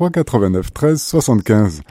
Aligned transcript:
03 0.00 0.08
89 0.08 0.72
13 0.72 1.02
75. 1.02 1.82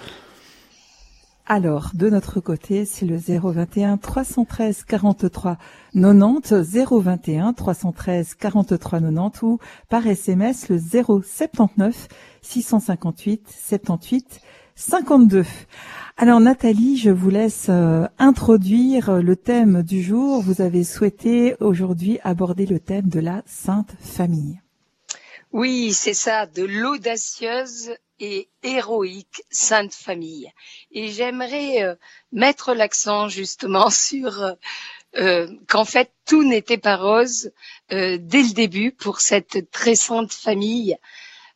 Alors, 1.46 1.92
de 1.94 2.10
notre 2.10 2.40
côté, 2.40 2.86
c'est 2.86 3.06
le 3.06 3.18
021 3.18 3.98
313 3.98 4.84
43 4.84 5.58
90, 5.94 6.52
021 6.52 7.54
313 7.54 8.34
43 8.34 9.00
90 9.00 9.42
ou 9.44 9.60
par 9.90 10.08
SMS 10.08 10.70
le 10.70 10.80
079 10.80 12.08
658 12.42 13.48
78 13.48 14.42
52. 14.76 15.46
Alors 16.18 16.40
Nathalie, 16.40 16.98
je 16.98 17.12
vous 17.12 17.30
laisse 17.30 17.68
euh, 17.70 18.08
introduire 18.18 19.22
le 19.22 19.36
thème 19.36 19.84
du 19.84 20.02
jour. 20.02 20.42
Vous 20.42 20.62
avez 20.62 20.84
souhaité 20.84 21.56
aujourd'hui 21.60 22.18
aborder 22.24 22.66
le 22.66 22.80
thème 22.80 23.08
de 23.08 23.20
la 23.20 23.44
Sainte 23.46 23.94
Famille. 24.00 24.60
Oui, 25.52 25.94
c'est 25.94 26.14
ça, 26.14 26.46
de 26.46 26.64
l'audacieuse 26.64 27.96
et 28.20 28.50
héroïque 28.62 29.42
Sainte 29.50 29.94
Famille. 29.96 30.52
Et 30.92 31.08
j'aimerais 31.12 31.84
euh, 31.84 31.96
mettre 32.32 32.74
l'accent 32.76 33.30
justement 33.30 33.90
sur 33.90 34.44
euh, 34.44 34.54
euh, 35.16 35.48
qu'en 35.68 35.86
fait 35.86 36.12
tout 36.28 36.44
n'était 36.44 36.78
pas 36.78 36.98
rose 36.98 37.52
dès 37.90 38.20
le 38.20 38.54
début 38.54 38.92
pour 38.92 39.22
cette 39.22 39.72
très 39.72 39.96
sainte 39.96 40.32
famille. 40.32 40.96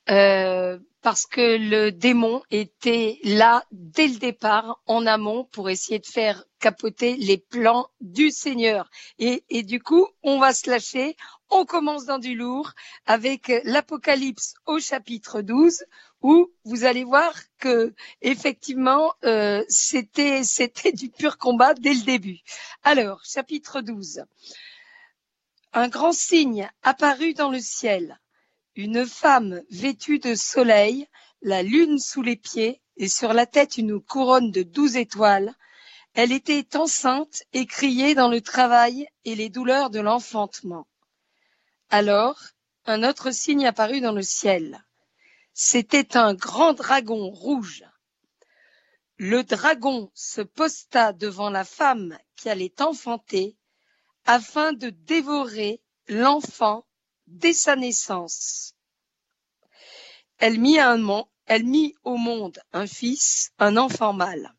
Parce 0.05 1.25
que 1.25 1.57
le 1.57 1.91
démon 1.91 2.41
était 2.49 3.19
là 3.23 3.65
dès 3.71 4.07
le 4.07 4.17
départ, 4.17 4.81
en 4.85 5.05
amont, 5.05 5.43
pour 5.45 5.69
essayer 5.69 5.99
de 5.99 6.05
faire 6.05 6.45
capoter 6.59 7.17
les 7.17 7.37
plans 7.37 7.89
du 7.99 8.31
Seigneur. 8.31 8.89
Et, 9.19 9.43
et 9.49 9.63
du 9.63 9.81
coup, 9.81 10.07
on 10.23 10.39
va 10.39 10.53
se 10.53 10.69
lâcher, 10.69 11.17
on 11.49 11.65
commence 11.65 12.05
dans 12.05 12.19
du 12.19 12.35
lourd 12.35 12.71
avec 13.05 13.51
l'Apocalypse 13.65 14.55
au 14.65 14.79
chapitre 14.79 15.41
12 15.41 15.83
où 16.21 16.49
vous 16.63 16.85
allez 16.85 17.03
voir 17.03 17.33
que 17.59 17.93
effectivement 18.21 19.13
euh, 19.25 19.63
c'était 19.67 20.43
c'était 20.43 20.93
du 20.93 21.09
pur 21.09 21.37
combat 21.37 21.73
dès 21.73 21.93
le 21.93 22.03
début. 22.03 22.39
Alors, 22.83 23.21
chapitre 23.25 23.81
12. 23.81 24.23
Un 25.73 25.89
grand 25.89 26.13
signe 26.13 26.69
apparut 26.81 27.33
dans 27.33 27.49
le 27.49 27.59
ciel. 27.59 28.19
Une 28.75 29.05
femme 29.05 29.61
vêtue 29.69 30.19
de 30.19 30.35
soleil, 30.35 31.07
la 31.41 31.63
lune 31.63 31.99
sous 31.99 32.21
les 32.21 32.35
pieds 32.35 32.81
et 32.97 33.07
sur 33.07 33.33
la 33.33 33.45
tête 33.45 33.77
une 33.77 33.99
couronne 34.01 34.51
de 34.51 34.63
douze 34.63 34.95
étoiles. 34.95 35.53
Elle 36.13 36.31
était 36.31 36.75
enceinte 36.75 37.43
et 37.53 37.65
criait 37.65 38.15
dans 38.15 38.29
le 38.29 38.41
travail 38.41 39.07
et 39.25 39.35
les 39.35 39.49
douleurs 39.49 39.89
de 39.89 39.99
l'enfantement. 39.99 40.87
Alors, 41.89 42.39
un 42.85 43.03
autre 43.03 43.31
signe 43.31 43.65
apparut 43.65 44.01
dans 44.01 44.11
le 44.11 44.21
ciel 44.21 44.83
c'était 45.53 46.17
un 46.17 46.33
grand 46.33 46.73
dragon 46.73 47.29
rouge. 47.29 47.85
Le 49.17 49.43
dragon 49.43 50.11
se 50.15 50.41
posta 50.41 51.13
devant 51.13 51.51
la 51.51 51.63
femme 51.63 52.17
qui 52.35 52.49
allait 52.49 52.81
enfanter 52.81 53.55
afin 54.25 54.73
de 54.73 54.89
dévorer 54.89 55.81
l'enfant 56.07 56.87
dès 57.27 57.53
sa 57.53 57.75
naissance. 57.75 58.75
Elle 60.37 60.59
mit, 60.59 60.79
un, 60.79 61.25
elle 61.45 61.63
mit 61.63 61.95
au 62.03 62.17
monde 62.17 62.59
un 62.73 62.87
fils, 62.87 63.51
un 63.59 63.77
enfant 63.77 64.13
mâle. 64.13 64.53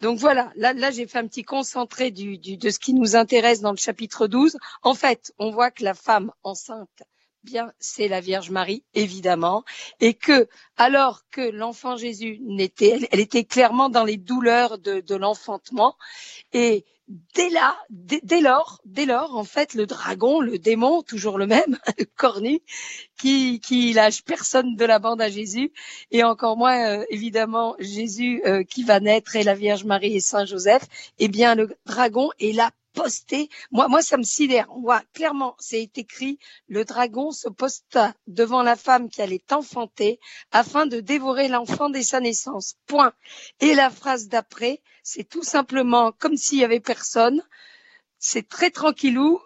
Donc 0.00 0.18
voilà, 0.18 0.50
là, 0.56 0.72
là 0.72 0.90
j'ai 0.90 1.06
fait 1.06 1.18
un 1.18 1.26
petit 1.26 1.44
concentré 1.44 2.10
du, 2.10 2.38
de 2.38 2.70
ce 2.70 2.78
qui 2.78 2.94
nous 2.94 3.16
intéresse 3.16 3.60
dans 3.60 3.70
le 3.70 3.76
chapitre 3.76 4.26
12. 4.26 4.56
En 4.82 4.94
fait, 4.94 5.32
on 5.38 5.50
voit 5.50 5.70
que 5.70 5.84
la 5.84 5.94
femme 5.94 6.32
enceinte 6.42 7.02
bien 7.42 7.72
c'est 7.78 8.08
la 8.08 8.20
Vierge 8.20 8.50
Marie, 8.50 8.84
évidemment, 8.94 9.64
et 10.00 10.14
que 10.14 10.48
alors 10.76 11.22
que 11.30 11.40
l'enfant 11.40 11.96
Jésus 11.96 12.38
n'était, 12.42 13.08
elle, 13.10 13.20
était 13.20 13.44
clairement 13.44 13.88
dans 13.88 14.04
les 14.04 14.16
douleurs 14.16 14.78
de, 14.78 15.00
de 15.00 15.14
l'enfantement, 15.14 15.96
et 16.52 16.84
dès 17.34 17.50
là, 17.50 17.76
dès, 17.90 18.40
lors, 18.40 18.80
dès 18.84 19.04
lors, 19.04 19.36
en 19.36 19.44
fait, 19.44 19.74
le 19.74 19.86
dragon, 19.86 20.40
le 20.40 20.58
démon, 20.58 21.02
toujours 21.02 21.38
le 21.38 21.46
même, 21.46 21.78
cornu, 22.16 22.60
qui, 23.18 23.60
qui 23.60 23.92
lâche 23.92 24.22
personne 24.22 24.76
de 24.76 24.84
la 24.84 24.98
bande 24.98 25.20
à 25.20 25.28
Jésus, 25.28 25.72
et 26.10 26.22
encore 26.22 26.56
moins, 26.56 27.00
euh, 27.00 27.04
évidemment, 27.10 27.74
Jésus 27.78 28.42
euh, 28.46 28.62
qui 28.62 28.84
va 28.84 29.00
naître 29.00 29.36
et 29.36 29.42
la 29.42 29.54
Vierge 29.54 29.84
Marie 29.84 30.14
et 30.14 30.20
Saint 30.20 30.44
Joseph, 30.44 30.84
eh 31.18 31.28
bien, 31.28 31.54
le 31.54 31.74
dragon 31.86 32.30
est 32.38 32.52
là 32.52 32.70
posté. 32.92 33.48
Moi, 33.70 33.88
moi, 33.88 34.02
ça 34.02 34.16
me 34.16 34.22
sidère. 34.22 34.66
On 34.70 34.80
voit 34.80 35.02
clairement, 35.14 35.56
c'est 35.58 35.96
écrit, 35.96 36.38
le 36.68 36.84
dragon 36.84 37.30
se 37.30 37.48
posta 37.48 38.14
devant 38.26 38.62
la 38.62 38.76
femme 38.76 39.08
qui 39.08 39.22
allait 39.22 39.44
enfanter 39.50 40.20
afin 40.52 40.86
de 40.86 41.00
dévorer 41.00 41.48
l'enfant 41.48 41.90
dès 41.90 42.02
sa 42.02 42.20
naissance. 42.20 42.76
Point. 42.86 43.12
Et 43.60 43.74
la 43.74 43.90
phrase 43.90 44.28
d'après, 44.28 44.82
c'est 45.02 45.28
tout 45.28 45.42
simplement 45.42 46.12
comme 46.12 46.36
s'il 46.36 46.58
y 46.58 46.64
avait 46.64 46.80
personne. 46.80 47.42
C'est 48.18 48.48
très 48.48 48.70
tranquillou 48.70 49.40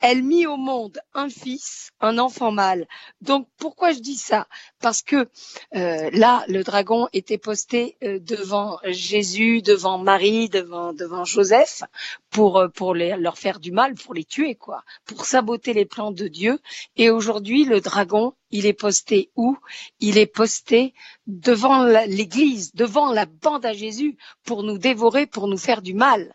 elle 0.00 0.22
mit 0.22 0.46
au 0.46 0.56
monde 0.56 1.00
un 1.14 1.28
fils, 1.28 1.90
un 2.00 2.18
enfant 2.18 2.52
mâle. 2.52 2.86
Donc 3.20 3.48
pourquoi 3.56 3.92
je 3.92 3.98
dis 3.98 4.16
ça? 4.16 4.46
Parce 4.80 5.02
que 5.02 5.28
euh, 5.74 6.10
là, 6.12 6.44
le 6.48 6.62
dragon 6.62 7.08
était 7.12 7.38
posté 7.38 7.96
euh, 8.02 8.20
devant 8.20 8.78
Jésus, 8.84 9.60
devant 9.60 9.98
Marie, 9.98 10.48
devant 10.48 10.92
devant 10.92 11.24
Joseph, 11.24 11.82
pour 12.30 12.58
euh, 12.58 12.68
pour 12.68 12.94
leur 12.94 13.38
faire 13.38 13.58
du 13.58 13.72
mal, 13.72 13.94
pour 13.94 14.14
les 14.14 14.24
tuer, 14.24 14.54
quoi, 14.54 14.84
pour 15.04 15.24
saboter 15.24 15.72
les 15.72 15.84
plans 15.84 16.12
de 16.12 16.28
Dieu. 16.28 16.60
Et 16.96 17.10
aujourd'hui, 17.10 17.64
le 17.64 17.80
dragon, 17.80 18.34
il 18.50 18.66
est 18.66 18.72
posté 18.72 19.30
où? 19.34 19.56
Il 19.98 20.16
est 20.16 20.26
posté 20.26 20.94
devant 21.26 21.82
l'Église, 22.06 22.72
devant 22.74 23.12
la 23.12 23.26
bande 23.26 23.66
à 23.66 23.72
Jésus, 23.72 24.16
pour 24.44 24.62
nous 24.62 24.78
dévorer, 24.78 25.26
pour 25.26 25.48
nous 25.48 25.58
faire 25.58 25.82
du 25.82 25.94
mal, 25.94 26.32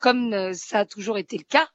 comme 0.00 0.52
ça 0.54 0.80
a 0.80 0.84
toujours 0.84 1.18
été 1.18 1.38
le 1.38 1.44
cas 1.44 1.68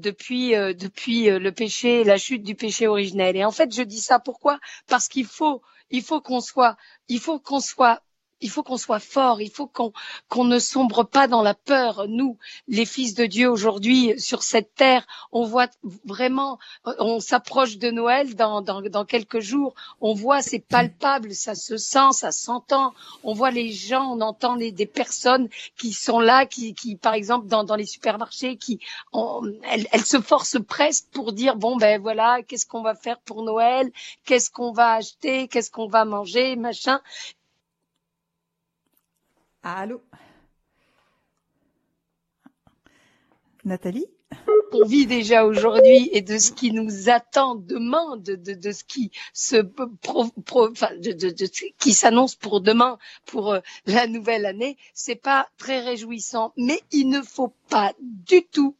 depuis 0.00 0.54
euh, 0.54 0.72
depuis 0.74 1.30
euh, 1.30 1.38
le 1.38 1.52
péché, 1.52 2.04
la 2.04 2.18
chute 2.18 2.42
du 2.42 2.54
péché 2.54 2.86
originel. 2.86 3.36
Et 3.36 3.44
en 3.44 3.50
fait, 3.50 3.74
je 3.74 3.82
dis 3.82 4.00
ça 4.00 4.18
pourquoi? 4.18 4.58
Parce 4.88 5.08
qu'il 5.08 5.26
faut 5.26 5.62
il 5.90 6.02
faut 6.02 6.20
qu'on 6.20 6.40
soit 6.40 6.76
il 7.08 7.20
faut 7.20 7.38
qu'on 7.40 7.60
soit 7.60 8.02
il 8.40 8.50
faut 8.50 8.62
qu'on 8.62 8.76
soit 8.76 9.00
fort, 9.00 9.40
il 9.40 9.50
faut 9.50 9.66
qu'on 9.66 10.44
ne 10.44 10.58
sombre 10.58 11.04
pas 11.04 11.28
dans 11.28 11.42
la 11.42 11.54
peur. 11.54 12.06
Nous, 12.08 12.36
les 12.68 12.86
fils 12.86 13.14
de 13.14 13.26
Dieu 13.26 13.50
aujourd'hui 13.50 14.18
sur 14.18 14.42
cette 14.42 14.74
terre, 14.74 15.06
on 15.32 15.44
voit 15.44 15.68
vraiment, 16.04 16.58
on 16.98 17.20
s'approche 17.20 17.78
de 17.78 17.90
Noël 17.90 18.34
dans, 18.34 18.60
dans, 18.62 18.80
dans 18.82 19.04
quelques 19.04 19.40
jours. 19.40 19.74
On 20.00 20.14
voit, 20.14 20.42
c'est 20.42 20.58
palpable, 20.60 21.34
ça 21.34 21.54
se 21.54 21.76
sent, 21.76 22.12
ça 22.12 22.32
s'entend. 22.32 22.94
On 23.24 23.32
voit 23.32 23.50
les 23.50 23.72
gens, 23.72 24.12
on 24.12 24.20
entend 24.20 24.54
les, 24.54 24.72
des 24.72 24.86
personnes 24.86 25.48
qui 25.76 25.92
sont 25.92 26.20
là, 26.20 26.46
qui, 26.46 26.74
qui 26.74 26.96
par 26.96 27.14
exemple 27.14 27.46
dans, 27.46 27.64
dans 27.64 27.76
les 27.76 27.86
supermarchés, 27.86 28.56
qui 28.56 28.80
elles, 29.64 29.88
elles 29.92 30.04
se 30.04 30.20
forcent 30.20 30.62
presque 30.66 31.06
pour 31.12 31.32
dire 31.32 31.56
bon 31.56 31.76
ben 31.76 32.00
voilà, 32.00 32.42
qu'est-ce 32.42 32.66
qu'on 32.66 32.82
va 32.82 32.94
faire 32.94 33.18
pour 33.20 33.42
Noël, 33.42 33.90
qu'est-ce 34.24 34.50
qu'on 34.50 34.72
va 34.72 34.92
acheter, 34.94 35.48
qu'est-ce 35.48 35.70
qu'on 35.70 35.88
va 35.88 36.04
manger, 36.04 36.56
machin. 36.56 37.00
Allô? 39.62 40.00
Nathalie? 43.64 44.06
On 44.72 44.84
vit 44.84 45.06
déjà 45.06 45.44
aujourd'hui 45.46 46.10
et 46.12 46.20
de 46.20 46.38
ce 46.38 46.52
qui 46.52 46.72
nous 46.72 47.08
attend 47.08 47.54
demain, 47.54 48.16
de, 48.18 48.70
ce 48.70 48.84
qui 48.84 49.10
se 49.32 49.56
pro, 49.56 50.26
pro, 50.44 50.70
enfin, 50.70 50.94
de, 50.98 51.12
de, 51.12 51.46
qui 51.78 51.92
s'annonce 51.94 52.34
pour 52.34 52.60
demain, 52.60 52.98
pour 53.24 53.52
euh, 53.52 53.60
la 53.86 54.06
nouvelle 54.06 54.44
année, 54.44 54.76
c'est 54.92 55.16
pas 55.16 55.48
très 55.56 55.80
réjouissant. 55.80 56.52
Mais 56.56 56.80
il 56.92 57.08
ne 57.08 57.22
faut 57.22 57.54
pas 57.70 57.94
du 58.00 58.44
tout 58.44 58.76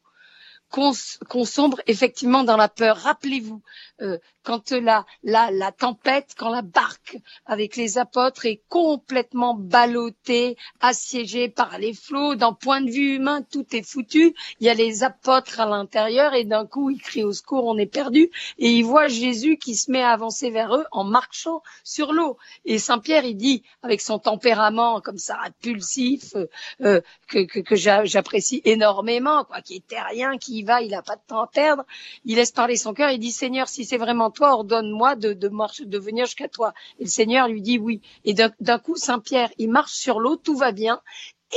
qu'on 0.70 1.44
sombre 1.44 1.80
effectivement 1.86 2.44
dans 2.44 2.56
la 2.56 2.68
peur. 2.68 2.96
Rappelez-vous, 2.98 3.62
euh, 4.00 4.18
quand 4.42 4.70
la, 4.70 5.04
la, 5.24 5.50
la 5.50 5.72
tempête, 5.72 6.34
quand 6.36 6.48
la 6.48 6.62
barque 6.62 7.18
avec 7.44 7.76
les 7.76 7.98
apôtres 7.98 8.46
est 8.46 8.62
complètement 8.68 9.54
ballottée, 9.54 10.56
assiégée 10.80 11.48
par 11.48 11.78
les 11.78 11.92
flots, 11.92 12.34
d'un 12.34 12.54
point 12.54 12.80
de 12.80 12.90
vue 12.90 13.16
humain, 13.16 13.42
tout 13.42 13.66
est 13.72 13.82
foutu. 13.82 14.34
Il 14.60 14.66
y 14.66 14.70
a 14.70 14.74
les 14.74 15.04
apôtres 15.04 15.60
à 15.60 15.66
l'intérieur 15.66 16.34
et 16.34 16.44
d'un 16.44 16.64
coup, 16.64 16.90
ils 16.90 17.00
crient 17.00 17.24
au 17.24 17.32
secours, 17.32 17.66
on 17.66 17.76
est 17.76 17.86
perdu. 17.86 18.30
Et 18.58 18.70
ils 18.70 18.84
voient 18.84 19.08
Jésus 19.08 19.58
qui 19.58 19.74
se 19.74 19.90
met 19.90 20.02
à 20.02 20.12
avancer 20.12 20.50
vers 20.50 20.74
eux 20.74 20.86
en 20.92 21.04
marchant 21.04 21.62
sur 21.84 22.12
l'eau. 22.12 22.38
Et 22.64 22.78
Saint 22.78 22.98
Pierre, 23.00 23.24
il 23.24 23.36
dit, 23.36 23.62
avec 23.82 24.00
son 24.00 24.18
tempérament 24.18 25.00
comme 25.00 25.18
ça, 25.18 25.38
impulsif, 25.44 26.34
euh, 26.80 27.00
que, 27.26 27.44
que, 27.44 27.60
que 27.60 27.76
j'apprécie 27.76 28.62
énormément, 28.64 29.44
quoi, 29.44 29.60
qui 29.60 29.76
est 29.76 29.86
terrien, 29.86 30.38
qui 30.38 30.57
y 30.58 30.62
va, 30.62 30.82
il 30.82 30.90
n'a 30.90 31.02
pas 31.02 31.16
de 31.16 31.22
temps 31.26 31.40
à 31.40 31.46
perdre, 31.46 31.84
il 32.24 32.36
laisse 32.36 32.52
parler 32.52 32.76
son 32.76 32.94
cœur, 32.94 33.10
il 33.10 33.18
dit, 33.18 33.32
Seigneur, 33.32 33.68
si 33.68 33.84
c'est 33.84 33.96
vraiment 33.96 34.30
toi, 34.30 34.52
ordonne-moi 34.52 35.16
de, 35.16 35.32
de, 35.32 35.48
marcher, 35.48 35.84
de 35.84 35.98
venir 35.98 36.26
jusqu'à 36.26 36.48
toi. 36.48 36.74
Et 36.98 37.04
le 37.04 37.10
Seigneur 37.10 37.48
lui 37.48 37.62
dit 37.62 37.78
oui. 37.78 38.00
Et 38.24 38.34
d'un 38.34 38.78
coup, 38.78 38.96
Saint 38.96 39.18
Pierre, 39.18 39.50
il 39.58 39.70
marche 39.70 39.92
sur 39.92 40.20
l'eau, 40.20 40.36
tout 40.36 40.56
va 40.56 40.72
bien. 40.72 41.00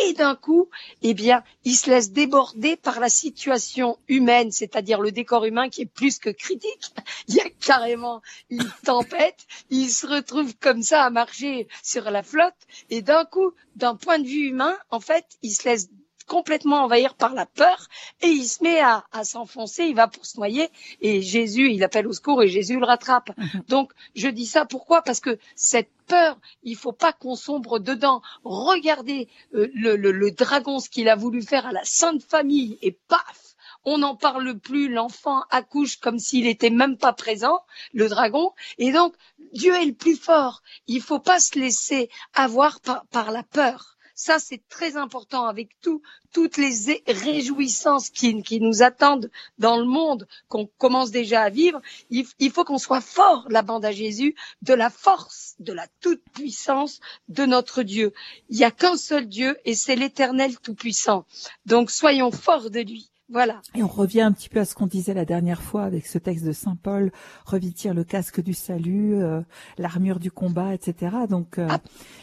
et 0.04 0.14
d'un 0.14 0.36
coup, 0.36 0.70
eh 1.02 1.14
bien, 1.14 1.44
il 1.64 1.76
se 1.76 1.90
laisse 1.90 2.12
déborder 2.12 2.78
par 2.78 3.00
la 3.00 3.10
situation 3.10 3.98
humaine, 4.08 4.52
c'est-à-dire 4.52 5.02
le 5.02 5.12
décor 5.12 5.46
humain 5.46 5.70
qui 5.70 5.82
est 5.82 5.86
plus 5.86 6.18
que 6.18 6.30
critique. 6.30 6.94
Il 7.28 7.36
y 7.36 7.42
a 7.42 7.50
carrément 7.50 8.22
une 8.50 8.72
tempête, 8.86 9.46
il 9.70 9.90
se 9.90 10.08
retrouve 10.08 10.56
comme 10.58 10.82
ça 10.82 11.04
à 11.04 11.10
marcher 11.10 11.68
sur 11.84 12.10
la 12.10 12.24
flotte, 12.24 12.56
et 12.90 13.02
d'un 13.02 13.26
coup, 13.26 13.54
d'un 13.76 13.96
point 13.96 14.20
de 14.20 14.28
vue 14.28 14.48
humain, 14.50 14.78
en 14.90 15.00
fait, 15.00 15.26
il 15.42 15.52
se 15.52 15.68
laisse 15.68 15.90
complètement 16.32 16.86
envahir 16.86 17.16
par 17.16 17.34
la 17.34 17.46
peur 17.46 17.88
et 18.22 18.28
il 18.28 18.46
se 18.46 18.64
met 18.64 18.80
à, 18.80 19.04
à 19.12 19.26
s'enfoncer, 19.26 19.84
il 19.84 19.96
va 19.96 20.08
pour 20.08 20.26
se 20.26 20.38
noyer 20.38 20.70
et 21.02 21.22
Jésus, 21.22 21.70
il 21.74 21.84
appelle 21.84 22.08
au 22.08 22.14
secours 22.14 22.42
et 22.42 22.48
Jésus 22.48 22.80
le 22.80 22.86
rattrape. 22.86 23.32
Mhm. 23.38 23.64
Donc 23.68 23.92
je 24.16 24.30
dis 24.30 24.46
ça 24.46 24.64
pourquoi? 24.64 25.02
Parce 25.02 25.20
que 25.20 25.38
cette 25.56 25.92
peur, 26.08 26.40
il 26.64 26.78
faut 26.78 26.94
pas 26.94 27.12
qu'on 27.12 27.36
sombre 27.36 27.80
dedans. 27.80 28.22
Regardez 28.46 29.28
euh, 29.54 29.70
le, 29.74 29.98
le, 29.98 30.14
le 30.14 30.32
dragon, 30.32 30.80
ce 30.80 30.90
qu'il 30.90 31.10
a 31.10 31.18
voulu 31.18 31.42
faire 31.42 31.66
à 31.66 31.74
la 31.74 31.84
Sainte 31.84 32.24
Famille 32.24 32.80
et 32.82 32.94
paf 33.10 33.52
on 33.84 33.98
n'en 33.98 34.16
parle 34.16 34.58
plus, 34.60 34.90
l'enfant 34.90 35.42
accouche 35.50 35.98
comme 35.98 36.20
s'il 36.20 36.46
était 36.46 36.70
même 36.70 36.98
pas 36.98 37.14
présent, 37.14 37.62
le 37.94 38.08
dragon, 38.08 38.54
et 38.78 38.92
donc 38.92 39.16
Dieu 39.54 39.74
est 39.74 39.86
le 39.86 39.94
plus 39.96 40.16
fort. 40.16 40.62
Il 40.86 41.02
faut 41.02 41.20
pas 41.20 41.40
se 41.40 41.58
laisser 41.58 42.10
avoir 42.36 42.80
par, 42.80 43.08
par 43.08 43.32
la 43.32 43.42
peur. 43.42 43.98
Ça, 44.24 44.38
c'est 44.38 44.62
très 44.70 44.98
important 44.98 45.48
avec 45.48 45.70
tout, 45.82 46.04
toutes 46.32 46.58
les 46.58 47.02
réjouissances 47.08 48.12
qui, 48.12 48.44
qui, 48.44 48.62
nous 48.62 48.84
attendent 48.84 49.32
dans 49.58 49.80
le 49.80 49.86
monde, 49.86 50.28
qu'on 50.48 50.68
commence 50.78 51.10
déjà 51.10 51.42
à 51.42 51.50
vivre. 51.50 51.82
Il, 52.12 52.28
il 52.38 52.52
faut 52.52 52.64
qu'on 52.64 52.78
soit 52.78 53.02
fort, 53.02 53.48
la 53.50 53.64
bande 53.64 53.84
à 53.84 53.92
Jésus, 53.92 54.36
de 54.62 54.76
la 54.76 54.92
force, 54.92 55.56
de 55.58 55.74
la 55.74 55.88
toute-puissance 56.02 57.00
de 57.30 57.48
notre 57.48 57.82
Dieu. 57.82 58.14
Il 58.50 58.58
n'y 58.58 58.64
a 58.64 58.70
qu'un 58.70 58.96
seul 58.96 59.28
Dieu 59.28 59.58
et 59.66 59.74
c'est 59.74 59.96
l'éternel 59.96 60.60
tout-puissant. 60.60 61.26
Donc, 61.66 61.90
soyons 61.90 62.30
forts 62.30 62.70
de 62.70 62.82
lui. 62.82 63.10
Voilà. 63.28 63.64
Et 63.74 63.82
on 63.82 63.88
revient 63.88 64.22
un 64.22 64.34
petit 64.34 64.50
peu 64.50 64.60
à 64.60 64.66
ce 64.66 64.76
qu'on 64.76 64.86
disait 64.86 65.16
la 65.16 65.26
dernière 65.26 65.64
fois 65.64 65.86
avec 65.86 66.06
ce 66.06 66.20
texte 66.20 66.46
de 66.46 66.52
Saint 66.52 66.76
Paul, 66.76 67.12
revêtir 67.48 67.96
le 67.96 68.04
casque 68.04 68.40
du 68.40 68.54
salut, 68.54 69.16
euh, 69.16 69.42
l'armure 69.80 70.20
du 70.20 70.30
combat, 70.30 70.76
etc. 70.76 71.16
Donc 71.28 71.58
euh, 71.58 71.68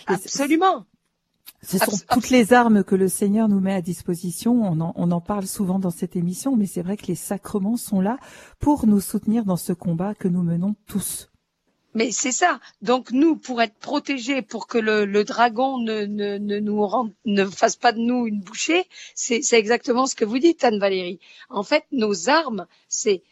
absolument. 0.06 0.86
Ce 1.62 1.78
sont 1.78 1.98
toutes 2.10 2.30
les 2.30 2.52
armes 2.52 2.84
que 2.84 2.94
le 2.94 3.08
Seigneur 3.08 3.48
nous 3.48 3.60
met 3.60 3.74
à 3.74 3.82
disposition. 3.82 4.62
On 4.62 4.80
en, 4.80 4.92
on 4.96 5.10
en 5.10 5.20
parle 5.20 5.46
souvent 5.46 5.78
dans 5.78 5.90
cette 5.90 6.16
émission, 6.16 6.56
mais 6.56 6.66
c'est 6.66 6.82
vrai 6.82 6.96
que 6.96 7.06
les 7.06 7.16
sacrements 7.16 7.76
sont 7.76 8.00
là 8.00 8.18
pour 8.60 8.86
nous 8.86 9.00
soutenir 9.00 9.44
dans 9.44 9.56
ce 9.56 9.72
combat 9.72 10.14
que 10.14 10.28
nous 10.28 10.42
menons 10.42 10.76
tous. 10.86 11.30
Mais 11.94 12.12
c'est 12.12 12.32
ça. 12.32 12.60
Donc 12.82 13.10
nous, 13.12 13.34
pour 13.34 13.62
être 13.62 13.74
protégés, 13.74 14.42
pour 14.42 14.66
que 14.66 14.78
le, 14.78 15.04
le 15.04 15.24
dragon 15.24 15.78
ne, 15.78 16.04
ne, 16.04 16.38
ne 16.38 16.58
nous 16.60 16.86
rende, 16.86 17.12
ne 17.24 17.44
fasse 17.46 17.76
pas 17.76 17.92
de 17.92 17.98
nous 17.98 18.26
une 18.26 18.40
bouchée, 18.40 18.84
c'est 19.14 19.42
exactement 19.54 20.06
ce 20.06 20.14
que 20.14 20.24
vous 20.24 20.38
dites, 20.38 20.62
Anne 20.64 20.78
Valérie. 20.78 21.18
En 21.48 21.62
fait, 21.62 21.84
nos 21.90 22.28
armes, 22.28 22.66
c'est 22.88 23.22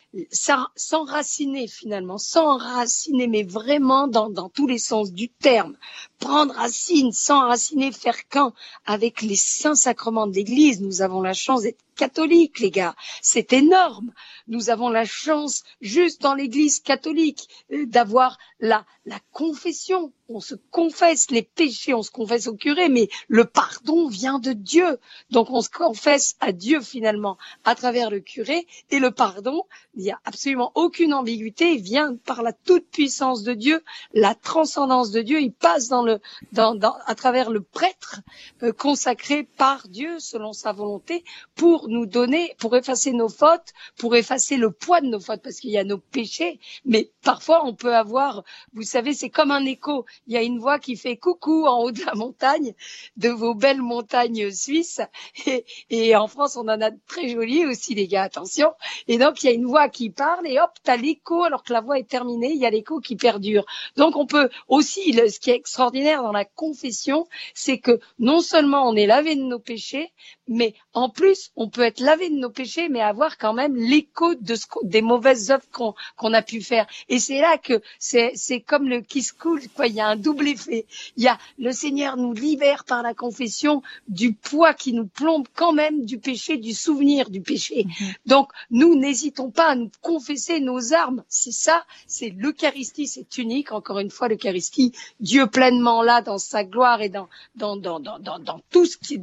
s'enraciner 0.76 1.68
finalement, 1.68 2.18
s'enraciner, 2.18 3.26
mais 3.26 3.42
vraiment 3.42 4.08
dans, 4.08 4.30
dans 4.30 4.48
tous 4.48 4.66
les 4.66 4.78
sens 4.78 5.12
du 5.12 5.28
terme. 5.28 5.76
Prendre 6.18 6.54
racine, 6.54 7.12
s'enraciner, 7.12 7.92
faire 7.92 8.26
qu'un 8.28 8.52
avec 8.86 9.20
les 9.20 9.36
saints 9.36 9.74
sacrements 9.74 10.26
de 10.26 10.34
l'Église. 10.34 10.80
Nous 10.80 11.02
avons 11.02 11.20
la 11.20 11.34
chance 11.34 11.62
d'être 11.62 11.82
catholiques, 11.96 12.60
les 12.60 12.70
gars. 12.70 12.94
C'est 13.20 13.52
énorme. 13.52 14.12
Nous 14.48 14.70
avons 14.70 14.88
la 14.88 15.04
chance, 15.04 15.64
juste 15.80 16.22
dans 16.22 16.34
l'Église 16.34 16.80
catholique, 16.80 17.48
euh, 17.72 17.86
d'avoir 17.86 18.38
la, 18.60 18.86
la 19.04 19.18
confession 19.32 20.12
on 20.28 20.40
se 20.40 20.54
confesse 20.70 21.30
les 21.30 21.42
péchés, 21.42 21.94
on 21.94 22.02
se 22.02 22.10
confesse 22.10 22.48
au 22.48 22.56
curé, 22.56 22.88
mais 22.88 23.08
le 23.28 23.44
pardon 23.44 24.08
vient 24.08 24.38
de 24.38 24.52
Dieu. 24.52 24.98
Donc 25.30 25.50
on 25.50 25.60
se 25.60 25.70
confesse 25.70 26.36
à 26.40 26.52
Dieu 26.52 26.80
finalement 26.80 27.38
à 27.64 27.74
travers 27.74 28.10
le 28.10 28.20
curé 28.20 28.66
et 28.90 28.98
le 28.98 29.10
pardon, 29.10 29.45
il 29.94 30.02
n'y 30.02 30.10
a 30.10 30.20
absolument 30.24 30.72
aucune 30.74 31.14
ambiguïté, 31.14 31.74
il 31.74 31.82
vient 31.82 32.16
par 32.16 32.42
la 32.42 32.52
toute 32.52 32.88
puissance 32.90 33.42
de 33.42 33.54
Dieu, 33.54 33.82
la 34.12 34.34
transcendance 34.34 35.10
de 35.10 35.22
Dieu, 35.22 35.40
il 35.40 35.52
passe 35.52 35.88
dans 35.88 36.02
le, 36.02 36.20
dans, 36.52 36.74
dans, 36.74 36.96
à 37.06 37.14
travers 37.14 37.50
le 37.50 37.60
prêtre 37.60 38.20
euh, 38.62 38.72
consacré 38.72 39.44
par 39.44 39.88
Dieu 39.88 40.18
selon 40.18 40.52
sa 40.52 40.72
volonté 40.72 41.24
pour 41.54 41.88
nous 41.88 42.06
donner, 42.06 42.54
pour 42.58 42.76
effacer 42.76 43.12
nos 43.12 43.28
fautes, 43.28 43.72
pour 43.98 44.16
effacer 44.16 44.56
le 44.56 44.70
poids 44.70 45.00
de 45.00 45.06
nos 45.06 45.20
fautes 45.20 45.42
parce 45.42 45.60
qu'il 45.60 45.70
y 45.70 45.78
a 45.78 45.84
nos 45.84 45.98
péchés, 45.98 46.60
mais 46.84 47.10
parfois 47.22 47.64
on 47.64 47.74
peut 47.74 47.94
avoir, 47.94 48.44
vous 48.72 48.82
savez, 48.82 49.14
c'est 49.14 49.30
comme 49.30 49.50
un 49.50 49.64
écho 49.64 50.04
il 50.26 50.34
y 50.34 50.36
a 50.36 50.42
une 50.42 50.58
voix 50.58 50.78
qui 50.78 50.96
fait 50.96 51.16
coucou 51.16 51.66
en 51.66 51.82
haut 51.82 51.92
de 51.92 52.04
la 52.04 52.14
montagne, 52.14 52.74
de 53.16 53.28
vos 53.28 53.54
belles 53.54 53.82
montagnes 53.82 54.50
suisses. 54.50 55.00
Et, 55.46 55.64
et 55.90 56.16
en 56.16 56.26
France, 56.26 56.56
on 56.56 56.68
en 56.68 56.80
a 56.80 56.90
très 56.90 57.28
jolies 57.28 57.66
aussi, 57.66 57.94
les 57.94 58.08
gars, 58.08 58.24
attention. 58.24 58.72
Et 59.08 59.18
donc, 59.18 59.35
il 59.42 59.46
y 59.46 59.48
a 59.48 59.52
une 59.52 59.66
voix 59.66 59.88
qui 59.88 60.10
parle 60.10 60.46
et 60.46 60.58
hop, 60.60 60.70
t'as 60.82 60.96
l'écho, 60.96 61.44
alors 61.44 61.62
que 61.62 61.72
la 61.72 61.80
voix 61.80 61.98
est 61.98 62.08
terminée, 62.08 62.52
il 62.52 62.60
y 62.60 62.66
a 62.66 62.70
l'écho 62.70 63.00
qui 63.00 63.16
perdure. 63.16 63.64
Donc, 63.96 64.16
on 64.16 64.26
peut 64.26 64.50
aussi, 64.68 65.12
ce 65.12 65.38
qui 65.38 65.50
est 65.50 65.56
extraordinaire 65.56 66.22
dans 66.22 66.32
la 66.32 66.44
confession, 66.44 67.26
c'est 67.54 67.78
que 67.78 68.00
non 68.18 68.40
seulement 68.40 68.88
on 68.88 68.94
est 68.94 69.06
lavé 69.06 69.36
de 69.36 69.42
nos 69.42 69.58
péchés, 69.58 70.12
mais 70.48 70.74
en 70.92 71.08
plus, 71.08 71.50
on 71.56 71.68
peut 71.68 71.82
être 71.82 72.00
lavé 72.00 72.30
de 72.30 72.36
nos 72.36 72.50
péchés, 72.50 72.88
mais 72.88 73.00
avoir 73.00 73.38
quand 73.38 73.52
même 73.52 73.74
l'écho 73.76 74.34
de 74.34 74.54
ce, 74.54 74.66
des 74.82 75.02
mauvaises 75.02 75.50
œuvres 75.50 75.68
qu'on 75.72 75.94
qu'on 76.16 76.32
a 76.32 76.42
pu 76.42 76.60
faire. 76.60 76.86
Et 77.08 77.18
c'est 77.18 77.40
là 77.40 77.58
que 77.58 77.82
c'est 77.98 78.60
comme 78.66 78.88
le 78.88 79.00
kiss 79.00 79.32
cool, 79.32 79.60
quoi. 79.74 79.86
Il 79.86 79.94
y 79.94 80.00
a 80.00 80.08
un 80.08 80.16
double 80.16 80.48
effet. 80.48 80.86
Il 81.16 81.24
y 81.24 81.28
a 81.28 81.38
le 81.58 81.72
Seigneur 81.72 82.16
nous 82.16 82.32
libère 82.32 82.84
par 82.84 83.02
la 83.02 83.14
confession 83.14 83.82
du 84.08 84.32
poids 84.34 84.74
qui 84.74 84.92
nous 84.92 85.06
plombe 85.06 85.46
quand 85.54 85.72
même 85.72 86.04
du 86.04 86.18
péché, 86.18 86.56
du 86.56 86.74
souvenir 86.74 87.30
du 87.30 87.40
péché. 87.40 87.84
Mhm. 87.84 88.12
Donc, 88.26 88.50
nous 88.70 88.96
n'hésitons 88.96 89.50
pas 89.50 89.70
à 89.70 89.74
nous 89.74 89.90
confesser 90.00 90.60
nos 90.60 90.92
armes. 90.92 91.24
C'est 91.28 91.52
ça, 91.52 91.84
c'est 92.06 92.30
l'Eucharistie, 92.30 93.06
c'est 93.06 93.38
unique. 93.38 93.72
Encore 93.72 93.98
une 93.98 94.10
fois, 94.10 94.28
l'Eucharistie, 94.28 94.92
Dieu 95.20 95.46
pleinement 95.46 96.02
là 96.02 96.22
dans 96.22 96.38
sa 96.38 96.64
gloire 96.64 97.02
et 97.02 97.08
dans 97.08 97.28
dans 97.56 97.76
dans 97.76 98.00
dans, 98.00 98.18
dans, 98.18 98.38
dans 98.38 98.60
tout 98.70 98.86
ce 98.86 98.96
qui 98.96 99.20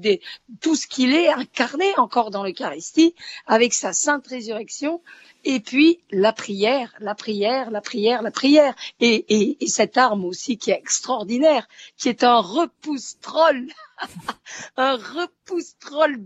tout 0.61 0.75
ce 0.75 0.87
qu'il 0.87 1.12
incarné 1.13 1.85
encore 1.97 2.31
dans 2.31 2.43
l'Eucharistie 2.43 3.15
avec 3.47 3.73
sa 3.73 3.93
sainte 3.93 4.27
résurrection 4.27 5.01
et 5.45 5.59
puis 5.59 5.99
la 6.11 6.31
prière, 6.31 6.93
la 6.99 7.15
prière, 7.15 7.69
la 7.69 7.81
prière, 7.81 8.21
la 8.21 8.31
prière, 8.31 8.73
et, 8.99 9.25
et, 9.27 9.63
et 9.63 9.67
cette 9.67 9.97
arme 9.97 10.23
aussi 10.25 10.57
qui 10.57 10.71
est 10.71 10.77
extraordinaire, 10.77 11.67
qui 11.97 12.07
est 12.09 12.23
un 12.23 12.39
repousse-troll, 12.39 13.67
un 14.77 14.95
repousse-troll 14.95 16.23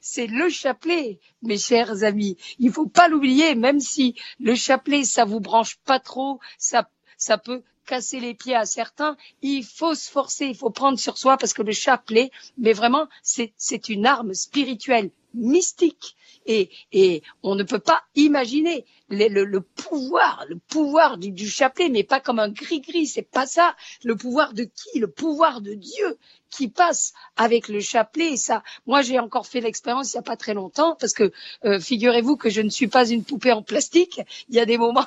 c'est 0.00 0.26
le 0.26 0.48
chapelet, 0.48 1.20
mes 1.42 1.58
chers 1.58 2.02
amis. 2.02 2.36
Il 2.58 2.72
faut 2.72 2.88
pas 2.88 3.08
l'oublier, 3.08 3.54
même 3.54 3.80
si 3.80 4.16
le 4.40 4.54
chapelet, 4.54 5.04
ça 5.04 5.24
vous 5.24 5.40
branche 5.40 5.76
pas 5.84 6.00
trop, 6.00 6.40
ça, 6.58 6.88
ça 7.16 7.38
peut 7.38 7.62
casser 7.86 8.20
les 8.20 8.34
pieds 8.34 8.54
à 8.54 8.66
certains, 8.66 9.16
il 9.42 9.64
faut 9.64 9.94
se 9.94 10.10
forcer, 10.10 10.46
il 10.46 10.56
faut 10.56 10.70
prendre 10.70 10.98
sur 10.98 11.16
soi 11.16 11.36
parce 11.36 11.54
que 11.54 11.62
le 11.62 11.72
chapelet, 11.72 12.30
mais 12.58 12.72
vraiment, 12.72 13.08
c'est 13.22 13.88
une 13.88 14.04
arme 14.06 14.34
spirituelle, 14.34 15.10
mystique 15.34 16.16
et, 16.46 16.70
et 16.92 17.22
on 17.42 17.54
ne 17.54 17.62
peut 17.62 17.78
pas 17.78 18.02
imaginer 18.14 18.84
le, 19.08 19.28
le, 19.44 19.60
pouvoir, 19.60 20.44
le 20.48 20.58
pouvoir 20.58 21.18
du, 21.18 21.30
du 21.30 21.48
chapelet, 21.48 21.88
mais 21.88 22.04
pas 22.04 22.20
comme 22.20 22.38
un 22.38 22.48
gris-gris, 22.48 23.06
c'est 23.06 23.22
pas 23.22 23.46
ça. 23.46 23.76
Le 24.04 24.16
pouvoir 24.16 24.52
de 24.52 24.64
qui? 24.64 24.98
Le 24.98 25.10
pouvoir 25.10 25.60
de 25.60 25.74
Dieu 25.74 26.18
qui 26.50 26.68
passe 26.68 27.12
avec 27.36 27.68
le 27.68 27.80
chapelet. 27.80 28.32
Et 28.32 28.36
ça, 28.36 28.62
moi, 28.86 29.02
j'ai 29.02 29.18
encore 29.18 29.46
fait 29.46 29.60
l'expérience 29.60 30.12
il 30.12 30.16
n'y 30.16 30.20
a 30.20 30.22
pas 30.22 30.36
très 30.36 30.54
longtemps, 30.54 30.96
parce 30.98 31.12
que 31.12 31.32
euh, 31.64 31.78
figurez-vous 31.80 32.36
que 32.36 32.50
je 32.50 32.60
ne 32.60 32.70
suis 32.70 32.88
pas 32.88 33.08
une 33.08 33.24
poupée 33.24 33.52
en 33.52 33.62
plastique. 33.62 34.20
Il 34.48 34.54
y 34.54 34.60
a 34.60 34.66
des 34.66 34.78
moments 34.78 35.06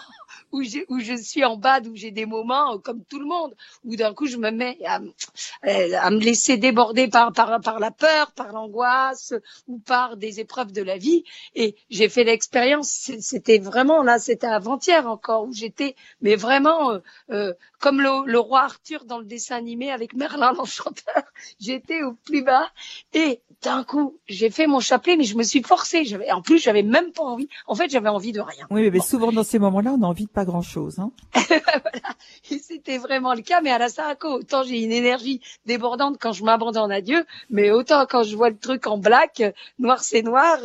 où, 0.52 0.62
où 0.90 1.00
je 1.00 1.16
suis 1.16 1.44
en 1.46 1.58
bas, 1.58 1.82
où 1.82 1.96
j'ai 1.96 2.12
des 2.12 2.26
moments 2.26 2.76
euh, 2.76 2.78
comme 2.78 3.04
tout 3.06 3.20
le 3.20 3.26
monde, 3.26 3.56
où 3.86 3.96
d'un 3.96 4.14
coup 4.14 4.26
je 4.26 4.38
me 4.38 4.52
mets 4.52 4.78
à, 4.86 5.00
euh, 5.00 5.98
à, 6.00 6.10
me 6.10 6.20
laisser 6.20 6.58
déborder 6.58 7.08
par, 7.08 7.32
par, 7.34 7.60
par 7.62 7.80
la 7.80 7.92
peur, 7.92 8.32
par 8.32 8.52
l'angoisse 8.52 9.34
ou 9.68 9.80
par 9.80 10.18
des 10.18 10.40
épreuves 10.40 10.72
de 10.72 10.82
la 10.82 10.98
vie. 10.98 11.24
Et 11.56 11.76
j'ai 11.90 12.10
fait 12.10 12.24
l'expérience, 12.24 13.12
c'était 13.20 13.60
vraiment 13.60 14.04
là, 14.04 14.20
c'était 14.20 14.48
avant-hier 14.48 15.08
encore, 15.08 15.46
où 15.46 15.54
j'étais, 15.54 15.96
mais 16.22 16.36
vraiment 16.36 16.92
euh, 16.92 17.00
euh 17.32 17.54
comme 17.80 18.02
le, 18.02 18.30
le, 18.30 18.40
roi 18.40 18.64
Arthur 18.64 19.06
dans 19.06 19.20
le 19.20 19.26
dessin 19.26 19.56
animé 19.56 19.90
avec 19.90 20.14
Merlin 20.14 20.52
l'enchanteur, 20.52 21.24
j'étais 21.62 22.04
au 22.04 22.14
plus 22.14 22.44
bas 22.44 22.70
et 23.14 23.42
d'un 23.62 23.84
coup 23.84 24.18
j'ai 24.28 24.50
fait 24.50 24.68
mon 24.68 24.80
chapelet, 24.80 25.18
mais 25.18 25.24
je 25.24 25.36
me 25.36 25.44
suis 25.44 25.62
forcée. 25.64 26.06
J'avais, 26.06 26.32
en 26.32 26.42
plus, 26.42 26.60
j'avais 26.60 26.84
même 26.84 27.12
pas 27.12 27.24
envie. 27.24 27.50
En 27.68 27.76
fait, 27.76 27.90
j'avais 27.90 28.10
envie 28.10 28.32
de 28.32 28.42
rien. 28.42 28.68
Oui, 28.70 28.90
mais 28.92 29.00
souvent 29.00 29.32
dans 29.32 29.44
ces 29.44 29.60
moments-là, 29.60 29.96
on 29.98 30.04
a 30.04 30.06
envie 30.06 30.26
de 30.26 30.32
pas 30.32 30.46
grand-chose. 30.46 31.00
Hein 31.00 31.12
voilà. 31.34 32.16
c'était 32.44 32.98
vraiment 32.98 33.34
le 33.34 33.42
cas, 33.42 33.62
mais 33.62 33.72
à 33.72 33.78
la 33.78 33.90
Sarako, 33.90 34.40
autant 34.40 34.64
j'ai 34.64 34.82
une 34.82 34.92
énergie 34.92 35.42
débordante 35.66 36.18
quand 36.20 36.32
je 36.32 36.44
m'abandonne 36.44 36.92
à 36.92 37.02
Dieu, 37.02 37.26
mais 37.50 37.72
autant 37.72 38.06
quand 38.06 38.24
je 38.24 38.36
vois 38.36 38.50
le 38.50 38.58
truc 38.58 38.88
en 38.88 38.98
black, 38.98 39.44
noir 39.78 40.04
c'est 40.04 40.22
noir, 40.22 40.58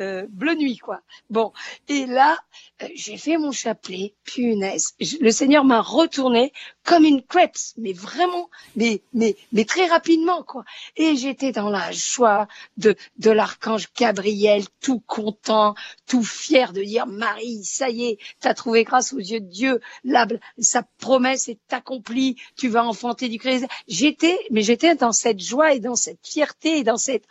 euh, 0.00 0.26
bleu 0.28 0.54
nuit 0.54 0.78
quoi. 0.78 1.00
Bon, 1.30 1.52
et 1.88 2.06
là, 2.06 2.38
j'ai 2.94 3.16
fait 3.16 3.36
mon 3.36 3.52
chapelet, 3.52 4.14
punaise. 4.24 4.94
Le 5.20 5.30
Seigneur 5.30 5.64
m'a 5.64 5.80
retourné 5.80 6.52
comme 6.82 7.04
une 7.04 7.22
crêpe, 7.22 7.56
mais 7.76 7.92
vraiment, 7.92 8.50
mais, 8.74 9.02
mais, 9.12 9.36
mais 9.52 9.64
très 9.64 9.86
rapidement, 9.86 10.42
quoi. 10.42 10.64
Et 10.96 11.16
j'étais 11.16 11.52
dans 11.52 11.70
la 11.70 11.92
joie 11.92 12.48
de, 12.76 12.96
de 13.18 13.30
l'archange 13.30 13.88
Gabriel, 13.96 14.64
tout 14.80 15.00
content, 15.00 15.74
tout 16.06 16.24
fier 16.24 16.72
de 16.72 16.82
dire, 16.82 17.06
Marie, 17.06 17.64
ça 17.64 17.90
y 17.90 18.06
est, 18.06 18.18
t'as 18.40 18.54
trouvé 18.54 18.84
grâce 18.84 19.12
aux 19.12 19.18
yeux 19.18 19.40
de 19.40 19.48
Dieu, 19.48 19.80
la, 20.02 20.26
sa 20.58 20.82
promesse 20.98 21.48
est 21.48 21.72
accomplie, 21.72 22.36
tu 22.56 22.68
vas 22.68 22.84
enfanter 22.84 23.28
du 23.28 23.38
Christ. 23.38 23.66
J'étais, 23.86 24.38
mais 24.50 24.62
j'étais 24.62 24.96
dans 24.96 25.12
cette 25.12 25.40
joie 25.40 25.74
et 25.74 25.80
dans 25.80 25.96
cette 25.96 26.26
fierté 26.26 26.78
et 26.78 26.84
dans 26.84 26.96
cette, 26.96 27.24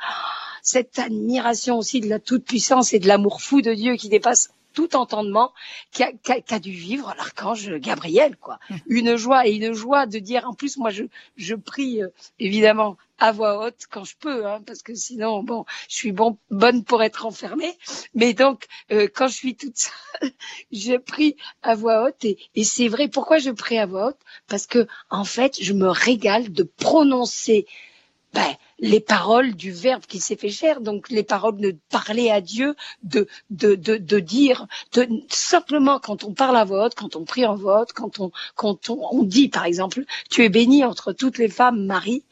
cette 0.62 0.97
admiration 1.00 1.77
aussi 1.77 2.00
de 2.00 2.07
la 2.07 2.19
toute-puissance 2.19 2.93
et 2.93 3.00
de 3.00 3.07
l'amour 3.07 3.41
fou 3.41 3.62
de 3.62 3.73
Dieu 3.73 3.95
qui 3.95 4.09
dépasse 4.09 4.50
tout 4.73 4.95
entendement 4.95 5.53
qu'a 5.91 6.11
qu 6.11 6.59
dû 6.59 6.71
vivre 6.71 7.13
l'archange 7.17 7.69
Gabriel, 7.75 8.35
quoi. 8.37 8.59
Une 8.87 9.15
joie 9.15 9.47
et 9.47 9.53
une 9.53 9.73
joie 9.73 10.05
de 10.05 10.19
dire, 10.19 10.47
en 10.47 10.53
plus, 10.53 10.77
moi, 10.77 10.89
je, 10.89 11.03
je 11.35 11.55
prie 11.55 12.01
euh, 12.01 12.09
évidemment 12.39 12.97
à 13.19 13.31
voix 13.31 13.65
haute 13.65 13.85
quand 13.89 14.03
je 14.03 14.15
peux, 14.19 14.45
hein, 14.45 14.61
parce 14.65 14.81
que 14.81 14.95
sinon, 14.95 15.43
bon, 15.43 15.65
je 15.87 15.95
suis 15.95 16.11
bon, 16.11 16.37
bonne 16.49 16.83
pour 16.83 17.03
être 17.03 17.25
enfermée. 17.25 17.77
Mais 18.15 18.33
donc, 18.33 18.65
euh, 18.91 19.07
quand 19.13 19.27
je 19.27 19.33
suis 19.33 19.55
toute 19.55 19.77
seule, 19.77 20.31
je 20.71 20.97
prie 20.97 21.35
à 21.61 21.75
voix 21.75 22.03
haute. 22.03 22.25
Et, 22.25 22.37
et 22.55 22.63
c'est 22.63 22.87
vrai, 22.87 23.07
pourquoi 23.07 23.37
je 23.37 23.51
prie 23.51 23.77
à 23.77 23.85
voix 23.85 24.09
haute? 24.09 24.19
Parce 24.47 24.67
que, 24.67 24.87
en 25.09 25.23
fait, 25.23 25.57
je 25.61 25.73
me 25.73 25.87
régale 25.87 26.51
de 26.51 26.63
prononcer 26.63 27.65
ben, 28.33 28.55
les 28.83 28.99
paroles 28.99 29.55
du 29.55 29.71
Verbe 29.71 30.03
qui 30.05 30.19
s'est 30.19 30.35
fait 30.35 30.49
chair, 30.49 30.81
donc 30.81 31.09
les 31.09 31.23
paroles 31.23 31.57
de 31.57 31.77
parler 31.89 32.29
à 32.29 32.41
Dieu, 32.41 32.75
de, 33.01 33.27
de, 33.49 33.75
de, 33.75 33.95
de 33.95 34.19
dire, 34.19 34.67
de, 34.91 35.07
simplement 35.29 35.99
quand 35.99 36.25
on 36.25 36.33
parle 36.33 36.57
à 36.57 36.65
haute, 36.65 36.93
quand 36.93 37.15
on 37.15 37.23
prie 37.23 37.45
en 37.45 37.55
haute, 37.55 37.93
quand 37.93 38.19
on, 38.19 38.31
quand 38.55 38.89
on, 38.89 38.99
on 39.11 39.23
dit 39.23 39.47
par 39.47 39.63
exemple, 39.63 40.03
tu 40.29 40.43
es 40.43 40.49
bénie 40.49 40.83
entre 40.83 41.13
toutes 41.13 41.37
les 41.37 41.47
femmes, 41.47 41.85
Marie, 41.85 42.25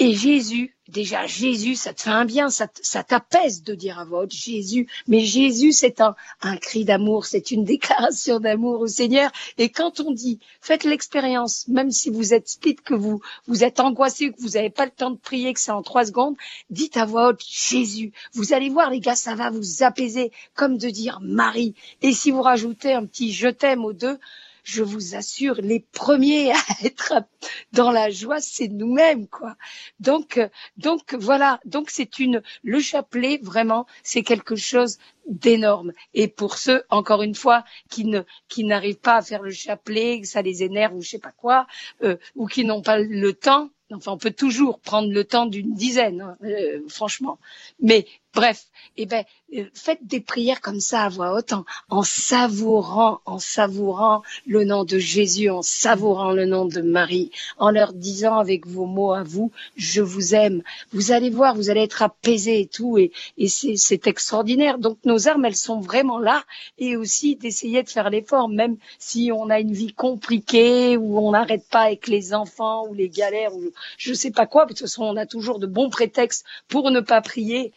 et 0.00 0.14
Jésus, 0.14 0.76
déjà 0.86 1.26
Jésus, 1.26 1.74
ça 1.74 1.92
te 1.92 2.02
fait 2.02 2.10
un 2.10 2.24
bien, 2.24 2.50
ça, 2.50 2.68
t'apaise 3.02 3.64
de 3.64 3.74
dire 3.74 3.98
à 3.98 4.04
voix 4.04 4.26
Jésus. 4.28 4.86
Mais 5.08 5.20
Jésus, 5.20 5.72
c'est 5.72 6.00
un, 6.00 6.14
un 6.40 6.56
cri 6.56 6.84
d'amour, 6.84 7.26
c'est 7.26 7.50
une 7.50 7.64
déclaration 7.74 8.38
d'amour 8.38 8.80
au 8.80 8.86
Seigneur. 8.86 9.32
Et 9.58 9.70
quand 9.70 9.98
on 9.98 10.12
dit, 10.12 10.38
faites 10.60 10.84
l'expérience, 10.84 11.66
même 11.66 11.90
si 11.90 12.10
vous 12.10 12.32
êtes 12.32 12.48
split, 12.48 12.76
que 12.76 12.94
vous, 12.94 13.20
vous 13.48 13.64
êtes 13.64 13.80
angoissé, 13.80 14.30
que 14.30 14.40
vous 14.40 14.50
n'avez 14.50 14.70
pas 14.70 14.84
le 14.84 14.92
temps 14.92 15.10
de 15.10 15.18
prier, 15.18 15.52
que 15.52 15.60
c'est 15.60 15.72
en 15.72 15.82
trois 15.82 16.06
secondes, 16.06 16.36
dites 16.70 16.96
à 16.96 17.04
voix 17.04 17.30
haute 17.30 17.42
Jésus. 17.44 18.12
Vous 18.34 18.52
allez 18.52 18.68
voir, 18.68 18.90
les 18.90 19.00
gars, 19.00 19.16
ça 19.16 19.34
va 19.34 19.50
vous 19.50 19.82
apaiser, 19.82 20.30
comme 20.54 20.78
de 20.78 20.90
dire 20.90 21.18
Marie. 21.22 21.74
Et 22.02 22.12
si 22.12 22.30
vous 22.30 22.42
rajoutez 22.42 22.92
un 22.92 23.04
petit 23.04 23.32
je 23.32 23.48
t'aime 23.48 23.84
aux 23.84 23.92
deux, 23.92 24.18
je 24.68 24.82
vous 24.82 25.14
assure, 25.14 25.56
les 25.62 25.80
premiers 25.80 26.52
à 26.52 26.58
être 26.84 27.14
dans 27.72 27.90
la 27.90 28.10
joie, 28.10 28.40
c'est 28.40 28.68
nous-mêmes, 28.68 29.26
quoi. 29.26 29.56
Donc, 29.98 30.36
euh, 30.36 30.48
donc 30.76 31.14
voilà. 31.14 31.58
Donc 31.64 31.90
c'est 31.90 32.18
une, 32.18 32.42
le 32.62 32.80
chapelet 32.80 33.40
vraiment, 33.42 33.86
c'est 34.02 34.22
quelque 34.22 34.56
chose 34.56 34.98
d'énorme. 35.26 35.92
Et 36.14 36.28
pour 36.28 36.58
ceux, 36.58 36.82
encore 36.90 37.22
une 37.22 37.34
fois, 37.34 37.64
qui 37.90 38.04
ne, 38.04 38.22
qui 38.48 38.64
n'arrivent 38.64 39.00
pas 39.00 39.16
à 39.16 39.22
faire 39.22 39.42
le 39.42 39.50
chapelet, 39.50 40.20
que 40.20 40.26
ça 40.26 40.42
les 40.42 40.62
énerve 40.62 40.94
ou 40.94 41.02
je 41.02 41.08
sais 41.08 41.18
pas 41.18 41.32
quoi, 41.32 41.66
euh, 42.02 42.16
ou 42.36 42.46
qui 42.46 42.64
n'ont 42.64 42.82
pas 42.82 42.98
le 42.98 43.32
temps, 43.32 43.70
Enfin, 43.90 44.12
on 44.12 44.18
peut 44.18 44.32
toujours 44.32 44.80
prendre 44.80 45.10
le 45.10 45.24
temps 45.24 45.46
d'une 45.46 45.72
dizaine, 45.72 46.20
hein, 46.20 46.36
euh, 46.44 46.80
franchement. 46.88 47.38
Mais 47.80 48.06
bref, 48.34 48.66
eh 48.96 49.06
ben, 49.06 49.24
euh, 49.54 49.64
faites 49.74 50.06
des 50.06 50.20
prières 50.20 50.60
comme 50.60 50.80
ça 50.80 51.04
à 51.04 51.08
voix 51.08 51.34
haute, 51.34 51.52
en, 51.52 51.64
en, 51.88 52.02
savourant, 52.02 53.20
en 53.24 53.38
savourant 53.38 54.22
le 54.46 54.64
nom 54.64 54.84
de 54.84 54.98
Jésus, 54.98 55.50
en 55.50 55.62
savourant 55.62 56.32
le 56.32 56.44
nom 56.44 56.66
de 56.66 56.80
Marie, 56.80 57.30
en 57.58 57.70
leur 57.70 57.92
disant 57.92 58.38
avec 58.38 58.66
vos 58.66 58.86
mots 58.86 59.12
à 59.12 59.22
vous, 59.22 59.50
je 59.76 60.02
vous 60.02 60.34
aime. 60.34 60.62
Vous 60.92 61.12
allez 61.12 61.30
voir, 61.30 61.54
vous 61.54 61.70
allez 61.70 61.82
être 61.82 62.02
apaisés 62.02 62.60
et 62.60 62.66
tout, 62.66 62.98
et, 62.98 63.12
et 63.38 63.48
c'est 63.48 64.06
extraordinaire. 64.06 64.78
Donc 64.78 64.98
nos 65.04 65.28
armes, 65.28 65.44
elles 65.44 65.56
sont 65.56 65.80
vraiment 65.80 66.18
là, 66.18 66.44
et 66.78 66.96
aussi 66.96 67.36
d'essayer 67.36 67.82
de 67.82 67.88
faire 67.88 68.10
l'effort, 68.10 68.48
même 68.48 68.76
si 68.98 69.30
on 69.34 69.48
a 69.48 69.60
une 69.60 69.72
vie 69.72 69.94
compliquée, 69.94 70.96
où 70.96 71.18
on 71.18 71.32
n'arrête 71.32 71.66
pas 71.70 71.82
avec 71.82 72.06
les 72.08 72.34
enfants, 72.34 72.86
ou 72.88 72.94
les 72.94 73.08
galères, 73.08 73.54
ou 73.54 73.70
je 73.96 74.12
sais 74.12 74.30
pas 74.30 74.46
quoi. 74.46 74.64
De 74.64 74.70
toute 74.70 74.80
façon, 74.80 75.04
on 75.04 75.16
a 75.16 75.26
toujours 75.26 75.58
de 75.58 75.66
bons 75.66 75.90
prétextes 75.90 76.44
pour 76.68 76.90
ne 76.90 77.00
pas 77.00 77.20
prier 77.20 77.72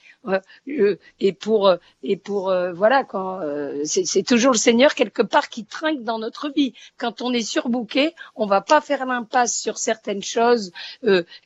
et 1.19 1.33
pour 1.33 1.67
euh, 1.67 1.77
et 2.03 2.15
pour 2.15 2.49
euh, 2.49 2.73
voilà 2.73 3.03
quand 3.03 3.41
c'est 3.85 4.23
toujours 4.23 4.51
le 4.51 4.57
Seigneur 4.57 4.95
quelque 4.95 5.21
part 5.21 5.49
qui 5.49 5.65
trinque 5.65 6.03
dans 6.03 6.19
notre 6.19 6.49
vie. 6.49 6.73
Quand 6.97 7.21
on 7.21 7.33
est 7.33 7.41
surbooké, 7.41 8.13
on 8.35 8.45
va 8.45 8.61
pas 8.61 8.81
faire 8.81 9.05
l'impasse 9.05 9.57
sur 9.57 9.77
certaines 9.77 10.23
choses 10.23 10.71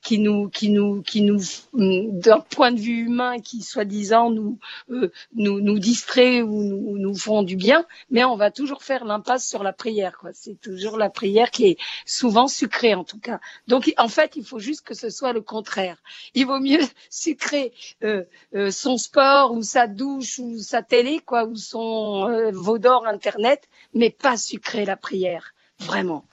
qui 0.01 0.20
nous 0.20 0.50
qui 0.50 0.70
nous 0.70 1.01
qui 1.01 1.22
nous 1.22 1.39
mm, 1.74 2.20
d'un 2.20 2.39
point 2.39 2.72
de 2.72 2.79
vue 2.79 3.05
humain 3.05 3.39
qui 3.39 3.62
soi-disant 3.62 4.29
nous 4.29 4.60
nous 4.89 5.60
nous 5.62 5.79
distrait 5.79 6.41
ou 6.41 6.63
nous, 6.63 6.98
nous 6.98 7.15
font 7.15 7.44
du 7.44 7.55
bien, 7.55 7.86
mais 8.10 8.24
on 8.24 8.36
va 8.36 8.51
toujours 8.51 8.84
faire 8.84 9.05
l'impasse 9.05 9.48
sur 9.48 9.63
la 9.63 9.74
prière. 9.74 10.17
Quoi. 10.17 10.32
C'est 10.34 10.60
toujours 10.60 10.98
la 10.98 11.10
prière 11.10 11.51
qui 11.51 11.67
est 11.67 11.77
souvent 12.05 12.48
sucrée 12.48 12.94
en 12.94 13.03
tout 13.03 13.20
cas. 13.20 13.39
Donc 13.67 13.94
en 13.98 14.08
fait, 14.08 14.36
il 14.36 14.44
faut 14.44 14.60
juste 14.60 14.86
que 14.86 14.94
ce 14.94 15.10
soit 15.10 15.34
le 15.34 15.41
contraire. 15.41 15.98
Il 16.34 16.46
vaut 16.46 16.60
mieux 16.60 16.82
sucrer 17.10 17.74
euh, 18.03 18.24
euh, 18.55 18.64
son 18.72 18.98
sport 18.98 19.53
ou 19.53 19.63
sa 19.63 19.88
douche 19.88 20.39
ou 20.39 20.60
sa 20.60 20.81
télé, 20.81 21.19
quoi, 21.25 21.45
ou 21.45 21.55
son 21.55 22.27
euh, 22.29 22.51
vaudor 22.51 23.05
internet, 23.07 23.63
mais 23.93 24.10
pas 24.10 24.38
sucrer 24.38 24.86
la 24.86 24.98
prière, 24.98 25.53
vraiment. 25.79 26.25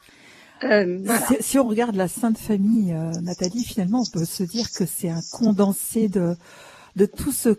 Euh, 0.64 1.04
si, 1.40 1.58
on 1.58 1.66
regarde 1.66 1.96
la 1.96 2.08
Sainte 2.08 2.38
Famille, 2.38 2.92
euh, 2.92 3.10
Nathalie, 3.20 3.64
finalement, 3.64 4.02
on 4.02 4.10
peut 4.10 4.24
se 4.24 4.44
dire 4.44 4.70
que 4.70 4.86
c'est 4.86 5.08
un 5.08 5.22
condensé 5.32 6.08
de, 6.08 6.36
de 6.96 7.06
tout 7.06 7.32
ce 7.32 7.58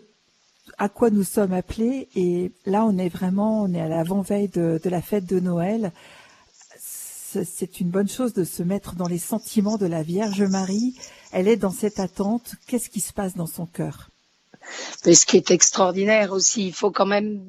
à 0.78 0.88
quoi 0.88 1.10
nous 1.10 1.24
sommes 1.24 1.52
appelés. 1.52 2.08
Et 2.16 2.50
là, 2.64 2.84
on 2.86 2.96
est 2.96 3.10
vraiment, 3.10 3.62
on 3.62 3.74
est 3.74 3.80
à 3.80 3.88
l'avant-veille 3.88 4.48
de, 4.48 4.80
de 4.82 4.90
la 4.90 5.02
fête 5.02 5.26
de 5.26 5.38
Noël 5.38 5.92
c'est 7.42 7.80
une 7.80 7.90
bonne 7.90 8.08
chose 8.08 8.32
de 8.34 8.44
se 8.44 8.62
mettre 8.62 8.94
dans 8.94 9.08
les 9.08 9.18
sentiments 9.18 9.76
de 9.76 9.86
la 9.86 10.02
Vierge 10.02 10.42
Marie. 10.42 10.94
Elle 11.32 11.48
est 11.48 11.56
dans 11.56 11.72
cette 11.72 11.98
attente. 11.98 12.54
Qu'est-ce 12.68 12.90
qui 12.90 13.00
se 13.00 13.12
passe 13.12 13.34
dans 13.34 13.46
son 13.46 13.66
cœur? 13.66 14.10
Mais 15.04 15.14
ce 15.14 15.26
qui 15.26 15.36
est 15.36 15.50
extraordinaire 15.50 16.32
aussi, 16.32 16.66
il 16.66 16.72
faut 16.72 16.90
quand 16.90 17.06
même 17.06 17.44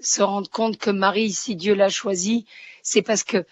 se 0.00 0.22
rendre 0.22 0.50
compte 0.50 0.78
que 0.78 0.90
Marie, 0.90 1.32
si 1.32 1.56
Dieu 1.56 1.74
l'a 1.74 1.88
choisie, 1.88 2.46
c'est 2.82 3.02
parce 3.02 3.24
que 3.24 3.44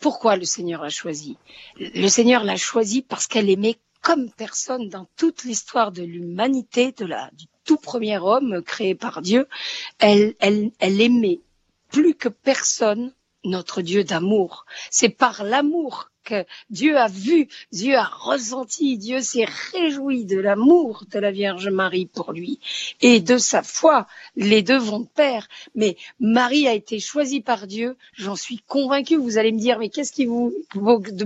pourquoi 0.00 0.36
le 0.36 0.44
Seigneur 0.44 0.82
l'a 0.82 0.90
choisie? 0.90 1.36
Le 1.78 2.08
Seigneur 2.08 2.44
l'a 2.44 2.56
choisie 2.56 3.02
parce 3.02 3.26
qu'elle 3.26 3.50
aimait 3.50 3.78
comme 4.00 4.30
personne 4.30 4.88
dans 4.88 5.06
toute 5.16 5.44
l'histoire 5.44 5.92
de 5.92 6.02
l'humanité, 6.02 6.92
de 6.92 7.04
la, 7.04 7.30
du 7.32 7.46
tout 7.64 7.76
premier 7.76 8.18
homme 8.18 8.62
créé 8.62 8.94
par 8.94 9.22
Dieu. 9.22 9.48
Elle, 9.98 10.34
elle, 10.38 10.70
elle 10.78 11.00
aimait 11.00 11.40
plus 11.88 12.14
que 12.14 12.28
personne 12.28 13.12
notre 13.44 13.82
Dieu 13.82 14.04
d'amour. 14.04 14.66
C'est 14.90 15.08
par 15.08 15.42
l'amour 15.42 16.10
Dieu 16.70 16.96
a 16.96 17.08
vu, 17.08 17.48
Dieu 17.72 17.96
a 17.96 18.04
ressenti, 18.04 18.98
Dieu 18.98 19.20
s'est 19.20 19.46
réjoui 19.72 20.24
de 20.24 20.38
l'amour 20.38 21.04
de 21.10 21.18
la 21.18 21.30
Vierge 21.30 21.68
Marie 21.68 22.06
pour 22.06 22.32
lui 22.32 22.60
et 23.00 23.20
de 23.20 23.38
sa 23.38 23.62
foi. 23.62 24.06
Les 24.36 24.62
deux 24.62 24.78
vont 24.78 25.00
de 25.00 25.08
pair. 25.08 25.48
Mais 25.74 25.96
Marie 26.20 26.68
a 26.68 26.74
été 26.74 27.00
choisie 27.00 27.40
par 27.40 27.66
Dieu. 27.66 27.96
J'en 28.14 28.36
suis 28.36 28.58
convaincue. 28.58 29.16
Vous 29.16 29.38
allez 29.38 29.52
me 29.52 29.58
dire, 29.58 29.78
mais 29.78 29.88
qu'est-ce 29.88 30.12
qui 30.12 30.26
vous, 30.26 30.54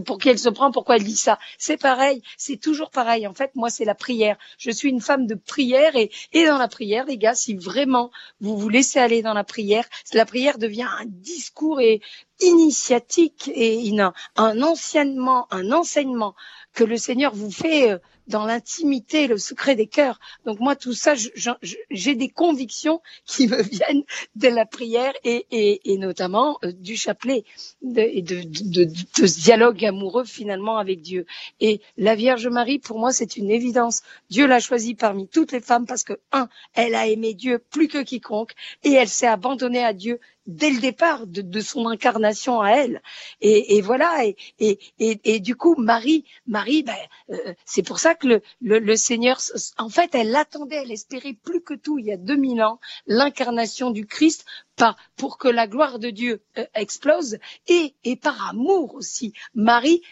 pour 0.04 0.18
qui 0.18 0.28
elle 0.28 0.38
se 0.38 0.48
prend, 0.48 0.70
pourquoi 0.70 0.96
elle 0.96 1.04
dit 1.04 1.16
ça? 1.16 1.38
C'est 1.58 1.76
pareil. 1.76 2.22
C'est 2.36 2.60
toujours 2.60 2.90
pareil. 2.90 3.26
En 3.26 3.34
fait, 3.34 3.54
moi, 3.54 3.70
c'est 3.70 3.84
la 3.84 3.94
prière. 3.94 4.36
Je 4.58 4.70
suis 4.70 4.88
une 4.88 5.00
femme 5.00 5.26
de 5.26 5.34
prière 5.34 5.96
et, 5.96 6.10
et 6.32 6.46
dans 6.46 6.58
la 6.58 6.68
prière, 6.68 7.04
les 7.06 7.18
gars, 7.18 7.34
si 7.34 7.54
vraiment 7.54 8.10
vous 8.40 8.56
vous 8.56 8.68
laissez 8.68 8.98
aller 8.98 9.22
dans 9.22 9.34
la 9.34 9.44
prière, 9.44 9.84
la 10.12 10.26
prière 10.26 10.58
devient 10.58 10.88
un 11.00 11.06
discours 11.06 11.80
et 11.80 12.00
initiatique 12.42 13.50
et 13.54 13.90
un 14.36 14.62
enseignement, 14.62 15.46
un 15.50 15.72
enseignement 15.72 16.34
que 16.72 16.84
le 16.84 16.96
Seigneur 16.96 17.34
vous 17.34 17.50
fait 17.50 17.90
euh, 17.90 17.98
dans 18.28 18.46
l'intimité, 18.46 19.26
le 19.26 19.36
secret 19.36 19.74
des 19.74 19.86
cœurs. 19.86 20.18
Donc 20.46 20.60
moi, 20.60 20.76
tout 20.76 20.92
ça, 20.92 21.14
j'ai 21.90 22.14
des 22.14 22.28
convictions 22.28 23.02
qui 23.26 23.46
me 23.48 23.62
viennent 23.62 24.04
de 24.36 24.48
la 24.48 24.64
prière 24.64 25.12
et, 25.24 25.46
et, 25.50 25.92
et 25.92 25.98
notamment 25.98 26.58
euh, 26.64 26.72
du 26.72 26.96
chapelet, 26.96 27.44
de, 27.82 28.20
de, 28.20 28.42
de, 28.42 28.84
de, 28.84 29.26
ce 29.26 29.40
dialogue 29.40 29.84
amoureux 29.84 30.24
finalement 30.24 30.78
avec 30.78 31.02
Dieu. 31.02 31.26
Et 31.60 31.80
la 31.96 32.14
Vierge 32.14 32.46
Marie, 32.48 32.78
pour 32.78 32.98
moi, 32.98 33.12
c'est 33.12 33.36
une 33.36 33.50
évidence. 33.50 34.02
Dieu 34.30 34.46
l'a 34.46 34.60
choisie 34.60 34.94
parmi 34.94 35.28
toutes 35.28 35.52
les 35.52 35.60
femmes 35.60 35.86
parce 35.86 36.04
que, 36.04 36.14
un, 36.32 36.48
elle 36.74 36.94
a 36.94 37.06
aimé 37.06 37.34
Dieu 37.34 37.58
plus 37.70 37.88
que 37.88 38.02
quiconque 38.02 38.52
et 38.84 38.92
elle 38.92 39.08
s'est 39.08 39.26
abandonnée 39.26 39.84
à 39.84 39.92
Dieu 39.92 40.20
dès 40.46 40.70
le 40.70 40.80
départ 40.80 41.26
de, 41.26 41.40
de 41.42 41.60
son 41.60 41.86
incarnation 41.86 42.60
à 42.60 42.70
elle. 42.70 43.02
Et, 43.40 43.76
et 43.76 43.80
voilà. 43.80 44.24
Et, 44.24 44.36
et, 44.58 44.78
et, 44.98 45.20
et, 45.24 45.40
du 45.40 45.56
coup, 45.56 45.74
Marie, 45.76 46.24
Marie, 46.46 46.82
ben, 46.82 46.94
euh, 47.30 47.54
c'est 47.64 47.82
pour 47.82 47.98
ça 47.98 48.14
que 48.14 48.26
le, 48.26 48.42
le, 48.60 48.78
le, 48.78 48.96
Seigneur, 48.96 49.38
en 49.78 49.88
fait, 49.88 50.14
elle 50.14 50.34
attendait, 50.34 50.82
elle 50.82 50.92
espérait 50.92 51.34
plus 51.34 51.62
que 51.62 51.74
tout 51.74 51.98
il 51.98 52.06
y 52.06 52.12
a 52.12 52.16
2000 52.16 52.62
ans 52.62 52.80
l'incarnation 53.06 53.90
du 53.90 54.06
Christ 54.06 54.44
pas 54.76 54.96
pour 55.16 55.38
que 55.38 55.48
la 55.48 55.66
gloire 55.66 55.98
de 55.98 56.10
Dieu 56.10 56.42
euh, 56.58 56.64
explose 56.74 57.38
et, 57.68 57.94
et 58.04 58.16
par 58.16 58.48
amour 58.48 58.94
aussi. 58.94 59.32
Marie, 59.54 60.02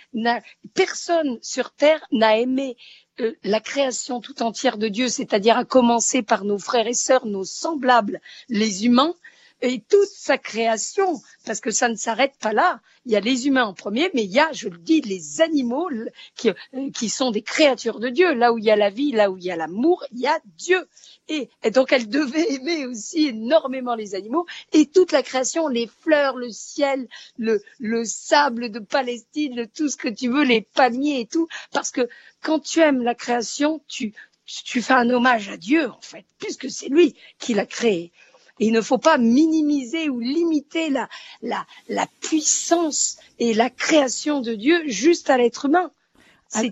personne 0.75 1.38
sur 1.42 1.72
terre 1.72 2.04
n'a 2.12 2.38
aimé 2.38 2.76
euh, 3.20 3.34
la 3.42 3.60
création 3.60 4.20
tout 4.20 4.42
entière 4.42 4.78
de 4.78 4.88
Dieu, 4.88 5.08
c'est-à-dire 5.08 5.56
à 5.56 5.64
commencer 5.64 6.22
par 6.22 6.44
nos 6.44 6.58
frères 6.58 6.87
et 6.87 6.94
sœurs, 6.94 7.26
nos 7.26 7.44
semblables, 7.44 8.20
les 8.49 8.84
humains, 8.87 9.14
et 9.62 9.80
toute 9.80 10.08
sa 10.08 10.38
création, 10.38 11.20
parce 11.44 11.60
que 11.60 11.70
ça 11.70 11.88
ne 11.88 11.94
s'arrête 11.94 12.34
pas 12.40 12.52
là. 12.52 12.80
Il 13.06 13.12
y 13.12 13.16
a 13.16 13.20
les 13.20 13.46
humains 13.46 13.64
en 13.64 13.74
premier, 13.74 14.10
mais 14.14 14.24
il 14.24 14.30
y 14.30 14.38
a, 14.38 14.52
je 14.52 14.68
le 14.68 14.78
dis, 14.78 15.00
les 15.00 15.40
animaux 15.40 15.88
qui, 16.34 16.50
euh, 16.50 16.90
qui 16.94 17.08
sont 17.08 17.30
des 17.30 17.42
créatures 17.42 18.00
de 18.00 18.08
Dieu. 18.08 18.34
Là 18.34 18.52
où 18.52 18.58
il 18.58 18.64
y 18.64 18.70
a 18.70 18.76
la 18.76 18.90
vie, 18.90 19.12
là 19.12 19.30
où 19.30 19.36
il 19.36 19.44
y 19.44 19.50
a 19.50 19.56
l'amour, 19.56 20.04
il 20.12 20.20
y 20.20 20.26
a 20.26 20.38
Dieu. 20.56 20.86
Et, 21.28 21.48
donc 21.72 21.92
elle 21.92 22.08
devait 22.08 22.52
aimer 22.54 22.86
aussi 22.86 23.28
énormément 23.28 23.94
les 23.94 24.14
animaux 24.14 24.46
et 24.72 24.86
toute 24.86 25.12
la 25.12 25.22
création, 25.22 25.68
les 25.68 25.86
fleurs, 25.86 26.36
le 26.36 26.50
ciel, 26.50 27.08
le, 27.38 27.62
le 27.78 28.04
sable 28.04 28.70
de 28.70 28.78
Palestine, 28.78 29.56
le, 29.56 29.66
tout 29.66 29.88
ce 29.88 29.96
que 29.96 30.08
tu 30.08 30.28
veux, 30.28 30.44
les 30.44 30.62
palmiers 30.62 31.20
et 31.20 31.26
tout. 31.26 31.48
Parce 31.72 31.90
que 31.90 32.08
quand 32.42 32.60
tu 32.60 32.80
aimes 32.80 33.02
la 33.02 33.14
création, 33.14 33.82
tu, 33.88 34.14
tu 34.46 34.82
fais 34.82 34.94
un 34.94 35.10
hommage 35.10 35.48
à 35.48 35.56
Dieu, 35.56 35.88
en 35.88 36.00
fait, 36.00 36.24
puisque 36.38 36.70
c'est 36.70 36.88
lui 36.88 37.14
qui 37.38 37.54
l'a 37.54 37.66
créé. 37.66 38.12
Et 38.60 38.66
il 38.66 38.72
ne 38.72 38.80
faut 38.80 38.98
pas 38.98 39.18
minimiser 39.18 40.08
ou 40.08 40.20
limiter 40.20 40.90
la, 40.90 41.08
la, 41.42 41.66
la 41.88 42.06
puissance 42.20 43.16
et 43.38 43.54
la 43.54 43.70
création 43.70 44.40
de 44.40 44.54
Dieu 44.54 44.82
juste 44.86 45.30
à 45.30 45.38
l'être 45.38 45.66
humain. 45.66 45.90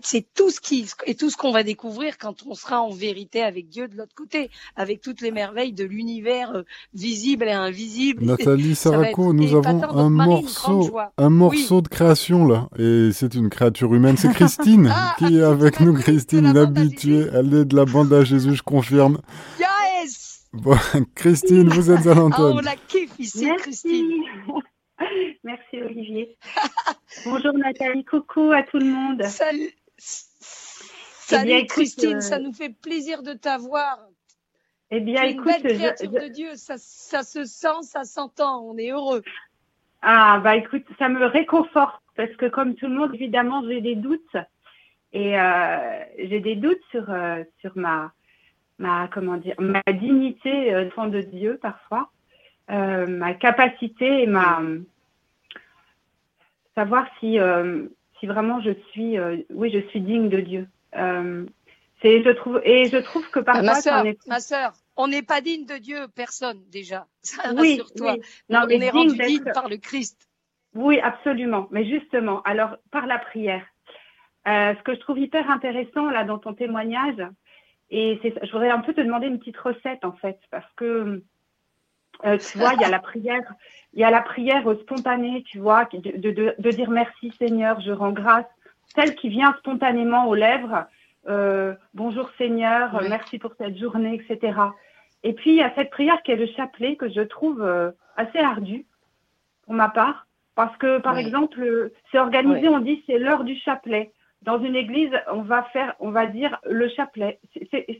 C'est 0.03 0.27
tout 0.35 0.51
ce 0.51 0.61
qui 0.61 0.87
et 1.07 1.15
tout 1.15 1.31
ce 1.31 1.37
qu'on 1.37 1.53
va 1.53 1.63
découvrir 1.63 2.19
quand 2.19 2.45
on 2.49 2.55
sera 2.55 2.83
en 2.83 2.91
vérité 2.91 3.43
avec 3.43 3.69
Dieu 3.69 3.87
de 3.87 3.97
l'autre 3.97 4.15
côté, 4.17 4.51
avec 4.75 5.01
toutes 5.01 5.21
les 5.21 5.31
merveilles 5.31 5.73
de 5.73 5.85
l'univers 5.85 6.51
euh, 6.51 6.63
visible 6.95 7.45
et 7.45 7.53
invisible. 7.53 8.25
Nathalie 8.25 8.75
Saraco, 8.75 9.33
nous 9.33 9.55
avons 9.55 9.85
un 9.85 10.11
morceau, 10.11 10.99
un 11.17 11.31
morceau 11.31 11.81
de 11.81 11.87
création 11.87 12.45
là, 12.45 12.69
et 12.77 13.11
c'est 13.13 13.37
une 13.37 13.51
créature 13.51 13.95
humaine. 13.95 14.17
C'est 14.17 14.33
Christine 14.35 14.93
ah, 14.93 15.15
qui 15.17 15.39
est 15.39 15.43
avec 15.43 15.79
nous. 15.79 15.95
Christine, 15.95 16.53
l'habituée, 16.53 17.27
elle 17.33 17.55
est 17.55 17.65
de 17.65 17.77
la 17.77 17.85
bande 17.85 18.13
à 18.13 18.25
Jésus, 18.25 18.57
je 18.57 18.63
confirme. 18.65 19.19
Bon, 20.53 20.77
Christine, 21.15 21.69
vous 21.69 21.91
êtes 21.91 22.07
à 22.07 22.15
l'antenne. 22.15 22.53
Oh, 22.55 22.59
on 22.59 22.61
la 22.61 22.77
kiffe 22.77 23.19
ici, 23.19 23.45
Merci. 23.45 23.63
Christine. 23.63 24.25
Merci 25.45 25.83
Olivier. 25.83 26.37
Bonjour 27.25 27.53
Nathalie, 27.53 28.05
coucou 28.05 28.51
à 28.53 28.63
tout 28.63 28.79
le 28.79 28.87
monde. 28.87 29.23
Salut, 29.25 29.71
Salut 29.99 31.51
eh 31.53 31.67
Christine, 31.67 32.17
euh, 32.17 32.21
ça 32.21 32.39
nous 32.39 32.53
fait 32.53 32.71
plaisir 32.71 33.23
de 33.23 33.35
t'avoir. 33.35 33.99
Eh 34.91 35.01
bien, 35.01 35.23
écoute, 35.25 35.53
une 35.59 35.63
belle 35.63 35.77
créature 35.77 36.11
de 36.11 36.29
Dieu, 36.29 36.57
ça, 36.57 36.77
ça 36.79 37.23
se 37.23 37.45
sent, 37.45 37.83
ça 37.83 38.05
s'entend, 38.05 38.63
on 38.63 38.79
est 38.79 38.91
heureux. 38.91 39.23
Ah 40.01 40.41
bah 40.43 40.57
écoute, 40.57 40.85
ça 40.99 41.09
me 41.09 41.27
réconforte 41.27 42.03
parce 42.17 42.35
que 42.37 42.47
comme 42.47 42.75
tout 42.75 42.87
le 42.87 42.95
monde, 42.95 43.15
évidemment, 43.15 43.63
j'ai 43.69 43.83
des 43.83 43.97
doutes 43.97 44.37
et 45.13 45.39
euh, 45.39 46.05
j'ai 46.19 46.41
des 46.41 46.57
doutes 46.57 46.83
sur 46.91 47.11
euh, 47.11 47.45
sur 47.61 47.77
ma 47.77 48.13
ma 48.79 49.09
comment 49.09 49.37
dire 49.37 49.55
ma 49.59 49.83
dignité 49.93 50.75
euh, 50.75 50.85
devant 50.85 51.07
de 51.07 51.21
Dieu 51.21 51.59
parfois, 51.61 52.11
euh, 52.71 53.07
ma 53.07 53.35
capacité 53.35 54.23
et 54.23 54.27
ma 54.27 54.61
savoir 56.75 57.07
si 57.21 57.39
euh, 57.39 57.87
si 58.19 58.27
vraiment 58.27 58.61
je 58.61 58.73
suis 58.93 59.19
oui 59.51 59.71
je 59.73 59.87
suis 59.89 60.01
digne 60.01 60.29
de 60.29 60.41
Dieu. 60.41 60.69
c'est 60.93 62.23
je 62.23 62.31
trouve 62.31 62.61
et 62.65 62.89
je 62.89 62.99
trouve 62.99 63.29
que 63.31 63.41
parfois 63.41 63.63
ma 63.63 63.75
sœur, 63.75 64.05
ma 64.27 64.39
on 64.97 65.09
n'est 65.09 65.23
pas 65.23 65.41
digne 65.41 65.67
de 65.67 65.79
Dieu 65.79 66.09
personne 66.15 66.61
déjà. 66.71 67.07
oui, 67.57 67.81
toi. 67.97 68.17
Non, 68.49 68.63
on 68.65 68.69
est 68.69 68.91
rendu 68.91 69.17
digne 69.17 69.53
par 69.55 69.69
le 69.69 69.77
Christ. 69.77 70.29
Oui, 70.75 70.99
absolument. 71.01 71.69
Mais 71.71 71.89
justement, 71.89 72.43
alors 72.43 72.77
par 72.91 73.07
la 73.07 73.19
prière. 73.19 73.65
ce 74.45 74.83
que 74.83 74.95
je 74.95 75.01
trouve 75.01 75.19
hyper 75.19 75.51
intéressant 75.51 76.11
là 76.11 76.25
dans 76.25 76.39
ton 76.39 76.53
témoignage, 76.53 77.23
et 77.91 78.21
je 78.23 78.53
voudrais 78.53 78.71
un 78.71 78.81
peu 78.81 78.93
te 78.93 79.01
demander 79.01 79.27
une 79.27 79.39
petite 79.39 79.57
recette 79.57 80.05
en 80.05 80.13
fait, 80.13 80.39
parce 80.51 80.71
que 80.77 81.23
euh, 82.25 82.37
tu 82.39 82.59
vois, 82.59 82.75
il 82.75 82.81
y 82.81 82.85
a 82.85 82.89
la 82.89 82.99
prière, 82.99 83.55
il 83.95 84.01
y 84.01 84.05
a 84.05 84.11
la 84.11 84.23
prière 84.23 84.65
spontanée, 84.83 85.45
tu 85.47 85.59
vois, 85.59 85.85
de, 85.93 86.19
de, 86.31 86.55
de, 86.59 86.71
dire 86.71 86.91
merci 86.91 87.33
Seigneur, 87.39 87.81
je 87.81 87.93
rends 87.93 88.13
grâce, 88.13 88.47
celle 88.95 89.15
qui 89.15 89.29
vient 89.29 89.55
spontanément 89.59 90.27
aux 90.27 90.35
lèvres, 90.35 90.87
euh, 91.29 91.75
bonjour 91.95 92.29
Seigneur, 92.37 93.01
merci 93.09 93.39
pour 93.39 93.53
cette 93.57 93.79
journée, 93.79 94.15
etc. 94.15 94.59
Et 95.23 95.33
puis 95.33 95.51
il 95.51 95.57
y 95.57 95.63
a 95.63 95.73
cette 95.75 95.91
prière 95.91 96.23
qui 96.23 96.33
est 96.33 96.37
le 96.37 96.47
chapelet 96.49 96.97
que 96.97 97.09
je 97.09 97.21
trouve 97.21 97.63
euh, 97.63 97.93
assez 98.17 98.39
ardue 98.39 98.85
pour 99.65 99.75
ma 99.75 99.89
part, 99.89 100.27
parce 100.57 100.77
que 100.77 100.99
par 100.99 101.17
exemple, 101.19 101.93
c'est 102.11 102.19
organisé, 102.19 102.69
on 102.69 102.81
dit 102.81 103.03
c'est 103.07 103.19
l'heure 103.19 103.45
du 103.45 103.57
chapelet 103.57 104.13
dans 104.43 104.63
une 104.63 104.77
église, 104.77 105.11
on 105.33 105.43
va 105.43 105.65
faire, 105.65 105.95
on 105.99 106.11
va 106.11 106.27
dire 106.27 106.59
le 106.65 106.89
chapelet. 106.89 107.41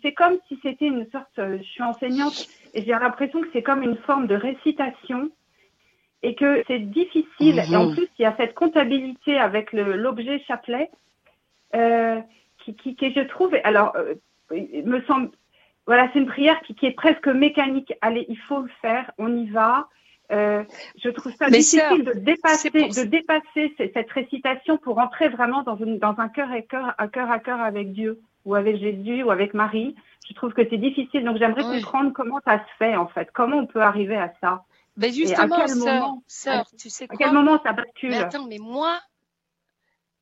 C'est 0.03 0.13
comme 0.13 0.37
si 0.47 0.59
c'était 0.63 0.87
une 0.87 1.09
sorte, 1.11 1.29
je 1.37 1.63
suis 1.63 1.83
enseignante 1.83 2.47
et 2.75 2.85
j'ai 2.85 2.93
l'impression 2.93 3.41
que 3.41 3.49
c'est 3.53 3.63
comme 3.63 3.83
une 3.83 3.97
forme 3.97 4.27
de 4.27 4.37
récitation 4.37 5.31
et 6.23 6.35
que 6.35 6.63
c'est 6.67 6.79
difficile. 6.79 7.63
Et 7.71 7.77
en 7.77 7.87
mhm. 7.87 7.95
plus, 7.95 8.09
il 8.19 8.23
y 8.23 8.25
a 8.25 8.35
cette 8.37 8.55
comptabilité 8.55 9.39
avec 9.39 9.73
l'objet 9.73 10.41
chapelet 10.47 10.91
euh, 11.75 12.21
qui, 12.59 12.75
qui, 12.75 12.97
qui, 12.97 13.13
je 13.13 13.21
trouve, 13.21 13.55
alors, 13.65 13.95
euh, 13.97 14.15
me 14.51 15.01
semble, 15.03 15.31
voilà, 15.87 16.09
c'est 16.13 16.19
une 16.19 16.27
prière 16.27 16.61
qui, 16.63 16.75
qui 16.75 16.87
est 16.87 16.93
presque 16.93 17.29
mécanique. 17.29 17.93
Allez, 18.01 18.27
il 18.29 18.39
faut 18.39 18.61
le 18.61 18.71
faire, 18.81 19.11
on 19.19 19.37
y 19.37 19.47
va. 19.49 19.89
Euh, 20.31 20.63
je 21.03 21.09
trouve 21.09 21.33
ça 21.37 21.49
difficile 21.49 22.05
de 22.05 22.13
dépasser, 22.13 22.71
de 22.71 23.05
dépasser 23.05 23.75
cette 23.79 24.11
récitation 24.11 24.77
pour 24.77 24.99
entrer 24.99 25.29
vraiment 25.29 25.63
dans, 25.63 25.77
une, 25.77 25.99
dans 25.99 26.15
un 26.19 26.29
cœur 26.29 26.51
à 26.51 26.61
cœur, 26.61 26.95
à 26.99 27.09
cœur 27.09 27.31
à 27.31 27.39
cœur 27.39 27.61
avec 27.61 27.93
Dieu 27.93 28.21
ou 28.45 28.55
avec 28.55 28.77
Jésus 28.77 29.23
ou 29.23 29.31
avec 29.31 29.55
Marie. 29.55 29.95
Je 30.29 30.35
trouve 30.35 30.53
que 30.53 30.63
c'est 30.69 30.77
difficile. 30.77 31.25
Donc 31.25 31.39
j'aimerais 31.39 31.63
comprendre 31.63 32.13
comment 32.13 32.41
ça 32.45 32.59
se 32.59 32.77
fait 32.79 32.95
en 32.97 33.09
fait. 33.09 33.29
Comment 33.33 33.59
on 33.59 33.67
peut 33.67 33.81
arriver 33.81 34.17
à 34.17 34.33
ça? 34.43 34.65
Ben 34.99 35.13
justement, 35.13 35.57
à 35.57 35.67
quel 35.67 35.77
moment, 35.77 36.23
tu 36.27 36.91
sais 36.91 37.07
quoi? 37.07 37.15
À 37.15 37.17
quel 37.17 37.33
moment 37.33 37.61
ça 37.63 37.73
bascule? 37.73 38.11
Mais 38.11 38.19
attends, 38.19 38.47
mais 38.47 38.59
moi, 38.59 38.99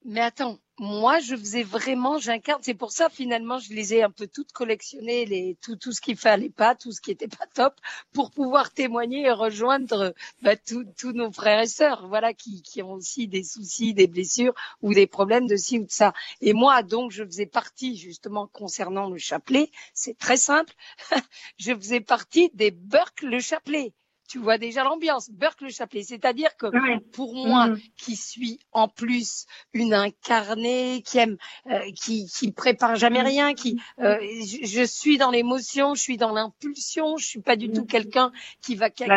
mais 0.06 0.20
attends, 0.20 0.58
moi, 0.78 1.18
je 1.18 1.34
faisais 1.36 1.64
vraiment, 1.64 2.18
j'incarne. 2.18 2.60
C'est 2.62 2.74
pour 2.74 2.92
ça, 2.92 3.08
finalement, 3.08 3.58
je 3.58 3.72
les 3.72 3.94
ai 3.94 4.02
un 4.04 4.10
peu 4.10 4.28
toutes 4.28 4.52
collectionnées, 4.52 5.26
les, 5.26 5.56
tout, 5.60 5.74
tout 5.76 5.90
ce 5.92 6.00
qui 6.00 6.14
fallait 6.14 6.50
pas, 6.50 6.74
tout 6.76 6.92
ce 6.92 7.00
qui 7.00 7.10
était 7.10 7.28
pas 7.28 7.46
top, 7.54 7.74
pour 8.12 8.30
pouvoir 8.30 8.72
témoigner 8.72 9.22
et 9.22 9.32
rejoindre 9.32 10.14
bah, 10.42 10.54
tous 10.56 11.12
nos 11.12 11.32
frères 11.32 11.62
et 11.62 11.66
sœurs, 11.66 12.06
voilà, 12.06 12.34
qui, 12.34 12.62
qui 12.62 12.82
ont 12.82 12.92
aussi 12.92 13.26
des 13.26 13.42
soucis, 13.42 13.94
des 13.94 14.06
blessures 14.06 14.54
ou 14.80 14.94
des 14.94 15.08
problèmes 15.08 15.48
de 15.48 15.56
ci 15.56 15.78
ou 15.78 15.84
de 15.84 15.90
ça. 15.90 16.12
Et 16.40 16.52
moi, 16.52 16.82
donc, 16.84 17.10
je 17.10 17.24
faisais 17.24 17.46
partie, 17.46 17.96
justement, 17.96 18.46
concernant 18.46 19.10
le 19.10 19.18
chapelet. 19.18 19.70
C'est 19.92 20.16
très 20.16 20.36
simple. 20.36 20.72
je 21.58 21.74
faisais 21.74 22.00
partie 22.00 22.50
des 22.54 22.70
Burke 22.70 23.22
le 23.22 23.40
chapelet 23.40 23.92
tu 24.26 24.38
vois 24.38 24.58
déjà 24.58 24.84
l'ambiance. 24.84 25.30
Burke 25.30 25.60
le 25.62 25.70
chapelet, 25.70 26.02
c'est-à-dire 26.02 26.56
que 26.56 26.66
pour 27.12 27.34
moi, 27.34 27.68
mm. 27.68 27.80
qui 27.96 28.16
suis 28.16 28.58
en 28.72 28.88
plus 28.88 29.46
une 29.72 29.94
incarnée, 29.94 31.02
qui 31.06 31.18
aime, 31.18 31.36
euh, 31.70 31.78
qui 31.94 32.26
qui 32.26 32.52
prépare 32.52 32.96
jamais 32.96 33.22
mm. 33.22 33.26
rien, 33.26 33.54
qui 33.54 33.80
euh, 34.00 34.18
je, 34.20 34.84
suis 34.84 35.18
dans 35.18 35.30
l'émotion, 35.30 35.94
je 35.94 36.00
suis 36.00 36.16
dans 36.16 36.32
l'impulsion, 36.32 37.16
je 37.16 37.26
suis 37.26 37.40
pas 37.40 37.56
du 37.56 37.70
tout 37.70 37.82
mm. 37.82 37.86
quelqu'un 37.86 38.32
qui 38.62 38.74
va 38.74 38.90
qui, 38.90 39.04
va 39.04 39.16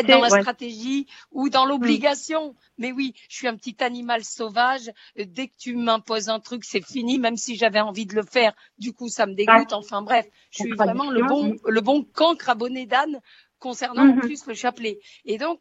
être 0.00 0.06
dans 0.06 0.20
la 0.20 0.30
stratégie 0.30 1.06
ou 1.30 1.48
dans 1.48 1.66
l'obligation. 1.66 2.54
Mais 2.78 2.92
oui, 2.92 3.14
je 3.28 3.36
suis 3.36 3.48
un 3.48 3.56
petit 3.56 3.76
animal 3.80 4.24
sauvage. 4.24 4.90
Dès 5.16 5.48
que 5.48 5.54
tu 5.58 5.76
m'imposes 5.76 6.28
un 6.30 6.40
truc, 6.40 6.64
c'est 6.64 6.84
fini, 6.84 7.18
même 7.18 7.36
si 7.36 7.56
j'avais 7.56 7.80
envie 7.80 8.06
de 8.06 8.14
le 8.14 8.22
faire. 8.22 8.54
Du 8.78 8.92
coup, 8.92 9.08
ça 9.08 9.26
me 9.26 9.34
dégoûte. 9.34 9.72
Enfin 9.72 10.02
bref, 10.02 10.26
je 10.50 10.64
suis 10.64 10.72
vraiment 10.72 11.10
le 11.10 11.22
bon 11.24 11.56
le 11.66 11.80
bon 11.80 12.04
cancre 12.04 12.48
abonné 12.48 12.86
d'âne 12.86 13.20
concernant 13.60 14.02
en 14.02 14.14
mhm. 14.14 14.20
plus 14.20 14.46
le 14.46 14.54
chapelet. 14.54 14.98
Et 15.24 15.38
donc, 15.38 15.60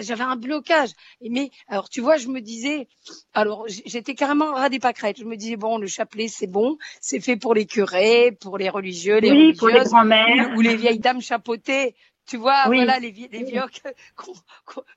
j'avais 0.00 0.22
un 0.22 0.36
blocage. 0.36 0.90
Mais 1.20 1.50
alors, 1.66 1.88
tu 1.88 2.00
vois, 2.00 2.16
je 2.16 2.28
me 2.28 2.40
disais, 2.40 2.86
alors 3.34 3.66
j'étais 3.66 4.14
carrément 4.14 4.52
ras 4.52 4.68
des 4.68 4.78
pâquerettes. 4.78 5.18
Je 5.18 5.24
me 5.24 5.36
disais 5.36 5.56
bon, 5.56 5.78
le 5.78 5.88
chapelet 5.88 6.28
c'est 6.28 6.46
bon, 6.46 6.76
c'est 7.00 7.20
fait 7.20 7.36
pour 7.36 7.54
les 7.54 7.66
curés, 7.66 8.32
pour 8.40 8.58
les 8.58 8.68
religieux, 8.68 9.18
les 9.18 9.32
oui, 9.32 9.54
pour 9.54 9.68
les 9.68 9.80
grands-mères 9.80 10.52
ou 10.56 10.60
les 10.60 10.76
vieilles 10.76 11.00
dames 11.00 11.20
chapeautées 11.20 11.96
tu 12.28 12.36
vois, 12.36 12.64
voilà 12.66 12.98
les, 12.98 13.10
les 13.10 13.42
vieux, 13.42 13.62
mm. 14.18 14.32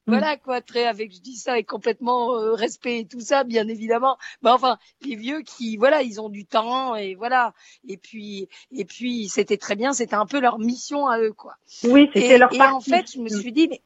voilà 0.06 0.36
quoi, 0.36 0.60
très 0.62 0.86
avec, 0.86 1.14
je 1.14 1.22
dis 1.22 1.38
ça 1.38 1.58
et 1.58 1.64
complètement 1.64 2.36
euh, 2.36 2.54
respect 2.54 3.00
et 3.00 3.06
tout 3.06 3.22
ça, 3.22 3.46
bien 3.46 3.70
évidemment. 3.70 4.18
Mais 4.44 4.50
enfin, 4.50 4.78
les 5.02 5.16
vieux 5.16 5.42
qui, 5.42 5.78
voilà, 5.78 6.02
ils 6.02 6.20
ont 6.20 6.28
du 6.28 6.46
temps 6.46 6.94
et 6.96 7.16
voilà. 7.16 7.54
Et 7.88 7.96
puis, 7.96 8.50
et 8.74 8.84
puis, 8.84 9.30
c'était 9.30 9.56
très 9.56 9.78
bien, 9.78 9.94
c'était 9.94 10.16
un 10.16 10.26
peu 10.26 10.42
leur 10.42 10.60
mission 10.60 11.08
à 11.08 11.20
eux, 11.20 11.32
quoi. 11.32 11.56
Oui, 11.86 12.10
c'était 12.14 12.38
leur 12.38 12.54
Et 12.54 12.62
en 12.62 12.82
fait, 12.82 13.10
je 13.14 13.20
me 13.20 13.30
suis 13.30 13.54
dit, 13.54 13.70
mais 13.70 13.82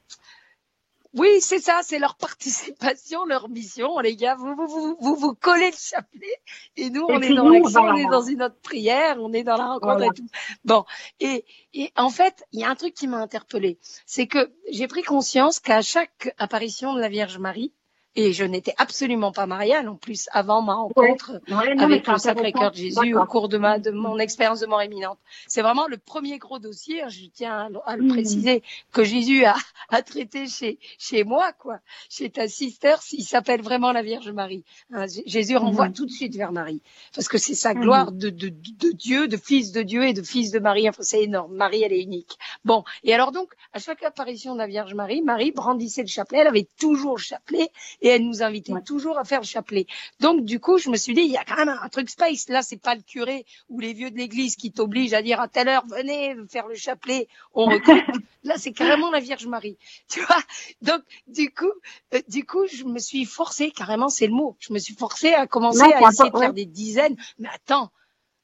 Oui, 1.15 1.39
c'est 1.39 1.59
ça, 1.59 1.79
c'est 1.81 1.97
leur 1.97 2.15
participation, 2.15 3.25
leur 3.25 3.47
mission, 3.49 3.99
les 3.99 4.15
gars. 4.15 4.35
Vous 4.35 4.53
vous, 4.55 4.67
vous, 4.67 4.97
vous, 4.99 5.15
vous 5.15 5.33
collez 5.33 5.71
le 5.71 5.77
chapelet 5.77 6.41
et 6.75 6.89
nous, 6.89 7.05
on 7.07 7.21
est 7.21 7.33
dans 7.33 7.47
l'action, 7.47 7.81
on 7.83 7.95
est 7.95 8.05
dans 8.05 8.21
une 8.21 8.43
autre 8.43 8.59
prière, 8.61 9.17
on 9.21 9.31
est 9.31 9.43
dans 9.43 9.55
la 9.55 9.67
rencontre 9.67 10.03
et 10.03 10.09
tout. 10.15 10.27
Bon, 10.65 10.83
et, 11.21 11.45
et 11.73 11.91
en 11.95 12.09
fait, 12.09 12.43
il 12.51 12.59
y 12.59 12.63
a 12.65 12.69
un 12.69 12.75
truc 12.75 12.93
qui 12.93 13.07
m'a 13.07 13.17
interpellée, 13.17 13.79
c'est 14.05 14.27
que 14.27 14.53
j'ai 14.69 14.87
pris 14.87 15.03
conscience 15.03 15.59
qu'à 15.61 15.81
chaque 15.81 16.33
apparition 16.37 16.93
de 16.93 16.99
la 16.99 17.07
Vierge 17.07 17.37
Marie, 17.37 17.73
et 18.15 18.33
je 18.33 18.43
n'étais 18.43 18.73
absolument 18.77 19.31
pas 19.31 19.45
mariale 19.45 19.89
en 19.89 19.95
plus 19.95 20.29
avant 20.31 20.61
ma 20.61 20.75
rencontre 20.75 21.41
avec 21.49 22.07
le 22.07 22.17
Sacré-Cœur 22.17 22.71
de 22.71 22.77
Jésus 22.77 23.15
au 23.15 23.25
cours 23.25 23.49
de 23.49 23.57
ma 23.57 23.79
de 23.79 23.91
mon 23.91 24.17
expérience 24.19 24.61
de 24.61 24.67
mort 24.67 24.83
imminente. 24.83 25.19
C'est 25.47 25.61
vraiment 25.61 25.87
le 25.87 25.97
premier 25.97 26.37
gros 26.37 26.59
dossier, 26.59 27.01
hein, 27.01 27.09
je 27.09 27.25
tiens 27.33 27.69
à, 27.85 27.97
le 27.97 28.03
mmh. 28.03 28.07
préciser, 28.07 28.63
que 28.91 29.03
Jésus 29.03 29.43
a, 29.45 29.55
a 29.89 30.01
traité 30.01 30.47
chez 30.47 30.79
chez 30.97 31.23
moi 31.23 31.51
quoi, 31.53 31.79
chez 32.09 32.29
ta 32.29 32.47
sister, 32.47 32.95
il 33.11 33.23
s'appelle 33.23 33.61
vraiment 33.61 33.91
la 33.91 34.01
Vierge 34.01 34.29
Marie. 34.31 34.63
Hein, 34.93 35.05
Jésus 35.25 35.57
renvoie 35.57 35.89
mmh. 35.89 35.93
tout 35.93 36.05
de 36.05 36.11
suite 36.11 36.35
vers 36.35 36.51
Marie 36.51 36.81
parce 37.13 37.27
que 37.27 37.37
c'est 37.37 37.55
sa 37.55 37.73
mmh. 37.73 37.79
gloire 37.79 38.11
de, 38.11 38.29
de, 38.29 38.49
de 38.49 38.91
Dieu, 38.91 39.27
de 39.27 39.37
fils 39.37 39.71
de 39.71 39.81
Dieu 39.81 40.03
et 40.03 40.13
de 40.13 40.21
fils 40.21 40.51
de 40.51 40.59
Marie. 40.59 40.87
Enfin, 40.87 41.03
c'est 41.03 41.23
énorme. 41.23 41.53
Marie, 41.53 41.83
elle 41.83 41.93
est 41.93 42.01
unique. 42.01 42.37
Bon, 42.63 42.83
et 43.03 43.13
alors 43.13 43.31
donc 43.31 43.53
à 43.73 43.79
chaque 43.79 44.03
apparition 44.03 44.53
de 44.53 44.59
la 44.59 44.67
Vierge 44.67 44.93
Marie, 44.93 45.21
Marie 45.21 45.51
brandissait 45.51 46.01
le 46.01 46.07
chapelet, 46.07 46.39
elle 46.39 46.47
avait 46.47 46.67
toujours 46.79 47.17
le 47.17 47.21
chapelet 47.21 47.69
et 48.01 48.04
elle 48.07 48.25
nous 48.25 48.43
invitait 48.43 48.73
toujours 48.85 49.17
à 49.17 49.23
faire 49.23 49.41
le 49.41 49.45
chapelet. 49.45 49.87
Donc 50.19 50.45
du 50.45 50.59
coup, 50.59 50.77
je 50.77 50.89
me 50.89 50.97
suis 50.97 51.13
dit, 51.13 51.21
il 51.21 51.31
y 51.31 51.37
a 51.37 51.43
quand 51.43 51.57
même 51.57 51.69
un 51.69 51.89
truc 51.89 52.09
space. 52.09 52.49
Là, 52.49 52.61
c'est 52.61 52.81
pas 52.81 52.95
le 52.95 53.01
curé 53.01 53.45
ou 53.69 53.79
les 53.79 53.93
vieux 53.93 54.11
de 54.11 54.17
l'église 54.17 54.55
qui 54.55 54.71
t'obligent 54.71 55.13
à 55.13 55.21
dire 55.21 55.39
à 55.39 55.47
telle 55.47 55.67
heure, 55.67 55.85
venez 55.87 56.35
faire 56.49 56.67
le 56.67 56.75
chapelet, 56.75 57.27
on 57.53 57.65
recrute. 57.65 58.03
Là, 58.43 58.55
c'est 58.57 58.73
carrément 58.73 59.09
la 59.09 59.19
Vierge 59.19 59.47
Marie. 59.47 59.77
Tu 60.07 60.21
vois? 60.21 60.41
Donc 60.81 61.01
du 61.27 61.49
coup, 61.51 61.71
euh, 62.13 62.21
du 62.27 62.45
coup, 62.45 62.65
je 62.67 62.83
me 62.83 62.99
suis 62.99 63.25
forcée, 63.25 63.71
carrément, 63.71 64.09
c'est 64.09 64.27
le 64.27 64.33
mot. 64.33 64.55
Je 64.59 64.71
me 64.71 64.79
suis 64.79 64.93
forcée 64.93 65.33
à 65.33 65.47
commencer 65.47 65.81
à 65.81 66.07
essayer 66.07 66.29
de 66.29 66.37
faire 66.37 66.53
des 66.53 66.65
dizaines. 66.65 67.15
Mais 67.39 67.49
attends, 67.53 67.91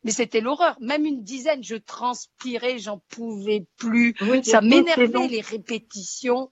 mais 0.04 0.12
c'était 0.12 0.41
l'horreur. 0.41 0.76
Même 0.80 1.06
une 1.06 1.24
dizaine, 1.24 1.63
je 1.63 1.76
transpirais, 1.76 2.80
j'en 2.80 3.00
pouvais 3.10 3.65
plus. 3.78 4.15
ça 4.43 4.62
m'énervait 4.62 5.28
les 5.28 5.41
répétitions. 5.41 6.50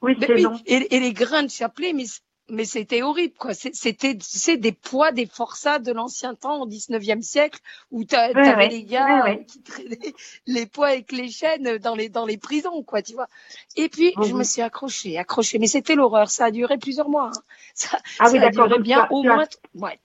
Oui, 0.00 0.14
long. 0.14 0.60
Et, 0.66 0.94
et, 0.94 1.00
les 1.00 1.12
grains 1.12 1.42
de 1.42 1.50
chapelet, 1.50 1.92
mais 1.92 2.04
mais 2.50 2.64
c'était 2.64 3.02
horrible 3.02 3.34
quoi. 3.38 3.52
C'était 3.54 4.16
c'est 4.20 4.56
des 4.56 4.72
poids 4.72 5.12
des 5.12 5.26
forçats 5.26 5.78
de 5.78 5.92
l'ancien 5.92 6.34
temps 6.34 6.62
au 6.62 6.68
19e 6.68 7.22
siècle 7.22 7.60
où 7.90 8.04
tu 8.04 8.14
avais 8.14 8.68
les 8.68 8.84
gars 8.84 9.36
qui 9.46 9.62
traînaient 9.62 10.14
les 10.46 10.66
poids 10.66 10.88
avec 10.88 11.12
les 11.12 11.28
chaînes 11.30 11.78
dans 11.78 11.94
les 11.94 12.08
dans 12.08 12.26
les 12.26 12.38
prisons 12.38 12.82
quoi 12.82 13.02
tu 13.02 13.14
vois. 13.14 13.28
Et 13.76 13.88
puis 13.88 14.14
je 14.22 14.32
me 14.32 14.44
suis 14.44 14.62
accrochée 14.62 15.18
accrochée. 15.18 15.58
Mais 15.58 15.66
c'était 15.66 15.94
l'horreur. 15.94 16.30
Ça 16.30 16.46
a 16.46 16.50
duré 16.50 16.78
plusieurs 16.78 17.08
mois 17.08 17.30
hein. 17.34 17.40
ça, 17.74 17.98
ah 18.18 18.28
oui, 18.30 18.38
a 18.38 18.50
duré 18.50 18.78
bien 18.80 19.06
au 19.10 19.22
moins 19.22 19.46
ouais, 19.74 19.98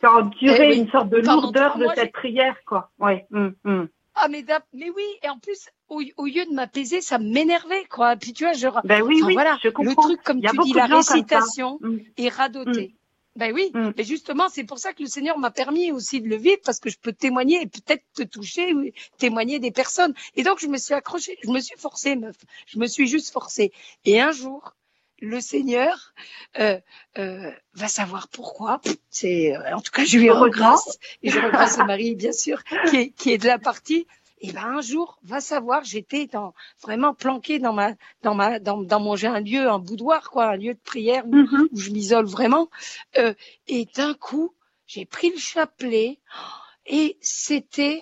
ça 0.00 0.08
a 0.08 0.22
duré 0.22 0.70
eh 0.72 0.76
une 0.76 0.90
sorte 0.90 1.08
de 1.08 1.18
lourdeur 1.18 1.76
de 1.76 1.86
cette 1.94 2.12
prière 2.12 2.56
quoi. 2.64 2.90
Ouais. 2.98 3.26
Hum, 3.32 3.54
hum. 3.64 3.88
Ah 4.22 4.28
mais, 4.28 4.44
mais 4.74 4.90
oui, 4.90 5.04
et 5.22 5.28
en 5.30 5.38
plus, 5.38 5.70
au, 5.88 6.00
lieu 6.00 6.44
de 6.44 6.52
m'apaiser, 6.52 7.00
ça 7.00 7.18
m'énervait, 7.18 7.84
quoi. 7.86 8.16
Puis 8.16 8.34
tu 8.34 8.44
vois, 8.44 8.52
je, 8.52 8.68
ben 8.84 9.02
oui, 9.02 9.22
oui, 9.24 9.32
voilà, 9.32 9.58
je 9.62 9.70
comprends. 9.70 9.92
le 9.92 10.14
truc, 10.14 10.22
comme 10.22 10.40
tu 10.42 10.56
dis, 10.62 10.72
la 10.74 10.86
récitation 10.86 11.78
mm. 11.80 11.98
est 12.18 12.28
radotée. 12.28 12.94
Mm. 12.94 13.38
Ben 13.38 13.54
oui, 13.54 13.70
mm. 13.72 13.92
mais 13.96 14.04
justement, 14.04 14.48
c'est 14.50 14.64
pour 14.64 14.78
ça 14.78 14.92
que 14.92 15.02
le 15.02 15.08
Seigneur 15.08 15.38
m'a 15.38 15.50
permis 15.50 15.90
aussi 15.90 16.20
de 16.20 16.28
le 16.28 16.36
vivre, 16.36 16.60
parce 16.64 16.80
que 16.80 16.90
je 16.90 16.98
peux 17.00 17.14
témoigner 17.14 17.62
et 17.62 17.66
peut-être 17.66 18.04
te 18.14 18.22
toucher, 18.22 18.74
ou 18.74 18.90
témoigner 19.16 19.58
des 19.58 19.70
personnes. 19.70 20.12
Et 20.34 20.42
donc, 20.42 20.58
je 20.58 20.66
me 20.66 20.76
suis 20.76 20.92
accrochée, 20.92 21.38
je 21.42 21.50
me 21.50 21.60
suis 21.60 21.78
forcée, 21.78 22.16
meuf. 22.16 22.36
Je 22.66 22.78
me 22.78 22.86
suis 22.86 23.06
juste 23.06 23.32
forcée. 23.32 23.72
Et 24.04 24.20
un 24.20 24.32
jour, 24.32 24.74
le 25.20 25.40
Seigneur 25.40 26.14
euh, 26.58 26.78
euh, 27.18 27.50
va 27.74 27.88
savoir 27.88 28.28
pourquoi. 28.28 28.80
C'est 29.10 29.54
euh, 29.56 29.76
en 29.76 29.80
tout 29.80 29.92
cas 29.92 30.04
je 30.04 30.18
lui 30.18 30.30
regrette 30.30 30.98
et 31.22 31.30
je 31.30 31.38
regrette 31.38 31.78
Marie 31.86 32.14
bien 32.14 32.32
sûr 32.32 32.62
qui 32.88 32.96
est, 32.96 33.10
qui 33.10 33.32
est 33.32 33.38
de 33.38 33.46
la 33.46 33.58
partie. 33.58 34.06
Et 34.42 34.52
ben 34.52 34.64
un 34.64 34.80
jour 34.80 35.18
va 35.22 35.40
savoir. 35.40 35.84
J'étais 35.84 36.26
dans 36.26 36.54
vraiment 36.82 37.12
planquée 37.12 37.58
dans 37.58 37.74
ma 37.74 37.92
dans 38.22 38.34
ma 38.34 38.58
dans, 38.58 38.78
dans 38.78 38.98
mon 38.98 39.14
j'ai 39.14 39.26
un 39.26 39.40
lieu 39.40 39.68
un 39.68 39.78
boudoir 39.78 40.30
quoi 40.30 40.46
un 40.46 40.56
lieu 40.56 40.72
de 40.72 40.80
prière 40.82 41.26
où, 41.26 41.36
mm-hmm. 41.36 41.68
où 41.72 41.76
je 41.76 41.90
m'isole 41.90 42.24
vraiment. 42.24 42.70
Euh, 43.18 43.34
et 43.68 43.86
d'un 43.94 44.14
coup 44.14 44.54
j'ai 44.86 45.04
pris 45.04 45.30
le 45.30 45.38
chapelet 45.38 46.18
et 46.86 47.18
c'était 47.20 48.00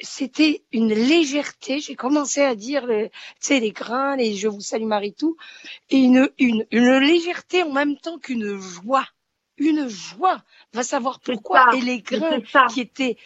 c'était 0.00 0.62
une 0.72 0.92
légèreté. 0.92 1.80
J'ai 1.80 1.96
commencé 1.96 2.42
à 2.42 2.54
dire, 2.54 2.86
tu 2.86 3.10
sais, 3.40 3.60
les 3.60 3.72
grains, 3.72 4.16
les 4.16 4.34
je 4.34 4.48
vous 4.48 4.60
salue 4.60 4.84
Marie, 4.84 5.14
tout, 5.14 5.36
et 5.90 5.98
une, 5.98 6.28
une, 6.38 6.66
une 6.70 6.98
légèreté 6.98 7.62
en 7.62 7.72
même 7.72 7.96
temps 7.96 8.18
qu'une 8.18 8.58
joie. 8.58 9.06
Une 9.56 9.88
joie. 9.88 10.42
Va 10.72 10.82
savoir 10.82 11.20
pourquoi. 11.20 11.74
et 11.74 11.80
les 11.80 12.00
grains 12.00 12.40
qui 12.70 12.80
étaient 12.80 13.16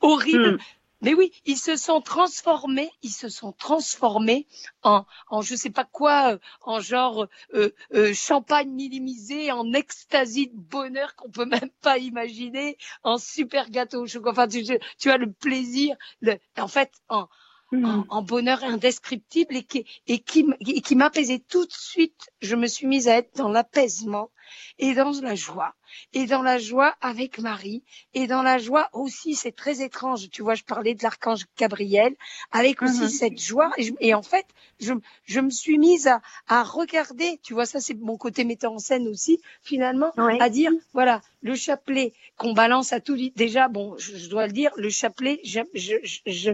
horribles. 0.00 0.54
Hmm. 0.54 0.58
Mais 1.04 1.12
oui, 1.12 1.32
ils 1.44 1.58
se 1.58 1.76
sont 1.76 2.00
transformés, 2.00 2.90
ils 3.02 3.12
se 3.12 3.28
sont 3.28 3.52
transformés 3.52 4.46
en, 4.82 5.04
en 5.28 5.42
je 5.42 5.54
sais 5.54 5.68
pas 5.68 5.84
quoi, 5.84 6.32
euh, 6.32 6.38
en 6.62 6.80
genre 6.80 7.26
euh, 7.52 7.70
euh, 7.92 8.14
champagne 8.14 8.70
minimisé, 8.70 9.52
en 9.52 9.74
extasie 9.74 10.48
de 10.48 10.56
bonheur 10.56 11.14
qu'on 11.14 11.30
peut 11.30 11.44
même 11.44 11.70
pas 11.82 11.98
imaginer, 11.98 12.78
en 13.02 13.18
super 13.18 13.68
gâteau 13.68 14.06
Enfin, 14.26 14.48
tu, 14.48 14.64
tu 14.98 15.10
as 15.10 15.18
le 15.18 15.30
plaisir, 15.30 15.94
le, 16.22 16.38
en 16.58 16.68
fait, 16.68 16.90
en, 17.10 17.28
Hmm. 17.72 18.04
en, 18.08 18.22
bonheur 18.22 18.62
indescriptible 18.62 19.56
et 19.56 19.64
qui, 19.64 19.84
et 20.06 20.20
qui, 20.20 20.46
et 20.60 20.80
qui 20.80 20.94
m'apaisait 20.94 21.40
tout 21.40 21.66
de 21.66 21.72
suite. 21.72 22.30
Je 22.40 22.54
me 22.54 22.66
suis 22.68 22.86
mise 22.86 23.08
à 23.08 23.16
être 23.16 23.34
dans 23.36 23.48
l'apaisement 23.48 24.30
et 24.78 24.94
dans 24.94 25.12
la 25.20 25.34
joie 25.34 25.74
et 26.12 26.26
dans 26.26 26.42
la 26.42 26.58
joie 26.58 26.94
avec 27.00 27.38
Marie 27.38 27.82
et 28.14 28.26
dans 28.26 28.42
la 28.42 28.58
joie 28.58 28.88
aussi 28.92 29.34
c'est 29.34 29.54
très 29.54 29.82
étrange 29.82 30.30
tu 30.30 30.42
vois 30.42 30.54
je 30.54 30.64
parlais 30.64 30.94
de 30.94 31.02
l'archange 31.02 31.44
Gabriel 31.58 32.14
avec 32.52 32.82
aussi 32.82 33.02
mhm. 33.02 33.08
cette 33.08 33.40
joie 33.40 33.70
et, 34.00 34.14
en 34.14 34.22
fait 34.22 34.46
je, 34.80 34.92
je 35.24 35.40
me 35.40 35.50
suis 35.50 35.78
mise 35.78 36.06
à, 36.06 36.20
à 36.48 36.62
regarder 36.62 37.38
tu 37.42 37.54
vois 37.54 37.66
ça 37.66 37.80
c'est 37.80 37.94
mon 37.94 38.16
côté 38.16 38.44
metteur 38.44 38.72
en 38.72 38.78
scène 38.78 39.08
aussi 39.08 39.40
finalement 39.62 40.12
à 40.16 40.48
dire 40.48 40.72
voilà 40.92 41.22
le 41.42 41.54
chapelet 41.54 42.12
qu'on 42.36 42.52
balance 42.52 42.92
à 42.92 43.00
tout 43.00 43.16
déjà 43.36 43.68
bon 43.68 43.96
je, 43.98 44.16
je 44.16 44.28
dois 44.28 44.46
le 44.46 44.52
dire 44.52 44.72
le 44.76 44.90
chapelet 44.90 45.40
je, 45.44 45.60
je, 45.74 45.94
je, 46.26 46.50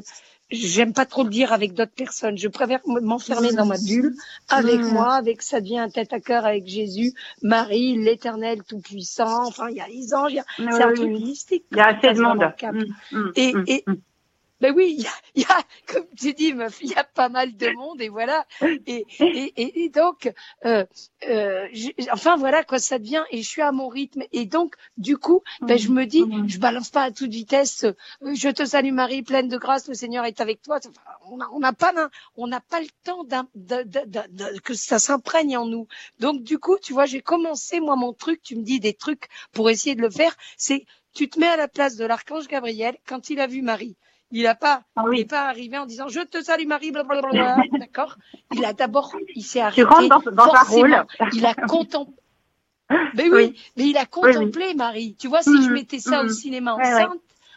j'aime 0.51 0.93
pas 0.93 1.07
trop 1.07 1.25
le 1.25 1.31
dire 1.31 1.53
avec 1.53 1.75
d'autres 1.75 1.95
personnes. 1.95 2.37
Je 2.37 2.49
préfère 2.49 2.81
m'enfermer 2.87 3.53
dans 3.53 3.67
ma 3.67 3.79
bulle 3.79 4.15
avec 4.49 4.81
mmh. 4.81 4.93
moi, 4.93 5.15
avec 5.15 5.43
ça 5.43 5.61
devient 5.61 5.79
un 5.79 5.91
tête 5.91 6.13
à 6.13 6.21
cœur 6.21 6.45
avec 6.45 6.67
Jésus, 6.67 7.13
Marie, 7.43 7.97
l'Éternel 7.97 8.63
Tout-Puissant. 8.69 9.47
Enfin, 9.47 9.69
il 9.71 9.77
y 9.77 9.81
a 9.81 9.89
les 9.89 10.15
anges, 10.15 10.39
c'est 10.57 10.83
un 10.83 10.93
truc 10.93 11.11
mystique. 11.11 11.65
Il 11.73 11.79
y 11.79 11.81
a 11.81 11.97
assez 11.97 12.13
de 12.13 12.21
monde. 12.21 12.53
Mmh, 12.63 13.17
mmh, 13.17 13.33
et, 13.37 13.55
et, 13.67 13.85
ben 14.61 14.75
oui, 14.77 14.94
il 14.99 15.03
y 15.03 15.07
a, 15.07 15.12
y 15.35 15.44
a, 15.44 15.62
comme 15.87 16.07
tu 16.16 16.35
dis, 16.35 16.53
meuf, 16.53 16.79
il 16.83 16.90
y 16.90 16.94
a 16.94 17.05
pas 17.05 17.29
mal 17.29 17.57
de 17.57 17.70
monde 17.70 18.01
et 18.01 18.09
voilà. 18.09 18.46
Et, 18.87 19.07
et, 19.20 19.85
et, 19.85 19.88
donc, 19.88 20.31
euh, 20.64 20.85
euh, 21.29 21.66
enfin 22.12 22.37
voilà 22.37 22.62
quoi, 22.64 22.79
ça 22.79 22.99
devient. 22.99 23.25
Et 23.31 23.42
je 23.42 23.49
suis 23.49 23.62
à 23.62 23.73
mon 23.73 23.88
rythme. 23.88 24.23
Et 24.33 24.46
donc, 24.46 24.75
du 24.96 25.16
coup, 25.16 25.42
ben 25.62 25.79
je 25.79 25.88
me 25.88 26.05
dis, 26.05 26.25
je 26.46 26.59
balance 26.59 26.90
pas 26.90 27.05
à 27.05 27.11
toute 27.11 27.31
vitesse. 27.31 27.85
Euh, 27.85 27.94
je 28.35 28.49
te 28.51 28.64
salue 28.64 28.92
Marie, 28.92 29.23
pleine 29.23 29.49
de 29.49 29.57
grâce, 29.57 29.88
le 29.88 29.94
Seigneur 29.94 30.25
est 30.25 30.40
avec 30.40 30.62
toi. 30.62 30.79
on 31.31 31.38
n'a 31.38 31.49
on 31.53 31.62
a 31.62 31.73
pas, 31.73 31.92
on 32.37 32.46
n'a 32.46 32.61
pas 32.61 32.81
le 32.81 32.88
temps 33.05 33.25
que 34.62 34.75
ça 34.75 34.99
s'imprègne 34.99 35.57
en 35.57 35.66
nous. 35.66 35.87
Donc 36.18 36.42
du 36.42 36.59
coup, 36.59 36.77
tu 36.83 36.92
vois, 36.92 37.07
j'ai 37.07 37.23
commencé 37.23 37.81
moi 37.81 37.96
mon 37.96 38.12
truc. 38.12 38.42
Tu 38.42 38.57
me 38.57 38.62
dis 38.62 38.81
des 38.81 38.94
trucs 38.94 39.29
pour 39.53 39.70
essayer 39.70 39.94
de 39.94 40.03
le 40.03 40.11
faire. 40.11 40.37
C'est 40.57 40.85
tu 41.12 41.29
te 41.29 41.40
mets 41.40 41.49
à 41.49 41.57
la 41.57 41.68
place 41.68 41.96
de 41.96 42.05
l'archange 42.05 42.46
Gabriel 42.46 42.96
quand 43.07 43.31
il 43.31 43.40
a 43.40 43.46
vu 43.46 43.62
Marie. 43.62 43.96
Il 44.33 44.45
n'a 44.45 44.55
pas, 44.55 44.83
ah 44.97 45.05
il 45.11 45.19
n'est 45.19 45.25
pas 45.25 45.49
arrivé 45.49 45.77
en 45.77 45.87
disant 45.87 46.09
je 46.09 46.21
te 46.21 46.43
salue 46.43 46.66
Marie, 46.66 46.93
blablabla, 46.93 47.57
d'accord 47.79 48.16
Il 48.55 48.64
a 48.64 48.73
d'abord, 48.73 49.14
il 49.35 49.43
s'est 49.43 49.61
arrêté. 49.61 49.83
Tu 49.83 49.87
rentres 49.87 50.31
dans, 50.31 50.47
dans 50.47 50.55
un 50.55 50.62
rôle. 50.62 51.07
Il 51.33 51.45
a 51.47 51.55
contemplé. 51.69 52.14
Mais 53.14 53.29
oui, 53.31 53.57
mais 53.77 53.88
il 53.88 53.97
a 53.97 54.07
contemplé 54.07 54.75
Marie. 54.75 55.14
Tu 55.16 55.29
vois, 55.29 55.43
si 55.43 55.62
je 55.62 55.69
mm, 55.69 55.73
mettais 55.73 55.99
ça 55.99 56.23
au 56.23 56.27
mm. 56.27 56.31
cinéma 56.31 56.75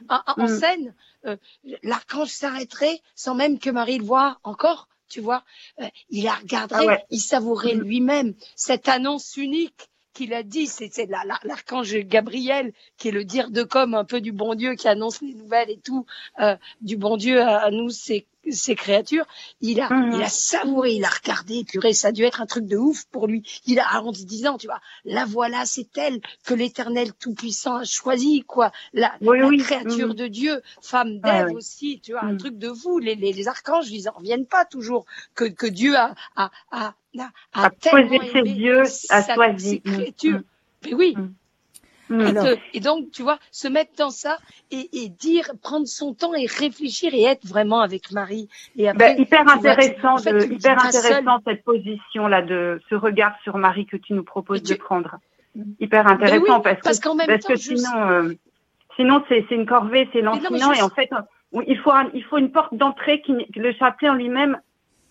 en, 0.09 0.19
en, 0.37 0.43
mm. 0.43 0.47
scène, 0.47 0.95
euh, 1.25 1.37
l'archange 1.83 2.29
s'arrêterait 2.29 3.01
sans 3.15 3.35
même 3.35 3.59
que 3.59 3.69
Marie 3.69 3.97
le 3.97 4.05
voie 4.05 4.39
encore. 4.43 4.87
Tu 5.09 5.21
vois, 5.21 5.43
euh, 5.79 5.85
il 6.09 6.23
la 6.23 6.33
regarderait, 6.33 6.87
ah 6.89 7.05
il 7.11 7.19
savourait 7.19 7.75
lui-même 7.75 8.33
cette 8.55 8.89
annonce 8.89 9.37
unique 9.37 9.89
qu'il 10.13 10.33
a 10.33 10.43
dit, 10.43 10.67
c'est 10.67 11.07
l'archange 11.43 11.95
Gabriel 12.05 12.73
qui 12.97 13.09
est 13.09 13.11
le 13.11 13.25
dire 13.25 13.49
de 13.49 13.63
comme 13.63 13.95
un 13.95 14.05
peu 14.05 14.21
du 14.21 14.31
bon 14.31 14.55
Dieu 14.55 14.75
qui 14.75 14.87
annonce 14.87 15.21
les 15.21 15.33
nouvelles 15.33 15.69
et 15.69 15.79
tout 15.79 16.05
euh, 16.39 16.55
du 16.81 16.97
bon 16.97 17.17
Dieu 17.17 17.41
à, 17.41 17.69
nous, 17.71 17.89
c'est 17.89 18.25
ces 18.51 18.75
créatures, 18.75 19.25
il 19.61 19.79
a, 19.79 19.89
il 20.13 20.21
a 20.21 20.29
savouré, 20.29 20.93
il 20.93 21.05
a 21.05 21.09
regardé, 21.09 21.63
purée, 21.63 21.93
ça 21.93 22.09
a 22.09 22.11
dû 22.11 22.23
être 22.23 22.41
un 22.41 22.45
truc 22.45 22.65
de 22.65 22.77
ouf 22.77 23.05
pour 23.05 23.27
lui. 23.27 23.43
Il 23.65 23.79
a 23.79 23.87
arrondi 23.87 24.25
disant, 24.25 24.57
tu 24.57 24.67
vois, 24.67 24.81
la 25.05 25.25
voilà, 25.25 25.65
c'est 25.65 25.97
elle 25.97 26.19
que 26.45 26.53
l'Éternel 26.53 27.13
Tout-Puissant 27.13 27.77
a 27.77 27.83
choisi, 27.83 28.43
quoi. 28.45 28.71
La, 28.93 29.13
créature 29.59 30.15
de 30.15 30.27
Dieu, 30.27 30.61
femme 30.81 31.19
d'Ève 31.19 31.51
aussi, 31.53 32.01
tu 32.01 32.11
vois, 32.11 32.23
un 32.23 32.37
truc 32.37 32.57
de 32.57 32.67
vous. 32.67 32.99
Les, 32.99 33.15
les, 33.15 33.33
les, 33.33 33.47
archanges, 33.47 33.89
ils 33.91 34.09
en 34.09 34.13
reviennent 34.13 34.45
pas 34.45 34.65
toujours 34.65 35.05
que, 35.35 35.45
que 35.45 35.67
Dieu 35.67 35.95
a, 35.95 36.13
a, 36.35 36.51
a, 36.71 36.95
a, 37.17 37.31
a, 37.53 37.65
a 37.65 37.69
tellement 37.69 38.21
aimé 38.21 38.53
Dieu, 38.53 38.83
a 39.09 39.35
choisi. 39.35 39.81
créatures. 39.81 40.41
Mais 40.85 40.93
oui. 40.93 41.15
Et, 42.73 42.79
donc, 42.79 43.11
tu 43.11 43.23
vois, 43.23 43.39
se 43.51 43.67
mettre 43.67 43.93
dans 43.97 44.09
ça 44.09 44.37
et, 44.71 44.89
et, 44.93 45.09
dire, 45.09 45.51
prendre 45.61 45.87
son 45.87 46.13
temps 46.13 46.33
et 46.33 46.45
réfléchir 46.45 47.13
et 47.13 47.23
être 47.23 47.45
vraiment 47.45 47.79
avec 47.79 48.11
Marie. 48.11 48.49
Et 48.75 48.91
ben, 48.93 49.17
hyper 49.17 49.47
intéressant, 49.47 50.15
de, 50.15 50.51
hyper 50.51 50.83
intéressant 50.83 51.39
cette 51.45 51.63
position 51.63 52.27
là 52.27 52.41
de 52.41 52.81
ce 52.89 52.95
regard 52.95 53.33
sur 53.43 53.57
Marie 53.57 53.85
que 53.85 53.97
tu 53.97 54.13
nous 54.13 54.23
proposes 54.23 54.63
de 54.63 54.75
prendre. 54.75 55.17
Hyper 55.79 56.03
ben 56.03 56.11
intéressant 56.11 56.59
parce, 56.61 56.79
parce, 56.81 56.99
que, 56.99 57.25
parce 57.27 57.45
que 57.45 57.55
sinon, 57.55 58.09
euh, 58.09 58.33
sinon 58.95 59.23
c'est 59.29 59.45
une 59.51 59.65
corvée, 59.65 60.09
c'est 60.11 60.21
lancinant 60.21 60.73
et 60.73 60.81
en 60.81 60.89
fait, 60.89 61.09
il 61.67 61.77
faut 61.77 61.91
il 62.13 62.23
faut 62.23 62.37
une 62.37 62.51
porte 62.51 62.73
d'entrée 62.73 63.21
qui 63.21 63.33
le 63.55 63.73
chapelet 63.73 64.09
en 64.09 64.15
lui-même, 64.15 64.59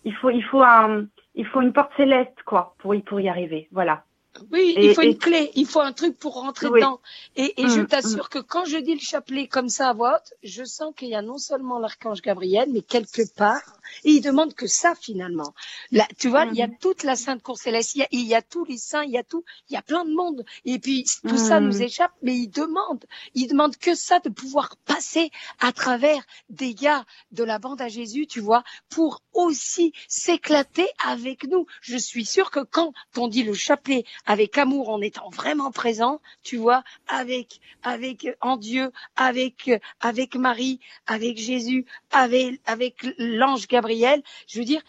il 0.03 0.13
faut 0.13 0.29
il 0.29 0.43
faut 0.43 0.61
un 0.61 1.05
il 1.33 1.45
faut 1.47 1.61
une 1.61 1.71
porte 1.71 1.91
céleste 1.95 2.37
quoi 2.45 2.75
pour 2.79 2.93
y 2.93 3.01
pour 3.01 3.21
y 3.21 3.29
arriver. 3.29 3.69
Voilà. 3.71 4.03
Oui, 4.51 4.73
il 4.77 4.95
faut 4.95 5.01
une 5.01 5.17
clé, 5.17 5.51
il 5.55 5.67
faut 5.67 5.79
un 5.79 5.93
truc 5.93 6.17
pour 6.17 6.33
rentrer 6.33 6.67
dedans. 6.67 6.99
Et, 7.35 7.61
et 7.61 7.67
je 7.67 7.81
mm, 7.81 7.87
t'assure 7.87 8.25
mm. 8.25 8.29
que 8.29 8.39
quand 8.39 8.65
je 8.65 8.77
dis 8.77 8.95
le 8.95 8.99
chapelet 8.99 9.47
comme 9.47 9.69
ça 9.69 9.89
à 9.89 9.93
voix 9.93 10.15
haute, 10.15 10.33
je 10.43 10.63
sens 10.63 10.93
qu'il 10.95 11.09
y 11.09 11.15
a 11.15 11.21
non 11.21 11.37
seulement 11.37 11.79
l'archange 11.79 12.21
Gabriel, 12.21 12.69
mais 12.71 12.81
quelque 12.81 13.21
part, 13.35 13.61
et 14.03 14.11
il 14.11 14.21
demande 14.21 14.53
que 14.53 14.65
ça 14.67 14.95
finalement. 14.95 15.53
Là, 15.91 16.07
tu 16.17 16.29
vois, 16.29 16.45
il 16.45 16.55
y 16.55 16.63
a 16.63 16.67
mm. 16.67 16.77
toute 16.79 17.03
la 17.03 17.15
Sainte 17.15 17.43
Cour 17.43 17.57
Céleste, 17.57 17.95
il 17.95 17.99
y, 17.99 18.03
a, 18.03 18.07
il 18.11 18.25
y 18.25 18.35
a 18.35 18.41
tous 18.41 18.65
les 18.65 18.77
saints, 18.77 19.03
il 19.03 19.11
y 19.11 19.17
a 19.17 19.23
tout, 19.23 19.43
il 19.69 19.73
y 19.73 19.77
a 19.77 19.81
plein 19.83 20.03
de 20.03 20.13
monde. 20.13 20.43
Et 20.65 20.79
puis 20.79 21.05
tout 21.27 21.37
ça 21.37 21.59
nous 21.59 21.81
échappe, 21.81 22.11
mais 22.21 22.35
il 22.35 22.47
demande, 22.47 23.05
il 23.35 23.47
demande 23.47 23.77
que 23.77 23.93
ça 23.93 24.19
de 24.19 24.29
pouvoir 24.29 24.77
passer 24.85 25.29
à 25.59 25.71
travers 25.71 26.23
des 26.49 26.73
gars 26.73 27.05
de 27.31 27.43
la 27.43 27.59
bande 27.59 27.81
à 27.81 27.87
Jésus, 27.87 28.25
tu 28.25 28.39
vois, 28.39 28.63
pour 28.89 29.21
aussi 29.33 29.93
s'éclater 30.07 30.87
avec 31.05 31.45
nous. 31.47 31.65
Je 31.81 31.97
suis 31.97 32.25
sûre 32.25 32.51
que 32.51 32.61
quand 32.61 32.93
on 33.15 33.27
dit 33.27 33.43
le 33.43 33.53
chapelet 33.53 34.05
avec 34.25 34.57
amour, 34.57 34.89
en 34.89 35.01
étant 35.01 35.29
vraiment 35.29 35.71
présent, 35.71 36.21
tu 36.43 36.57
vois, 36.57 36.83
avec, 37.07 37.59
avec, 37.83 38.27
en 38.41 38.57
Dieu, 38.57 38.91
avec, 39.15 39.71
avec 39.99 40.35
Marie, 40.35 40.79
avec 41.07 41.37
Jésus, 41.37 41.85
avec, 42.11 42.59
avec 42.65 42.95
l'ange 43.17 43.67
Gabriel. 43.67 44.23
Je 44.47 44.59
veux 44.59 44.65
dire, 44.65 44.81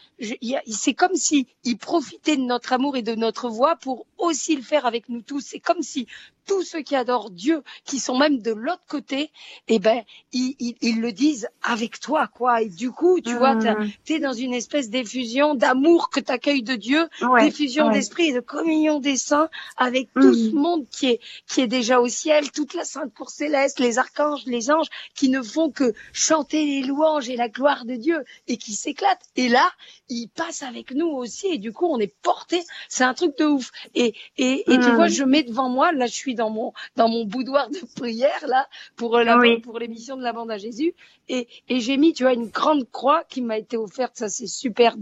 c'est 0.67 0.95
comme 0.95 1.15
si 1.15 1.49
il 1.65 1.79
profitait 1.79 2.37
de 2.37 2.43
notre 2.43 2.73
amour 2.73 2.97
et 2.97 3.03
de 3.03 3.15
notre 3.15 3.49
voix 3.49 3.77
pour 3.77 4.07
aussi 4.19 4.57
le 4.57 4.63
faire 4.63 4.87
avec 4.87 5.09
nous 5.09 5.23
tous. 5.23 5.41
C'est 5.41 5.61
comme 5.61 5.83
si 5.83 6.07
tous 6.47 6.63
ceux 6.63 6.83
qui 6.83 6.97
adorent 6.97 7.31
Dieu, 7.31 7.63
qui 7.85 7.99
sont 7.99 8.19
même 8.19 8.39
de 8.39 8.53
l'autre 8.53 8.85
côté, 8.89 9.31
eh 9.69 9.79
ben, 9.79 10.03
ils, 10.33 10.55
ils, 10.59 10.77
ils, 10.81 11.01
le 11.01 11.13
disent 11.13 11.49
avec 11.63 12.01
toi, 12.01 12.29
quoi. 12.29 12.63
Et 12.63 12.69
du 12.69 12.91
coup, 12.91 13.21
tu 13.21 13.35
vois, 13.35 13.57
tu 14.05 14.13
es 14.13 14.19
dans 14.19 14.33
une 14.33 14.55
espèce 14.55 14.91
d'effusion 14.91 15.55
d'amour 15.55 16.11
que 16.11 16.21
tu 16.21 16.33
accueilles 16.33 16.63
de 16.63 16.75
Dieu, 16.75 17.09
d'effusion 17.39 17.91
d'esprit 17.91 18.29
et 18.29 18.33
de 18.35 18.41
communion 18.41 19.01
des 19.01 19.17
saints 19.17 19.49
avec 19.77 20.13
tout 20.13 20.33
mmh. 20.33 20.51
ce 20.51 20.55
monde 20.55 20.87
qui 20.91 21.07
est, 21.07 21.21
qui 21.49 21.61
est 21.61 21.67
déjà 21.67 22.01
au 22.01 22.09
ciel, 22.09 22.51
toute 22.51 22.75
la 22.75 22.85
sainte 22.85 23.13
cour 23.15 23.31
céleste, 23.31 23.81
les 23.81 23.99
archanges, 23.99 24.45
les 24.47 24.71
anges, 24.71 24.89
qui 25.15 25.29
ne 25.29 25.43
font 25.43 25.71
que 25.71 25.95
chanter 26.13 26.65
les 26.65 26.83
louanges 26.83 27.29
et 27.29 27.37
la 27.37 27.49
gloire 27.49 27.85
de 27.85 27.95
Dieu 27.95 28.25
et 28.49 28.57
qui 28.57 28.73
s'éclatent. 28.73 29.25
Et 29.37 29.49
là, 29.49 29.71
ils 30.09 30.29
passent 30.29 30.63
avec 30.63 30.93
nous 30.93 31.09
aussi 31.09 31.47
et 31.49 31.59
du 31.59 31.73
coup, 31.73 31.87
on 31.87 31.99
est 31.99 32.15
porté. 32.23 32.63
C'est 32.89 33.05
un 33.05 33.15
truc 33.15 33.37
de 33.39 33.45
ouf. 33.45 33.71
Et, 33.95 34.15
et, 34.37 34.71
et 34.71 34.79
tu 34.79 34.91
mmh. 34.91 34.95
vois, 34.95 35.09
je 35.09 35.25
mets 35.25 35.43
devant 35.43 35.69
moi, 35.69 35.93
là, 35.93 36.07
je 36.07 36.15
suis 36.15 36.34
dans 36.35 36.51
mon 36.51 36.73
dans 36.97 37.09
mon 37.09 37.25
boudoir 37.25 37.71
de 37.71 37.79
prière 37.97 38.47
là 38.47 38.69
pour 38.97 39.17
euh, 39.17 39.25
la, 39.25 39.39
pour 39.63 39.79
l'émission 39.79 40.17
de 40.17 40.23
la 40.23 40.33
bande 40.33 40.51
à 40.51 40.59
Jésus 40.59 40.95
et, 41.29 41.49
et 41.69 41.81
j'ai 41.81 41.97
mis 41.97 42.13
tu 42.13 42.25
vois 42.25 42.35
une 42.35 42.49
grande 42.49 42.91
croix 42.91 43.25
qui 43.25 43.43
m'a 43.43 43.59
été 43.59 43.77
offerte 43.77 44.17
ça 44.17 44.29
c'est 44.29 44.47
super 44.47 44.97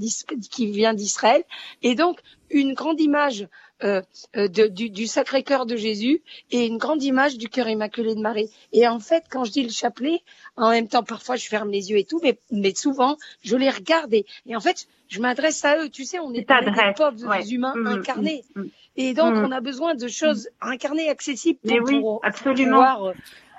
qui 0.50 0.66
vient 0.66 0.94
d'Israël 0.94 1.44
et 1.82 1.94
donc 1.94 2.20
une 2.50 2.74
grande 2.74 3.00
image 3.00 3.48
euh, 3.84 4.00
euh, 4.36 4.46
de, 4.46 4.68
du, 4.68 4.90
du 4.90 5.08
Sacré-Cœur 5.08 5.66
de 5.66 5.74
Jésus 5.74 6.22
et 6.52 6.66
une 6.66 6.78
grande 6.78 7.02
image 7.02 7.36
du 7.36 7.48
cœur 7.48 7.68
immaculé 7.68 8.14
de 8.14 8.20
Marie. 8.20 8.48
Et 8.72 8.86
en 8.86 9.00
fait, 9.00 9.24
quand 9.28 9.44
je 9.44 9.50
dis 9.50 9.64
le 9.64 9.70
chapelet, 9.70 10.22
en 10.56 10.70
même 10.70 10.86
temps, 10.86 11.02
parfois 11.02 11.34
je 11.34 11.48
ferme 11.48 11.70
les 11.70 11.90
yeux 11.90 11.98
et 11.98 12.04
tout, 12.04 12.20
mais, 12.22 12.38
mais 12.52 12.74
souvent 12.76 13.16
je 13.42 13.56
les 13.56 13.70
regarde 13.70 14.14
et, 14.14 14.24
et 14.46 14.54
en 14.54 14.60
fait, 14.60 14.86
je 15.08 15.20
m'adresse 15.20 15.64
à 15.64 15.82
eux. 15.82 15.88
Tu 15.88 16.04
sais, 16.04 16.20
on 16.20 16.32
est 16.32 16.48
des 16.48 16.92
pauvres 16.96 17.52
humains 17.52 17.74
mmh, 17.74 17.80
mmh, 17.80 17.86
incarnés. 17.88 18.44
Mmh, 18.54 18.62
et 18.96 19.14
donc, 19.14 19.34
on 19.34 19.50
a 19.52 19.60
besoin 19.60 19.94
de 19.94 20.08
choses 20.08 20.48
incarnées, 20.60 21.08
accessibles 21.08 21.58
pour, 21.62 22.20
absolument. 22.22 22.76
pouvoir 22.76 23.04
euh, 23.04 23.12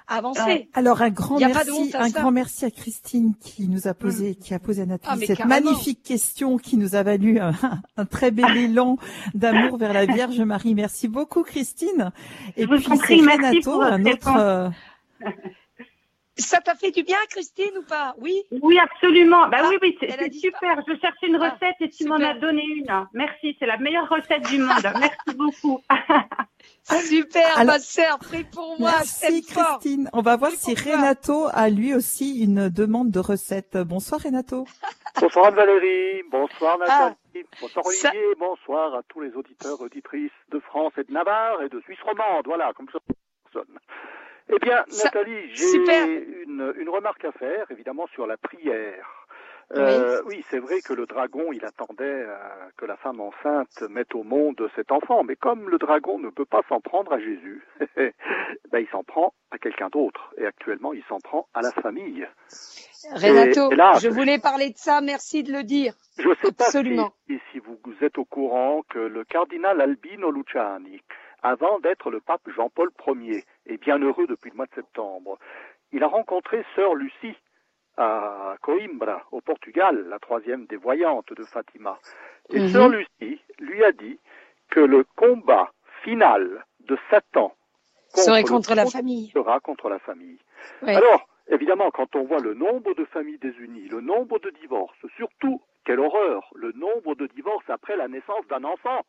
avancer. 0.08 0.70
Alors 0.74 1.02
un 1.02 1.10
grand 1.10 1.40
merci, 1.40 1.92
un 1.96 2.10
grand 2.10 2.32
merci 2.32 2.66
à 2.66 2.72
Christine 2.72 3.34
qui 3.40 3.68
nous 3.68 3.88
a 3.88 3.94
posé, 3.94 4.36
qui 4.36 4.54
a 4.54 4.60
posé 4.60 4.84
à 4.84 4.86
Nathalie 4.86 5.24
ah, 5.24 5.28
cette 5.28 5.46
magnifique 5.46 6.04
question 6.04 6.58
qui 6.58 6.78
nous 6.78 6.96
a 6.96 7.04
valu 7.04 7.40
un, 7.40 7.54
très 8.12 8.32
bel 8.32 8.56
élan 8.58 8.98
d'amour 9.34 9.78
vers 9.78 9.94
la 9.94 10.06
Vierge 10.06 10.40
Marie. 10.42 10.76
Merci 10.76 11.08
beaucoup 11.08 11.44
Christine. 11.44 12.12
Et 12.58 12.68
puis 12.68 12.86
c'est 13.08 13.16
Renato, 13.16 13.82
un 13.82 14.06
autre. 14.06 14.36
Euh, 14.38 14.70
Ça 16.36 16.60
t'a 16.62 16.74
fait 16.74 16.90
du 16.90 17.04
bien, 17.04 17.18
Christine, 17.30 17.78
ou 17.78 17.84
pas? 17.84 18.16
Oui? 18.18 18.42
Oui, 18.50 18.80
absolument. 18.80 19.48
Bah 19.50 19.70
oui, 19.70 19.78
oui, 19.84 19.98
c'est 20.00 20.34
super. 20.34 20.82
Je 20.88 21.00
cherchais 21.00 21.28
une 21.28 21.36
ah, 21.36 21.52
recette 21.52 21.76
et 21.80 21.90
tu 21.90 22.06
m'en 22.06 22.16
as 22.16 22.34
donné 22.34 22.64
une. 22.64 23.08
Merci, 23.14 23.56
c'est 23.60 23.68
la 23.68 23.78
meilleure 23.78 24.10
recette 24.10 24.42
du 24.48 24.58
monde. 24.58 24.82
Merci 25.00 25.38
beaucoup. 25.38 25.82
super, 27.04 27.64
ma 27.66 27.78
sœur, 27.78 28.18
prie 28.18 28.46
pour 28.46 28.80
moi. 28.80 28.92
Merci, 28.96 29.44
Christine. 29.44 30.10
On 30.12 30.22
va 30.22 30.36
voir 30.36 30.52
si 30.52 30.74
Renato 30.74 31.50
a 31.54 31.70
lui 31.70 31.94
aussi 31.94 32.44
une 32.44 32.70
demande 32.70 33.12
de 33.12 33.20
recette. 33.20 33.78
Bonsoir, 33.78 34.22
Renato. 34.22 34.66
Bonsoir, 35.22 35.52
Valérie. 35.52 36.24
Bonsoir, 36.32 36.80
Nathalie. 36.80 37.16
Ah, 37.36 37.40
bonsoir, 37.62 37.86
Olivier. 37.86 38.36
Bonsoir 38.40 38.96
à 38.96 39.04
tous 39.08 39.22
les 39.22 39.32
auditeurs, 39.36 39.80
auditrices 39.80 40.32
de 40.52 40.60
France 40.60 40.94
et 40.98 41.04
de 41.04 41.12
Navarre 41.12 41.62
et 41.62 41.70
de 41.70 41.80
Suisse 41.82 42.02
romande. 42.02 42.46
Voilà, 42.46 42.74
comme 42.74 42.90
ça, 42.92 42.98
personne. 43.44 43.78
Eh 44.50 44.60
bien, 44.60 44.84
Nathalie, 45.04 45.50
j'ai 45.54 46.44
une, 46.44 46.74
une, 46.78 46.90
remarque 46.90 47.24
à 47.26 47.32
faire, 47.32 47.66
évidemment, 47.72 48.08
sur 48.08 48.28
la 48.28 48.38
prière. 48.38 49.24
Euh, 49.72 50.22
oui, 50.26 50.44
c'est 50.50 50.60
vrai 50.60 50.82
que 50.82 50.94
le 50.94 51.06
dragon, 51.06 51.52
il 51.52 51.66
attendait 51.66 52.04
euh, 52.04 52.38
que 52.78 52.86
la 52.86 52.98
femme 52.98 53.20
enceinte 53.22 53.82
mette 53.90 54.14
au 54.14 54.24
monde 54.24 54.70
cet 54.76 54.92
enfant, 54.92 55.24
mais 55.24 55.36
comme 55.36 55.70
le 55.70 55.78
dragon 55.78 56.20
ne 56.20 56.30
peut 56.30 56.46
pas 56.46 56.62
s'en 56.70 56.80
prendre 56.80 57.14
à 57.14 57.20
Jésus, 57.20 57.66
ben, 57.98 58.80
il 58.80 58.88
s'en 58.92 59.04
prend 59.04 59.34
à 59.52 59.58
quelqu'un 59.58 59.90
d'autre, 59.90 60.34
et 60.38 60.46
actuellement, 60.46 60.94
il 60.94 61.04
s'en 61.06 61.20
prend 61.20 61.48
à 61.54 61.62
la 61.62 61.72
famille. 61.72 62.28
Renato, 63.16 63.72
je 64.00 64.10
voulais 64.10 64.38
parler 64.38 64.70
de 64.70 64.78
ça, 64.78 65.02
merci 65.02 65.44
de 65.44 65.52
le 65.52 65.64
dire. 65.64 65.94
Je 66.18 66.30
sais 66.42 66.50
Absolument. 66.50 67.10
pas 67.10 67.16
si, 67.28 67.40
si 67.52 67.60
vous, 67.60 67.78
vous 67.84 67.96
êtes 68.02 68.18
au 68.18 68.26
courant 68.26 68.84
que 68.90 69.00
le 69.00 69.24
cardinal 69.24 69.82
Albino 69.82 70.30
Luciani, 70.30 71.02
avant 71.42 71.80
d'être 71.80 72.10
le 72.10 72.22
pape 72.22 72.48
Jean-Paul 72.56 72.92
Ier, 73.08 73.44
et 73.66 73.78
bien 73.78 74.00
heureux 74.00 74.28
depuis 74.28 74.52
le 74.52 74.58
mois 74.58 74.66
de 74.66 74.76
septembre. 74.76 75.38
Il 75.92 76.04
a 76.04 76.08
rencontré 76.08 76.64
sœur 76.76 76.96
Lucie 76.96 77.36
à 77.98 78.56
Coimbra, 78.62 79.24
au 79.32 79.42
Portugal, 79.42 80.06
la 80.10 80.20
troisième 80.20 80.66
des 80.66 80.78
voyantes 80.78 81.32
de 81.34 81.44
Fatima. 81.44 82.00
Et 82.50 82.60
mhm. 82.60 82.68
sœur 82.70 82.90
Lucie 82.90 83.40
lui 83.60 83.84
a 83.84 83.92
dit 83.92 84.20
que 84.70 84.80
le 84.80 85.06
combat 85.16 85.72
final 86.04 86.66
de 86.82 86.98
Satan 87.10 87.54
serait 88.10 88.44
contre 88.44 88.76
la 88.76 88.86
famille. 88.86 89.30
Sera 89.32 89.60
contre 89.60 89.90
la 89.90 90.00
famille. 90.00 90.40
Alors, 90.82 91.28
évidemment, 91.48 91.92
quand 91.92 92.16
on 92.16 92.24
voit 92.24 92.40
le 92.40 92.54
nombre 92.54 92.94
de 92.94 93.06
familles 93.06 93.40
désunies, 93.40 93.88
le 93.90 94.02
nombre 94.02 94.40
de 94.40 94.50
divorces, 94.62 94.98
surtout, 95.18 95.62
quelle 95.86 96.00
horreur, 96.00 96.50
le 96.56 96.72
nombre 96.74 97.16
de 97.16 97.28
divorces 97.28 97.70
après 97.70 97.98
la 97.98 98.08
naissance 98.08 98.46
d'un 98.50 98.64
enfant 98.64 99.02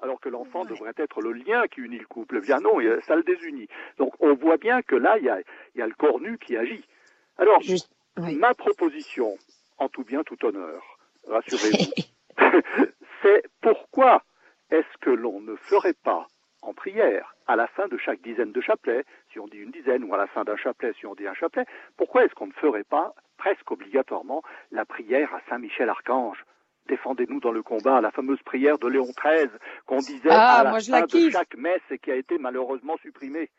alors 0.00 0.20
que 0.20 0.28
l'enfant 0.28 0.64
devrait 0.64 0.94
être 0.96 1.20
le 1.20 1.32
lien 1.32 1.66
qui 1.68 1.80
unit 1.80 1.98
le 1.98 2.06
couple. 2.06 2.40
Bien 2.40 2.60
non, 2.60 2.78
ça 3.06 3.16
le 3.16 3.22
désunit. 3.22 3.68
Donc 3.98 4.14
on 4.20 4.34
voit 4.34 4.56
bien 4.56 4.82
que 4.82 4.96
là, 4.96 5.18
il 5.18 5.24
y 5.24 5.30
a, 5.30 5.38
y 5.74 5.82
a 5.82 5.86
le 5.86 5.94
corps 5.94 6.20
nu 6.20 6.38
qui 6.38 6.56
agit. 6.56 6.84
Alors, 7.36 7.62
ma 8.16 8.54
proposition, 8.54 9.36
en 9.78 9.88
tout 9.88 10.04
bien, 10.04 10.24
tout 10.24 10.44
honneur, 10.44 10.98
rassurez-vous, 11.28 11.92
c'est 13.22 13.42
pourquoi 13.60 14.22
est-ce 14.70 14.98
que 15.00 15.10
l'on 15.10 15.40
ne 15.40 15.56
ferait 15.56 15.94
pas 15.94 16.26
en 16.62 16.74
prière, 16.74 17.36
à 17.46 17.56
la 17.56 17.68
fin 17.68 17.86
de 17.86 17.96
chaque 17.96 18.20
dizaine 18.20 18.52
de 18.52 18.60
chapelets, 18.60 19.04
si 19.32 19.38
on 19.38 19.46
dit 19.46 19.58
une 19.58 19.70
dizaine, 19.70 20.04
ou 20.04 20.14
à 20.14 20.18
la 20.18 20.26
fin 20.26 20.44
d'un 20.44 20.56
chapelet, 20.56 20.92
si 20.98 21.06
on 21.06 21.14
dit 21.14 21.26
un 21.26 21.34
chapelet, 21.34 21.64
pourquoi 21.96 22.24
est-ce 22.24 22.34
qu'on 22.34 22.48
ne 22.48 22.52
ferait 22.52 22.84
pas 22.84 23.14
presque 23.36 23.70
obligatoirement 23.70 24.42
la 24.72 24.84
prière 24.84 25.32
à 25.34 25.40
Saint 25.48 25.58
Michel 25.58 25.88
Archange 25.88 26.44
Défendez-nous 26.88 27.40
dans 27.40 27.52
le 27.52 27.62
combat, 27.62 28.00
la 28.00 28.10
fameuse 28.10 28.42
prière 28.42 28.78
de 28.78 28.88
Léon 28.88 29.08
XIII 29.22 29.50
qu'on 29.86 29.98
disait 29.98 30.30
ah, 30.30 30.60
à 30.60 30.64
la 30.64 30.80
fin 30.80 31.02
de 31.02 31.30
chaque 31.30 31.56
messe 31.56 31.82
et 31.90 31.98
qui 31.98 32.10
a 32.10 32.16
été 32.16 32.38
malheureusement 32.38 32.96
supprimée. 33.02 33.50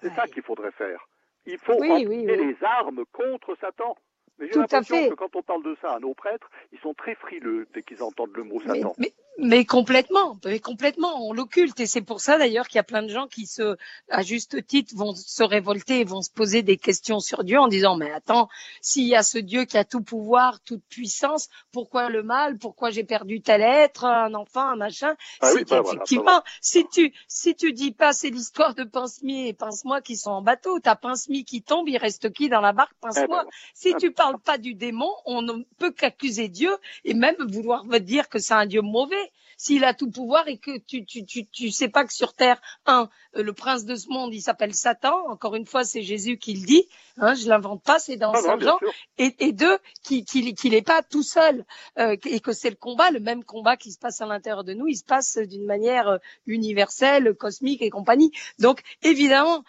C'est 0.00 0.14
ça 0.14 0.26
qu'il 0.26 0.42
faudrait 0.42 0.72
faire. 0.72 1.08
Il 1.46 1.58
faut 1.58 1.78
oui, 1.78 2.04
les 2.06 2.56
armes 2.62 3.04
contre 3.12 3.56
Satan. 3.60 3.96
Mais 4.38 4.48
j'ai 4.52 4.58
l'impression 4.58 5.08
que 5.08 5.14
quand 5.14 5.36
on 5.36 5.42
parle 5.42 5.62
de 5.62 5.76
ça 5.80 5.92
à 5.92 6.00
nos 6.00 6.14
prêtres, 6.14 6.50
ils 6.72 6.78
sont 6.80 6.94
très 6.94 7.14
frileux 7.14 7.68
dès 7.72 7.82
qu'ils 7.82 8.02
entendent 8.02 8.34
le 8.34 8.44
mot 8.44 8.60
Satan. 8.60 8.94
Mais 9.38 9.64
complètement, 9.64 10.38
mais 10.44 10.60
complètement, 10.60 11.26
on 11.28 11.32
l'occulte. 11.32 11.80
Et 11.80 11.86
c'est 11.86 12.02
pour 12.02 12.20
ça 12.20 12.38
d'ailleurs 12.38 12.68
qu'il 12.68 12.76
y 12.76 12.80
a 12.80 12.84
plein 12.84 13.02
de 13.02 13.08
gens 13.08 13.26
qui 13.26 13.46
se, 13.46 13.76
à 14.08 14.22
juste 14.22 14.64
titre, 14.64 14.94
vont 14.96 15.12
se 15.14 15.42
révolter 15.42 16.00
et 16.00 16.04
vont 16.04 16.22
se 16.22 16.30
poser 16.30 16.62
des 16.62 16.76
questions 16.76 17.18
sur 17.18 17.42
Dieu 17.42 17.58
en 17.58 17.66
disant 17.66 17.96
mais 17.96 18.12
attends, 18.12 18.48
s'il 18.80 19.08
y 19.08 19.16
a 19.16 19.24
ce 19.24 19.38
Dieu 19.38 19.64
qui 19.64 19.76
a 19.76 19.84
tout 19.84 20.02
pouvoir, 20.02 20.60
toute 20.60 20.84
puissance, 20.88 21.48
pourquoi 21.72 22.10
le 22.10 22.22
mal, 22.22 22.58
pourquoi 22.58 22.90
j'ai 22.90 23.02
perdu 23.02 23.40
tel 23.40 23.60
être, 23.60 24.04
un 24.04 24.34
enfant, 24.34 24.68
un 24.68 24.76
machin? 24.76 25.16
Ah 25.40 25.50
oui, 25.54 25.64
bah 25.64 25.82
Effectivement, 25.84 26.42
si 26.60 26.86
tu 26.86 27.12
si 27.26 27.56
tu 27.56 27.72
dis 27.72 27.92
pas 27.92 28.12
c'est 28.12 28.30
l'histoire 28.30 28.74
de 28.74 28.84
Pince-Mi 28.84 29.48
et 29.48 29.52
Pince-moi 29.52 30.00
qui 30.00 30.16
sont 30.16 30.30
en 30.30 30.42
bateau, 30.42 30.78
t'as 30.78 30.94
Pince-Mi 30.94 31.44
qui 31.44 31.62
tombe, 31.62 31.88
il 31.88 31.98
reste 31.98 32.32
qui 32.32 32.48
dans 32.48 32.60
la 32.60 32.72
barque, 32.72 32.94
Pince-moi. 33.00 33.42
Eh 33.42 33.46
ben 33.46 33.50
si 33.74 33.92
ah 33.94 33.98
tu 33.98 34.12
parles 34.12 34.23
pas 34.44 34.58
du 34.58 34.74
démon, 34.74 35.10
on 35.24 35.42
ne 35.42 35.64
peut 35.78 35.92
qu'accuser 35.92 36.48
Dieu 36.48 36.70
et 37.04 37.14
même 37.14 37.36
vouloir 37.48 37.84
dire 38.00 38.28
que 38.28 38.38
c'est 38.38 38.54
un 38.54 38.66
Dieu 38.66 38.82
mauvais 38.82 39.32
s'il 39.56 39.84
a 39.84 39.94
tout 39.94 40.10
pouvoir 40.10 40.48
et 40.48 40.58
que 40.58 40.78
tu, 40.78 41.04
tu, 41.04 41.24
tu, 41.24 41.46
tu 41.46 41.70
sais 41.70 41.88
pas 41.88 42.04
que 42.04 42.12
sur 42.12 42.34
Terre, 42.34 42.60
un, 42.86 43.08
euh, 43.36 43.42
le 43.42 43.52
prince 43.52 43.84
de 43.84 43.94
ce 43.94 44.08
monde, 44.08 44.34
il 44.34 44.40
s'appelle 44.40 44.74
Satan. 44.74 45.14
Encore 45.28 45.54
une 45.54 45.66
fois, 45.66 45.84
c'est 45.84 46.02
Jésus 46.02 46.38
qui 46.38 46.54
le 46.54 46.66
dit. 46.66 46.88
Hein, 47.18 47.34
je 47.34 47.48
l'invente 47.48 47.82
pas, 47.82 47.98
c'est 47.98 48.16
dans 48.16 48.34
Saint 48.34 48.58
Jean. 48.58 48.78
Et, 49.18 49.36
et, 49.38 49.52
deux, 49.52 49.78
qu'il 50.02 50.24
qui 50.24 50.70
n'est 50.70 50.82
pas 50.82 51.02
tout 51.02 51.22
seul 51.22 51.64
euh, 51.98 52.16
et 52.24 52.40
que 52.40 52.52
c'est 52.52 52.70
le 52.70 52.76
combat, 52.76 53.10
le 53.10 53.20
même 53.20 53.44
combat 53.44 53.76
qui 53.76 53.92
se 53.92 53.98
passe 53.98 54.20
à 54.20 54.26
l'intérieur 54.26 54.64
de 54.64 54.74
nous, 54.74 54.88
il 54.88 54.96
se 54.96 55.04
passe 55.04 55.38
d'une 55.38 55.64
manière 55.64 56.08
euh, 56.08 56.18
universelle, 56.46 57.34
cosmique 57.34 57.82
et 57.82 57.90
compagnie. 57.90 58.32
Donc 58.58 58.80
évidemment, 59.02 59.62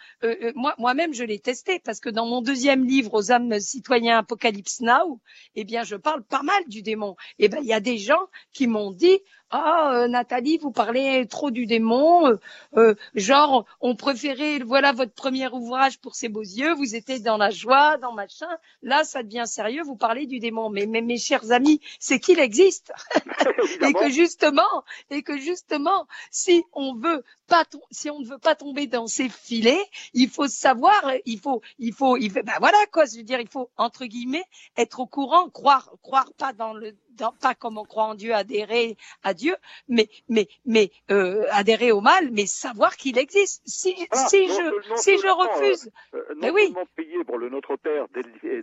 moi 0.54 0.74
moi-même 0.78 1.14
je 1.14 1.22
l'ai 1.22 1.38
testé 1.38 1.78
parce 1.78 2.00
que 2.00 2.08
dans 2.08 2.26
mon 2.26 2.42
deuxième 2.42 2.84
livre 2.84 3.14
aux 3.14 3.30
âmes 3.30 3.60
citoyens 3.60 4.18
Apocalypse 4.18 4.80
Now, 4.80 5.20
eh 5.54 5.64
bien 5.64 5.84
je 5.84 5.94
parle 5.96 6.24
pas 6.24 6.42
mal 6.42 6.62
du 6.66 6.82
démon. 6.82 7.16
Eh 7.38 7.48
ben 7.48 7.60
il 7.62 7.68
y 7.68 7.72
a 7.72 7.80
des 7.80 7.98
gens 7.98 8.28
qui 8.52 8.66
m'ont 8.66 8.90
dit 8.90 9.20
ah 9.50 9.92
euh, 9.94 10.08
Nathalie, 10.08 10.58
vous 10.58 10.72
parlez 10.72 11.24
trop 11.28 11.52
du 11.52 11.66
démon, 11.66 12.26
euh, 12.26 12.36
euh, 12.76 12.94
genre 13.14 13.64
on 13.80 13.94
préférait 13.94 14.58
voilà 14.58 14.90
votre 14.90 15.12
premier 15.12 15.46
ouvrage 15.48 16.00
pour 16.00 16.16
ses 16.16 16.28
beaux 16.28 16.42
yeux, 16.42 16.74
vous 16.74 16.96
étiez 16.96 17.20
dans 17.20 17.36
la 17.36 17.50
joie, 17.50 17.96
dans 17.98 18.12
machin. 18.12 18.48
Là, 18.82 19.04
ça 19.04 19.22
devient 19.22 19.44
sérieux, 19.46 19.82
vous 19.84 19.94
parlez 19.94 20.26
du 20.26 20.40
démon. 20.40 20.68
Mais, 20.68 20.86
mais 20.86 21.00
mes 21.00 21.18
chers 21.18 21.52
amis, 21.52 21.80
c'est 22.00 22.18
qu'il 22.18 22.40
existe 22.40 22.92
et 23.82 23.92
que 23.92 24.10
justement 24.10 24.62
et 25.10 25.22
que 25.22 25.38
justement, 25.38 26.06
si 26.32 26.64
on 26.72 26.96
veut 26.96 27.22
pas 27.48 27.64
si 27.90 28.10
on 28.10 28.20
ne 28.20 28.26
veut 28.26 28.38
pas 28.38 28.54
tomber 28.54 28.86
dans 28.86 29.06
ces 29.06 29.28
filets, 29.28 29.84
il 30.14 30.28
faut 30.28 30.48
savoir, 30.48 31.12
il 31.24 31.38
faut 31.38 31.62
il 31.78 31.92
faut 31.92 32.16
il 32.16 32.30
faut, 32.30 32.42
ben 32.42 32.54
voilà 32.58 32.78
quoi, 32.92 33.04
je 33.04 33.18
veux 33.18 33.22
dire, 33.22 33.40
il 33.40 33.48
faut 33.48 33.70
entre 33.76 34.06
guillemets 34.06 34.44
être 34.76 35.00
au 35.00 35.06
courant, 35.06 35.48
croire 35.50 35.92
croire 36.02 36.32
pas 36.38 36.52
dans 36.52 36.74
le 36.74 36.96
pas 37.40 37.54
comme 37.54 37.78
on 37.78 37.84
croit 37.84 38.04
en 38.04 38.14
Dieu, 38.14 38.34
adhérer 38.34 38.96
à 39.22 39.34
Dieu, 39.34 39.56
mais 39.88 40.08
mais 40.28 40.48
mais 40.64 40.90
euh, 41.10 41.44
adhérer 41.50 41.92
au 41.92 42.00
mal, 42.00 42.30
mais 42.30 42.46
savoir 42.46 42.96
qu'il 42.96 43.18
existe. 43.18 43.62
Si 43.66 43.94
si 44.12 44.48
je 44.48 44.96
si 44.96 45.18
je 45.18 45.28
refuse, 45.28 45.90
euh, 46.14 46.18
euh, 46.18 46.34
non 46.36 46.50
oui. 46.52 46.74
payer 46.94 47.24
pour 47.24 47.38
le 47.38 47.48
Notre 47.48 47.76
Père, 47.76 48.06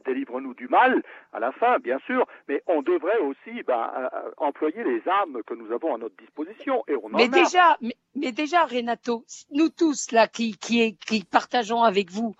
délivre-nous 0.05 0.53
du 0.53 0.67
mal 0.67 1.03
à 1.31 1.39
la 1.39 1.51
fin, 1.51 1.79
bien 1.79 1.99
sûr, 2.05 2.25
mais 2.47 2.61
on 2.67 2.81
devrait 2.81 3.19
aussi 3.19 3.63
ben, 3.63 4.09
employer 4.37 4.83
les 4.83 5.01
armes 5.07 5.41
que 5.43 5.53
nous 5.53 5.71
avons 5.71 5.95
à 5.95 5.97
notre 5.97 6.15
disposition 6.17 6.83
et 6.87 6.95
on 6.95 7.05
en 7.05 7.17
mais 7.17 7.29
déjà, 7.29 7.77
mais, 7.81 7.95
mais, 8.15 8.32
déjà, 8.32 8.65
Renato, 8.65 9.26
nous 9.52 9.69
tous 9.69 10.12
là 10.12 10.28
qui 10.28 10.56
partageons 11.32 11.84
avec 11.84 12.12
vous, 12.12 12.36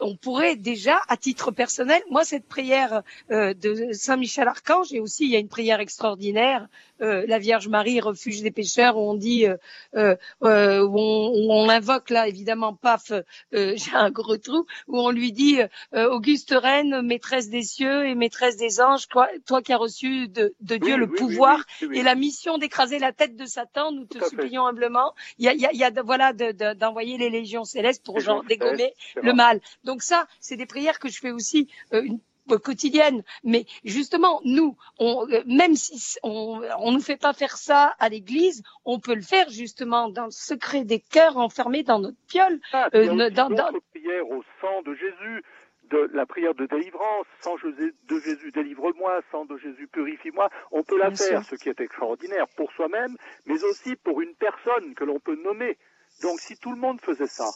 on 0.00 0.16
pourrait 0.16 0.56
déjà, 0.56 1.00
à 1.08 1.16
titre 1.16 1.50
personnel, 1.50 2.02
moi 2.10 2.24
cette 2.24 2.46
prière 2.46 3.02
de 3.30 3.92
Saint 3.92 4.16
Michel 4.16 4.48
Archange 4.48 4.92
et 4.92 5.00
aussi 5.00 5.24
il 5.24 5.30
y 5.30 5.36
a 5.36 5.38
une 5.38 5.48
prière 5.48 5.80
extraordinaire, 5.80 6.68
euh, 7.00 7.24
la 7.26 7.38
Vierge 7.38 7.68
Marie, 7.68 8.00
refuge 8.00 8.42
des 8.42 8.50
pécheurs, 8.50 8.96
où 8.96 9.00
on 9.00 9.14
dit, 9.14 9.46
euh, 9.46 10.16
euh, 10.42 10.86
où 10.86 10.98
on, 10.98 11.68
invoque 11.68 12.10
là 12.10 12.28
évidemment, 12.28 12.74
paf, 12.74 13.12
j'ai 13.52 13.92
un 13.94 14.10
gros 14.10 14.36
trou, 14.36 14.66
où 14.86 15.00
on 15.00 15.10
lui 15.10 15.32
dit, 15.32 15.58
Auguste 15.92 16.54
Reine, 16.56 17.02
maîtresse 17.02 17.48
des 17.48 17.62
cieux 17.62 18.06
et 18.06 18.14
maîtresse 18.14 18.56
des 18.56 18.80
anges, 18.80 19.08
toi, 19.08 19.28
toi 19.46 19.62
qui 19.62 19.72
as 19.72 19.76
reçu 19.76 20.28
de, 20.28 20.54
Dieu 20.60 20.96
le 20.96 21.08
pouvoir 21.08 21.64
et 21.92 22.02
la 22.02 22.14
mission 22.14 22.58
d'écraser 22.58 22.98
la 22.98 23.12
tête 23.12 23.36
de 23.36 23.46
Satan, 23.46 23.92
nous 23.92 24.04
te 24.04 24.22
supplions 24.24 24.66
humblement. 24.66 25.14
Il 25.38 25.44
y 25.44 25.48
a, 25.48 25.54
il 25.54 25.78
y 25.78 25.84
a, 25.84 25.90
voilà, 26.02 26.32
d'envoyer 26.32 27.18
les 27.18 27.30
légions 27.30 27.64
célestes 27.64 28.04
pour 28.04 28.20
genre 28.20 28.44
dégommer 28.44 28.92
le 29.16 29.32
mal. 29.32 29.60
Donc 29.84 30.02
ça, 30.02 30.26
c'est 30.40 30.56
des 30.56 30.66
prières 30.66 30.98
que 30.98 31.08
je 31.08 31.18
fais 31.18 31.30
aussi 31.30 31.68
une 31.92 32.20
quotidienne. 32.46 33.22
Mais 33.42 33.66
justement, 33.84 34.40
nous, 34.44 34.76
on, 34.98 35.26
euh, 35.30 35.42
même 35.46 35.74
si 35.74 36.18
on 36.22 36.60
ne 36.60 36.92
nous 36.92 37.00
fait 37.00 37.16
pas 37.16 37.32
faire 37.32 37.56
ça 37.56 37.94
à 37.98 38.08
l'église, 38.08 38.62
on 38.84 39.00
peut 39.00 39.14
le 39.14 39.22
faire 39.22 39.48
justement 39.50 40.08
dans 40.08 40.26
le 40.26 40.30
secret 40.30 40.84
des 40.84 41.00
cœurs 41.00 41.36
enfermés 41.36 41.82
dans 41.82 41.98
notre 41.98 42.18
piole. 42.28 42.60
Ah, 42.72 42.88
euh, 42.94 43.30
dans, 43.30 43.48
dans... 43.48 43.70
prière 43.90 44.28
au 44.30 44.42
sang 44.60 44.82
de 44.82 44.94
Jésus, 44.94 45.42
de 45.90 46.10
la 46.12 46.26
prière 46.26 46.54
de 46.54 46.66
délivrance, 46.66 47.26
sang 47.40 47.56
de 47.56 48.20
Jésus 48.20 48.50
délivre-moi, 48.52 49.20
sang 49.30 49.44
de 49.44 49.56
Jésus 49.58 49.86
purifie-moi. 49.88 50.50
On 50.70 50.82
peut 50.82 50.98
la 50.98 51.10
faire, 51.10 51.44
ce 51.44 51.56
qui 51.56 51.68
est 51.68 51.80
extraordinaire 51.80 52.46
pour 52.56 52.72
soi-même, 52.72 53.16
mais 53.46 53.62
aussi 53.64 53.96
pour 53.96 54.20
une 54.20 54.34
personne 54.34 54.94
que 54.94 55.04
l'on 55.04 55.20
peut 55.20 55.36
nommer. 55.36 55.76
Donc 56.22 56.40
si 56.40 56.56
tout 56.56 56.70
le 56.70 56.78
monde 56.78 57.00
faisait 57.00 57.26
ça, 57.26 57.48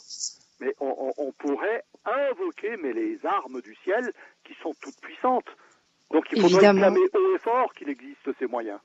mais 0.61 0.75
on, 0.81 1.12
on, 1.16 1.33
pourrait 1.33 1.85
invoquer 2.05 2.77
mais 2.77 2.92
les 2.92 3.18
armes 3.25 3.61
du 3.61 3.75
ciel 3.85 4.12
qui 4.44 4.55
sont 4.62 4.75
toutes 4.81 5.01
puissantes. 5.01 5.49
Donc 6.11 6.25
il 6.33 6.40
faudrait 6.40 6.66
Évidemment. 6.66 6.97
haut 6.97 7.35
et 7.35 7.38
fort 7.38 7.73
qu'il 7.75 7.88
existe 7.88 8.29
ces 8.38 8.47
moyens. 8.47 8.81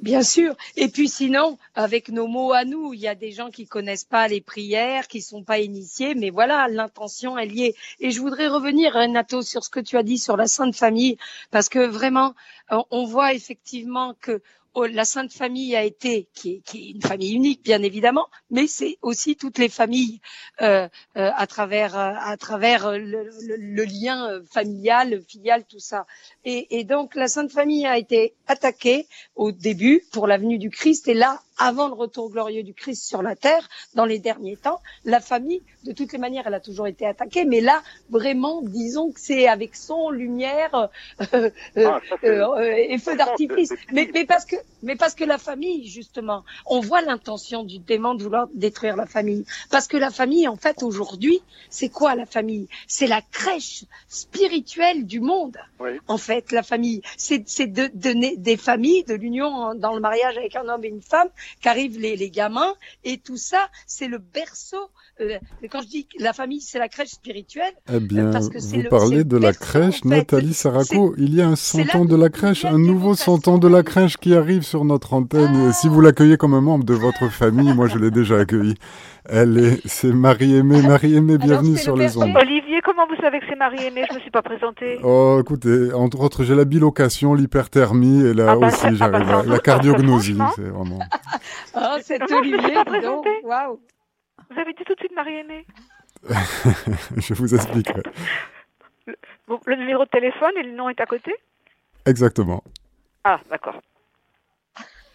Bien 0.00 0.22
sûr. 0.22 0.54
Et 0.76 0.88
puis 0.88 1.08
sinon, 1.08 1.58
avec 1.74 2.08
nos 2.08 2.28
mots 2.28 2.52
à 2.52 2.64
nous, 2.64 2.94
il 2.94 3.00
y 3.00 3.08
a 3.08 3.16
des 3.16 3.32
gens 3.32 3.50
qui 3.50 3.66
connaissent 3.66 4.04
pas 4.04 4.28
les 4.28 4.40
prières, 4.40 5.08
qui 5.08 5.20
sont 5.20 5.42
pas 5.42 5.58
initiés, 5.58 6.14
mais 6.14 6.30
voilà, 6.30 6.68
l'intention 6.68 7.36
est 7.36 7.46
liée. 7.46 7.74
Et 7.98 8.12
je 8.12 8.20
voudrais 8.20 8.46
revenir, 8.46 8.92
Renato, 8.94 9.42
sur 9.42 9.64
ce 9.64 9.70
que 9.70 9.80
tu 9.80 9.96
as 9.96 10.04
dit 10.04 10.18
sur 10.18 10.36
la 10.36 10.46
Sainte 10.46 10.76
Famille, 10.76 11.16
parce 11.50 11.68
que 11.68 11.80
vraiment, 11.80 12.34
on 12.70 13.06
voit 13.06 13.34
effectivement 13.34 14.14
que 14.20 14.40
la 14.84 15.04
Sainte 15.04 15.32
Famille 15.32 15.74
a 15.76 15.84
été, 15.84 16.28
qui 16.34 16.62
est, 16.74 16.90
une 16.90 17.02
famille 17.02 17.32
unique 17.32 17.62
bien 17.62 17.82
évidemment, 17.82 18.28
mais 18.50 18.66
c'est 18.66 18.98
aussi 19.02 19.36
toutes 19.36 19.58
les 19.58 19.68
familles 19.68 20.20
euh, 20.60 20.88
euh, 21.16 21.30
à 21.34 21.46
travers 21.46 21.96
euh, 21.96 22.98
le, 22.98 23.84
lien 23.84 24.40
familial, 24.50 25.22
filial, 25.26 25.64
tout 25.64 25.78
ça. 25.78 26.06
Et, 26.44 26.78
et, 26.78 26.84
donc 26.84 27.14
la 27.14 27.28
Sainte 27.28 27.50
Famille 27.50 27.86
a 27.86 27.98
été 27.98 28.34
attaquée 28.46 29.06
au 29.36 29.52
début 29.52 30.04
pour 30.12 30.26
la 30.26 30.38
venue 30.38 30.58
du 30.58 30.70
Christ, 30.70 31.08
et 31.08 31.14
là 31.14 31.40
avant 31.58 31.88
le 31.88 31.94
retour 31.94 32.30
glorieux 32.30 32.62
du 32.62 32.74
Christ 32.74 33.06
sur 33.06 33.22
la 33.22 33.36
terre, 33.36 33.68
dans 33.94 34.04
les 34.04 34.18
derniers 34.18 34.56
temps, 34.56 34.80
la 35.04 35.20
famille, 35.20 35.62
de 35.84 35.92
toutes 35.92 36.12
les 36.12 36.18
manières, 36.18 36.44
elle 36.46 36.54
a 36.54 36.60
toujours 36.60 36.86
été 36.86 37.06
attaquée, 37.06 37.44
mais 37.44 37.60
là, 37.60 37.82
vraiment, 38.10 38.62
disons 38.62 39.12
que 39.12 39.20
c'est 39.20 39.48
avec 39.48 39.74
son, 39.74 40.08
lumière 40.10 40.90
euh, 41.34 41.50
euh, 41.76 41.86
ah, 41.86 42.00
euh, 42.24 42.74
et 42.76 42.98
feu 42.98 43.16
d'artifice. 43.16 43.72
Mais, 43.92 44.08
mais, 44.12 44.24
parce 44.24 44.44
que, 44.44 44.56
mais 44.82 44.96
parce 44.96 45.14
que 45.14 45.24
la 45.24 45.38
famille, 45.38 45.86
justement, 45.86 46.44
on 46.66 46.80
voit 46.80 47.02
l'intention 47.02 47.64
du 47.64 47.78
démon 47.78 48.14
de 48.14 48.22
vouloir 48.22 48.48
détruire 48.54 48.96
la 48.96 49.06
famille. 49.06 49.44
Parce 49.70 49.88
que 49.88 49.96
la 49.96 50.10
famille, 50.10 50.48
en 50.48 50.56
fait, 50.56 50.82
aujourd'hui, 50.82 51.40
c'est 51.70 51.88
quoi 51.88 52.14
la 52.14 52.26
famille? 52.26 52.68
C'est 52.86 53.06
la 53.06 53.22
crèche 53.22 53.84
spirituelle 54.08 55.06
du 55.06 55.20
monde. 55.20 55.56
En 56.06 56.18
fait, 56.18 56.52
la 56.52 56.62
famille, 56.62 57.02
c'est 57.16 57.38
de, 57.38 57.90
de, 57.94 58.36
des 58.36 58.56
familles, 58.56 59.04
de 59.04 59.14
l'union 59.14 59.74
dans 59.74 59.94
le 59.94 60.00
mariage 60.00 60.36
avec 60.36 60.56
un 60.56 60.68
homme 60.68 60.84
et 60.84 60.88
une 60.88 61.02
femme, 61.02 61.28
qu'arrivent 61.60 61.98
les, 61.98 62.30
gamins, 62.30 62.74
et 63.04 63.18
tout 63.18 63.36
ça, 63.36 63.70
c'est 63.86 64.08
le 64.08 64.18
berceau. 64.18 64.90
Euh, 65.20 65.38
quand 65.70 65.80
je 65.82 65.88
dis 65.88 66.06
que 66.06 66.22
la 66.22 66.32
famille, 66.32 66.60
c'est 66.60 66.78
la 66.78 66.88
crèche 66.88 67.10
spirituelle, 67.10 67.72
eh 67.92 68.00
bien, 68.00 68.30
parce 68.30 68.48
que 68.48 68.58
vous 68.58 68.88
parlez 68.88 69.24
de 69.24 69.36
la 69.36 69.52
crèche, 69.52 70.04
Nathalie 70.04 70.54
Saraco. 70.54 71.14
Il 71.18 71.34
y 71.34 71.42
a 71.42 71.48
un 71.48 71.56
100 71.56 71.94
ans 71.96 72.04
de 72.04 72.16
la 72.16 72.28
crèche, 72.28 72.64
un 72.64 72.78
nouveau 72.78 73.14
100 73.14 73.48
ans 73.48 73.58
de 73.58 73.68
la 73.68 73.82
crèche 73.82 74.16
qui 74.16 74.34
arrive 74.34 74.62
sur 74.62 74.84
notre 74.84 75.14
antenne. 75.14 75.72
si 75.72 75.88
vous 75.88 76.00
l'accueillez 76.00 76.36
comme 76.36 76.54
un 76.54 76.60
membre 76.60 76.84
de 76.84 76.94
votre 76.94 77.30
famille, 77.30 77.72
moi 77.74 77.88
je 77.88 77.98
l'ai 77.98 78.10
déjà 78.10 78.38
accueilli. 78.38 78.74
Elle 79.30 79.58
est, 79.58 79.86
c'est 79.86 80.12
Marie-Aimée. 80.12 80.82
Marie-Aimée, 80.82 81.36
bienvenue 81.36 81.76
sur 81.76 81.96
les 81.96 82.16
ondes. 82.16 82.34
Olivier, 82.34 82.80
comment 82.82 83.06
vous 83.06 83.20
savez 83.20 83.40
que 83.40 83.46
c'est 83.48 83.58
Marie-Aimée 83.58 84.04
Je 84.08 84.14
me 84.14 84.20
suis 84.20 84.30
pas 84.30 84.42
présentée. 84.42 84.98
Oh, 85.02 85.38
écoutez, 85.40 85.92
entre 85.92 86.20
autres, 86.20 86.44
j'ai 86.44 86.54
la 86.54 86.64
bilocation, 86.64 87.34
l'hyperthermie 87.34 88.24
et 88.24 88.34
là 88.34 88.52
ah 88.52 88.56
bah, 88.56 88.68
aussi, 88.68 88.86
ah 89.00 89.08
bah, 89.08 89.22
j'arrive. 89.22 89.50
la 89.50 89.58
cardiognosie, 89.58 90.38
c'est 90.56 90.62
vraiment. 90.62 91.00
oh, 91.76 91.96
c'est 92.02 92.22
Olivier, 92.32 92.76
donc. 93.02 93.26
Waouh. 93.44 93.80
Vous 94.50 94.58
avez 94.58 94.72
dit 94.72 94.84
tout 94.84 94.94
de 94.94 94.98
suite 95.00 95.14
Marie-Aimée 95.14 95.66
Je 97.16 97.34
vous 97.34 97.54
expliquerai. 97.54 98.02
Le, 99.06 99.14
le 99.66 99.76
numéro 99.76 100.04
de 100.04 100.10
téléphone 100.10 100.52
et 100.56 100.62
le 100.62 100.72
nom 100.72 100.88
est 100.88 101.00
à 101.00 101.06
côté 101.06 101.34
Exactement. 102.06 102.62
Ah, 103.24 103.40
d'accord. 103.50 103.80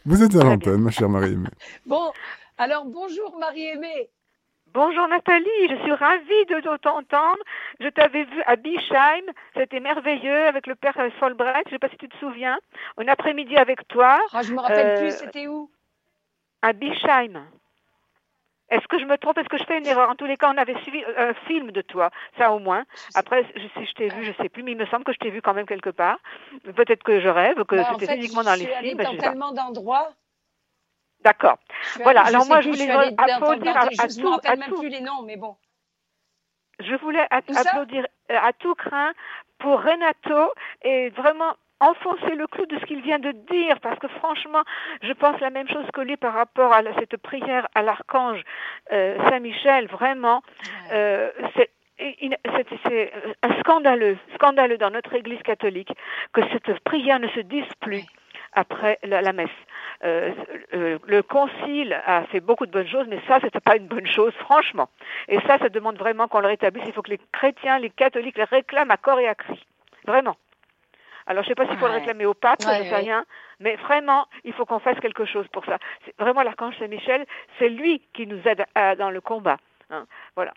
Vous 0.05 0.21
êtes 0.21 0.35
à 0.35 0.43
l'antenne, 0.43 0.81
ma 0.81 0.91
chère 0.91 1.09
Marie-Aimée. 1.09 1.49
Bon, 1.85 2.11
alors 2.57 2.85
bonjour 2.85 3.37
Marie-Aimée. 3.39 4.09
Bonjour 4.73 5.07
Nathalie, 5.07 5.69
je 5.69 5.75
suis 5.83 5.93
ravie 5.93 6.45
de 6.49 6.77
t'entendre. 6.77 7.37
je 7.79 7.87
t'avais 7.89 8.23
vu 8.23 8.41
à 8.47 8.55
Bischheim, 8.55 9.21
c'était 9.55 9.79
merveilleux 9.79 10.47
avec 10.47 10.65
le 10.65 10.73
père 10.73 10.97
Solbrecht, 11.19 11.67
je 11.67 11.71
sais 11.71 11.79
pas 11.79 11.89
si 11.89 11.97
tu 11.97 12.09
te 12.09 12.17
souviens, 12.17 12.57
un 12.97 13.07
après-midi 13.07 13.55
avec 13.55 13.87
toi. 13.87 14.19
Ah, 14.31 14.41
je 14.41 14.51
me 14.51 14.59
rappelle 14.59 14.99
plus, 14.99 15.11
c'était 15.11 15.45
où? 15.47 15.69
À 16.63 16.73
Bischheim. 16.73 17.45
Est-ce 18.73 18.87
que 18.87 18.97
je 18.97 19.05
me 19.05 19.17
trompe? 19.17 19.37
Est-ce 19.37 19.49
que 19.49 19.57
je 19.57 19.65
fais 19.65 19.77
une 19.77 19.85
erreur? 19.85 20.09
En 20.09 20.15
tous 20.15 20.25
les 20.25 20.35
cas, 20.35 20.51
on 20.51 20.57
avait 20.57 20.75
suivi 20.81 21.03
un 21.15 21.33
film 21.47 21.71
de 21.71 21.81
toi, 21.81 22.09
ça 22.37 22.51
au 22.51 22.59
moins. 22.59 22.83
Après, 23.13 23.45
si 23.75 23.85
je 23.85 23.93
t'ai 23.93 24.09
vu, 24.09 24.25
je 24.25 24.33
sais 24.41 24.49
plus, 24.49 24.63
mais 24.63 24.71
il 24.71 24.77
me 24.77 24.87
semble 24.87 25.03
que 25.03 25.13
je 25.13 25.19
t'ai 25.19 25.29
vu 25.29 25.41
quand 25.41 25.53
même 25.53 25.67
quelque 25.67 25.91
part. 25.91 26.17
Peut-être 26.75 27.03
que 27.03 27.19
je 27.19 27.29
rêve, 27.29 27.63
que 27.65 27.75
bah, 27.75 27.87
c'était 27.91 28.15
uniquement 28.15 28.43
dans 28.43 28.55
les 28.55 28.65
films. 28.65 28.97
Dans 28.97 29.17
tellement 29.17 29.51
d'endroits. 29.51 30.09
D'accord. 31.21 31.57
Voilà. 32.01 32.21
Alors 32.21 32.45
moi, 32.47 32.61
je 32.61 32.69
voulais 32.69 32.89
applaudir 32.89 33.77
à, 33.77 33.81
à, 33.81 34.07
tout. 34.07 34.39
Je 34.43 34.57
même 34.57 34.73
plus 34.73 34.89
les 34.89 35.01
noms, 35.01 35.21
mais 35.23 35.37
bon. 35.37 35.55
Je 36.79 36.95
voulais 36.95 37.25
applaudir 37.29 38.07
euh, 38.31 38.37
à 38.41 38.51
tout 38.53 38.73
craint 38.73 39.13
pour 39.59 39.81
Renato 39.83 40.51
et 40.81 41.09
vraiment 41.11 41.53
enfoncer 41.79 42.35
le 42.35 42.47
clou 42.47 42.65
de 42.65 42.79
ce 42.79 42.85
qu'il 42.85 43.01
vient 43.01 43.19
de 43.19 43.31
dire, 43.31 43.79
parce 43.81 43.99
que 43.99 44.07
franchement, 44.07 44.63
je 45.01 45.13
pense 45.13 45.39
la 45.41 45.49
même 45.49 45.67
chose 45.67 45.85
que 45.93 46.01
lui 46.01 46.17
par 46.17 46.33
rapport 46.33 46.73
à 46.73 46.81
cette 46.99 47.17
prière 47.17 47.67
à 47.75 47.81
l'archange 47.81 48.41
euh, 48.91 49.17
Saint-Michel. 49.29 49.87
Vraiment, 49.87 50.41
euh, 50.91 51.29
c'est 51.55 51.69
c'est 52.87 53.13
scandaleux, 53.59 54.17
scandaleux 54.35 54.77
dans 54.77 54.89
notre 54.89 55.13
Église 55.13 55.41
catholique 55.43 55.91
que 56.33 56.41
cette 56.51 56.79
prière 56.79 57.19
ne 57.19 57.27
se 57.29 57.39
dise 57.39 57.67
plus 57.79 58.03
après 58.53 58.99
la, 59.03 59.33
messe. 59.33 59.49
Euh, 60.03 60.31
le 61.05 61.21
concile 61.21 61.99
a 62.05 62.23
fait 62.25 62.39
beaucoup 62.39 62.65
de 62.65 62.71
bonnes 62.71 62.87
choses, 62.87 63.07
mais 63.07 63.19
ça, 63.27 63.39
c'était 63.41 63.59
pas 63.59 63.77
une 63.77 63.87
bonne 63.87 64.07
chose, 64.07 64.33
franchement. 64.39 64.89
Et 65.27 65.39
ça, 65.41 65.57
ça 65.57 65.69
demande 65.69 65.97
vraiment 65.97 66.27
qu'on 66.27 66.39
le 66.39 66.47
rétablisse. 66.47 66.85
Il 66.87 66.93
faut 66.93 67.01
que 67.01 67.11
les 67.11 67.19
chrétiens, 67.31 67.79
les 67.79 67.89
catholiques 67.89 68.37
le 68.37 68.45
réclament 68.45 68.91
à 68.91 68.97
corps 68.97 69.19
et 69.19 69.27
à 69.27 69.35
cri. 69.35 69.65
Vraiment. 70.05 70.35
Alors, 71.27 71.43
je 71.43 71.49
ne 71.49 71.51
sais 71.51 71.55
pas 71.55 71.67
s'il 71.67 71.77
faut 71.77 71.87
le 71.87 71.93
réclamer 71.93 72.25
au 72.25 72.33
pape, 72.33 72.61
je 72.61 72.67
ne 72.67 72.89
sais 72.89 72.95
rien, 72.95 73.25
mais 73.59 73.75
vraiment, 73.75 74.27
il 74.43 74.53
faut 74.53 74.65
qu'on 74.65 74.79
fasse 74.79 74.99
quelque 74.99 75.25
chose 75.25 75.47
pour 75.51 75.65
ça. 75.65 75.77
Vraiment, 76.19 76.43
l'archange 76.43 76.77
Saint-Michel, 76.77 77.25
c'est 77.59 77.69
lui 77.69 78.01
qui 78.13 78.27
nous 78.27 78.41
aide 78.45 78.65
dans 78.97 79.09
le 79.09 79.21
combat. 79.21 79.57
Hein. 79.89 80.05
Voilà. 80.35 80.53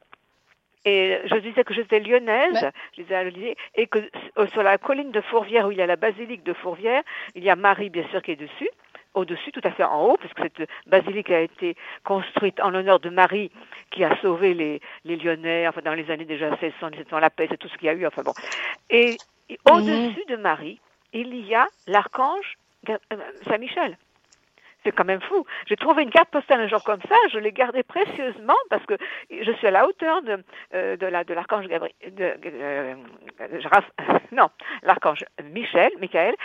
Et 0.85 1.19
je 1.25 1.37
disais 1.37 1.65
que 1.65 1.75
j'étais 1.75 1.99
lyonnaise, 1.99 2.71
je 2.97 3.03
disais 3.03 3.57
et 3.75 3.87
que 3.89 3.99
euh, 4.39 4.47
sur 4.49 4.63
la 4.63 4.79
colline 4.79 5.11
de 5.11 5.21
Fourvière, 5.21 5.67
où 5.67 5.73
il 5.73 5.79
y 5.79 5.83
a 5.83 5.87
la 5.87 5.97
basilique 5.97 6.45
de 6.45 6.53
Fourvière, 6.53 7.03
il 7.35 7.43
y 7.43 7.51
a 7.51 7.57
Marie, 7.57 7.91
bien 7.91 8.07
sûr, 8.11 8.23
qui 8.23 8.31
est 8.31 8.37
dessus 8.37 8.71
au-dessus, 9.17 9.51
tout 9.51 9.63
à 9.65 9.71
fait 9.71 9.83
en 9.83 10.05
haut, 10.05 10.17
puisque 10.19 10.39
cette 10.39 10.69
basilique 10.87 11.31
a 11.31 11.41
été 11.41 11.75
construite 12.05 12.61
en 12.61 12.71
l'honneur 12.71 13.01
de 13.01 13.09
Marie, 13.09 13.51
qui 13.91 14.05
a 14.05 14.15
sauvé 14.21 14.55
les, 14.55 14.81
les 15.05 15.17
Lyonnais, 15.17 15.67
enfin 15.67 15.81
dans 15.83 15.95
les 15.95 16.11
années 16.11 16.27
déjà 16.27 16.51
1600, 16.51 16.91
1700, 16.91 17.19
la 17.19 17.31
paix, 17.31 17.47
c'est 17.51 17.57
tout 17.57 17.69
ce 17.69 17.77
qu'il 17.79 17.87
y 17.87 17.89
a 17.89 17.95
eu, 17.95 18.07
enfin 18.07 18.23
bon. 18.23 18.35
Et 18.91 19.17
et 19.49 19.59
au-dessus 19.71 20.25
de 20.29 20.37
Marie, 20.37 20.81
il 21.13 21.35
y 21.47 21.55
a 21.55 21.67
l'archange 21.87 22.59
euh, 22.89 22.97
Saint-Michel. 23.47 23.97
C'est 24.85 24.93
quand 24.93 25.05
même 25.05 25.21
fou. 25.21 25.45
J'ai 25.69 25.77
trouvé 25.77 26.05
une 26.05 26.11
carte 26.11 26.31
postale 26.31 26.61
un 26.61 26.69
jour 26.69 26.83
comme 26.85 27.01
ça, 27.09 27.17
je 27.33 27.39
l'ai 27.39 27.51
gardée 27.51 27.83
précieusement 27.83 28.55
parce 28.71 28.85
que 28.87 28.95
je 29.31 29.53
suis 29.53 29.67
à 29.67 29.73
la 29.73 29.87
hauteur 29.87 30.23
de, 30.23 30.45
euh, 30.75 30.97
de, 30.97 31.07
la, 31.07 31.25
de 31.25 31.35
l'archange 31.35 31.67
Gabriel, 31.67 31.95
de, 32.07 32.35
euh, 32.45 32.95
non, 34.33 34.49
l'archange 34.83 35.25
Michel, 35.43 35.91
Michael, 35.99 36.37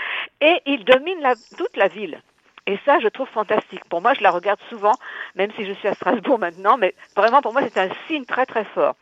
et 0.41 0.59
il 0.65 0.83
domine 0.85 1.21
la, 1.21 1.35
toute 1.55 1.77
la 1.77 1.87
ville. 1.87 2.19
Et 2.67 2.77
ça, 2.85 2.99
je 2.99 3.07
trouve 3.07 3.27
fantastique. 3.29 3.83
Pour 3.89 4.01
moi, 4.01 4.13
je 4.13 4.21
la 4.21 4.31
regarde 4.31 4.59
souvent, 4.69 4.93
même 5.35 5.51
si 5.55 5.65
je 5.65 5.73
suis 5.73 5.87
à 5.87 5.93
Strasbourg 5.93 6.39
maintenant, 6.47 6.77
mais 6.77 6.93
vraiment, 7.15 7.41
pour 7.41 7.53
moi, 7.53 7.61
c'est 7.63 7.79
un 7.79 7.89
signe 8.07 8.25
très, 8.25 8.45
très 8.45 8.65
fort. 8.65 8.95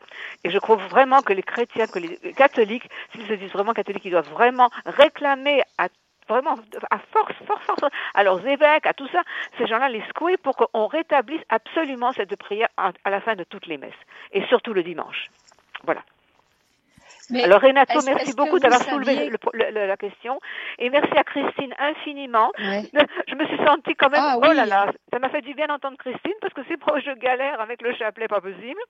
Et 0.44 0.50
je 0.50 0.58
crois 0.58 0.76
vraiment 0.76 1.20
que 1.20 1.32
les 1.32 1.42
chrétiens, 1.42 1.86
que 1.86 1.98
les 1.98 2.16
catholiques, 2.34 2.88
s'ils 3.12 3.26
se 3.26 3.34
disent 3.34 3.52
vraiment 3.52 3.74
catholiques, 3.74 4.04
ils 4.04 4.10
doivent 4.10 4.30
vraiment 4.30 4.70
réclamer 4.86 5.62
à 5.78 5.88
vraiment 6.28 6.54
à 6.92 6.98
force, 7.12 7.34
force, 7.44 7.64
force, 7.64 7.92
à 8.14 8.22
leurs 8.22 8.46
évêques, 8.46 8.86
à 8.86 8.94
tout 8.94 9.08
ça, 9.08 9.22
ces 9.58 9.66
gens-là 9.66 9.88
les 9.88 10.00
secouer 10.02 10.36
pour 10.36 10.56
qu'on 10.56 10.86
rétablisse 10.86 11.42
absolument 11.48 12.12
cette 12.12 12.36
prière 12.36 12.68
à 12.76 13.10
la 13.10 13.20
fin 13.20 13.34
de 13.34 13.42
toutes 13.42 13.66
les 13.66 13.78
messes, 13.78 13.92
et 14.30 14.44
surtout 14.46 14.72
le 14.72 14.84
dimanche. 14.84 15.28
Voilà. 15.82 16.02
Alors 17.38 17.60
Renato, 17.60 18.00
merci 18.04 18.34
beaucoup 18.34 18.58
d'avoir 18.58 18.82
soulevé 18.82 19.30
la 19.52 19.96
question 19.96 20.40
et 20.78 20.90
merci 20.90 21.12
à 21.16 21.24
Christine 21.24 21.74
infiniment. 21.78 22.50
Je 22.58 23.34
me 23.34 23.46
suis 23.46 23.58
sentie 23.64 23.94
quand 23.94 24.10
même, 24.10 24.20
ah 24.22 24.38
oh 24.38 24.52
là 24.52 24.66
là, 24.66 24.92
ça 25.12 25.18
m'a 25.18 25.28
fait 25.28 25.42
du 25.42 25.54
bien 25.54 25.66
d'entendre 25.66 25.96
Christine 25.98 26.34
parce 26.40 26.52
que 26.54 26.62
c'est 26.68 26.76
proche, 26.76 27.02
je 27.04 27.12
galère 27.12 27.60
avec 27.60 27.82
le 27.82 27.94
chapelet, 27.94 28.28
pas 28.28 28.40
possible. 28.40 28.80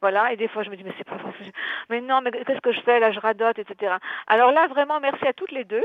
Voilà, 0.00 0.32
et 0.32 0.36
des 0.36 0.48
fois 0.48 0.62
je 0.62 0.70
me 0.70 0.76
dis 0.76 0.84
mais 0.84 0.92
c'est 0.98 1.08
pas 1.08 1.16
possible. 1.16 1.52
Mais 1.90 2.00
non, 2.00 2.20
mais 2.22 2.30
qu'est-ce 2.30 2.60
que 2.60 2.72
je 2.72 2.80
fais 2.80 3.00
là, 3.00 3.12
je 3.12 3.20
radote, 3.20 3.58
etc. 3.58 3.94
Alors 4.26 4.52
là 4.52 4.66
vraiment 4.68 5.00
merci 5.00 5.26
à 5.26 5.32
toutes 5.32 5.52
les 5.52 5.64
deux, 5.64 5.84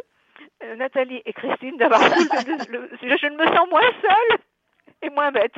euh, 0.63 0.75
Nathalie 0.75 1.21
et 1.25 1.33
Christine 1.33 1.77
d'avoir 1.77 2.01
soulevé. 2.01 3.17
je 3.17 3.27
ne 3.27 3.37
me 3.37 3.45
sens 3.55 3.69
moins 3.69 3.81
seule 4.01 4.37
et 5.01 5.09
moins 5.09 5.31
bête. 5.31 5.55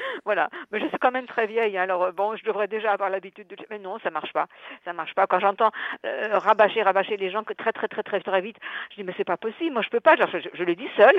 voilà. 0.24 0.48
Mais 0.70 0.80
je 0.80 0.86
suis 0.86 0.98
quand 0.98 1.10
même 1.10 1.26
très 1.26 1.46
vieille, 1.46 1.76
hein. 1.76 1.82
alors 1.82 2.12
bon, 2.12 2.36
je 2.36 2.44
devrais 2.44 2.68
déjà 2.68 2.92
avoir 2.92 3.10
l'habitude 3.10 3.46
de. 3.48 3.56
Mais 3.70 3.78
non, 3.78 3.98
ça 4.02 4.10
marche 4.10 4.32
pas. 4.32 4.46
Ça 4.84 4.92
marche 4.92 5.14
pas. 5.14 5.26
Quand 5.26 5.40
j'entends 5.40 5.70
euh, 6.06 6.38
rabâcher, 6.38 6.82
rabâcher 6.82 7.16
les 7.16 7.30
gens 7.30 7.44
que 7.44 7.52
très, 7.52 7.72
très, 7.72 7.88
très, 7.88 8.02
très, 8.02 8.20
très 8.20 8.40
vite, 8.40 8.56
je 8.90 8.96
dis 8.96 9.04
mais 9.04 9.14
c'est 9.16 9.24
pas 9.24 9.36
possible. 9.36 9.72
Moi, 9.72 9.82
je 9.82 9.90
peux 9.90 10.00
pas. 10.00 10.16
je, 10.16 10.62
le 10.62 10.74
dis 10.74 10.88
seul, 10.96 11.14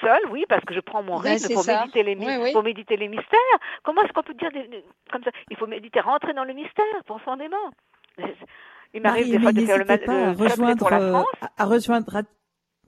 seul, 0.00 0.20
oui, 0.30 0.44
parce 0.48 0.64
que 0.64 0.74
je 0.74 0.80
prends 0.80 1.02
mon 1.02 1.20
ben, 1.20 1.32
rythme 1.32 1.54
pour 1.54 1.66
méditer 1.66 2.02
les 2.02 2.52
pour 2.52 2.62
méditer 2.62 2.96
les 2.96 3.08
mystères. 3.08 3.38
Comment 3.82 4.02
est-ce 4.02 4.12
qu'on 4.12 4.22
peut 4.22 4.34
dire 4.34 4.50
comme 5.10 5.22
ça? 5.22 5.30
Il 5.50 5.56
faut 5.56 5.66
méditer, 5.66 6.00
rentrer 6.00 6.32
dans 6.32 6.44
le 6.44 6.54
mystère 6.54 6.84
profondément. 7.06 7.56
Il 8.94 9.02
m'arrive 9.02 9.30
des 9.30 9.40
fois 9.40 9.52
de 9.52 9.60
faire 9.60 9.78
le 9.78 9.84
mal, 9.84 10.76
pour 10.76 10.90
la 10.90 11.10
France. 11.10 11.26
à 11.56 11.64
rejoindre 11.66 12.06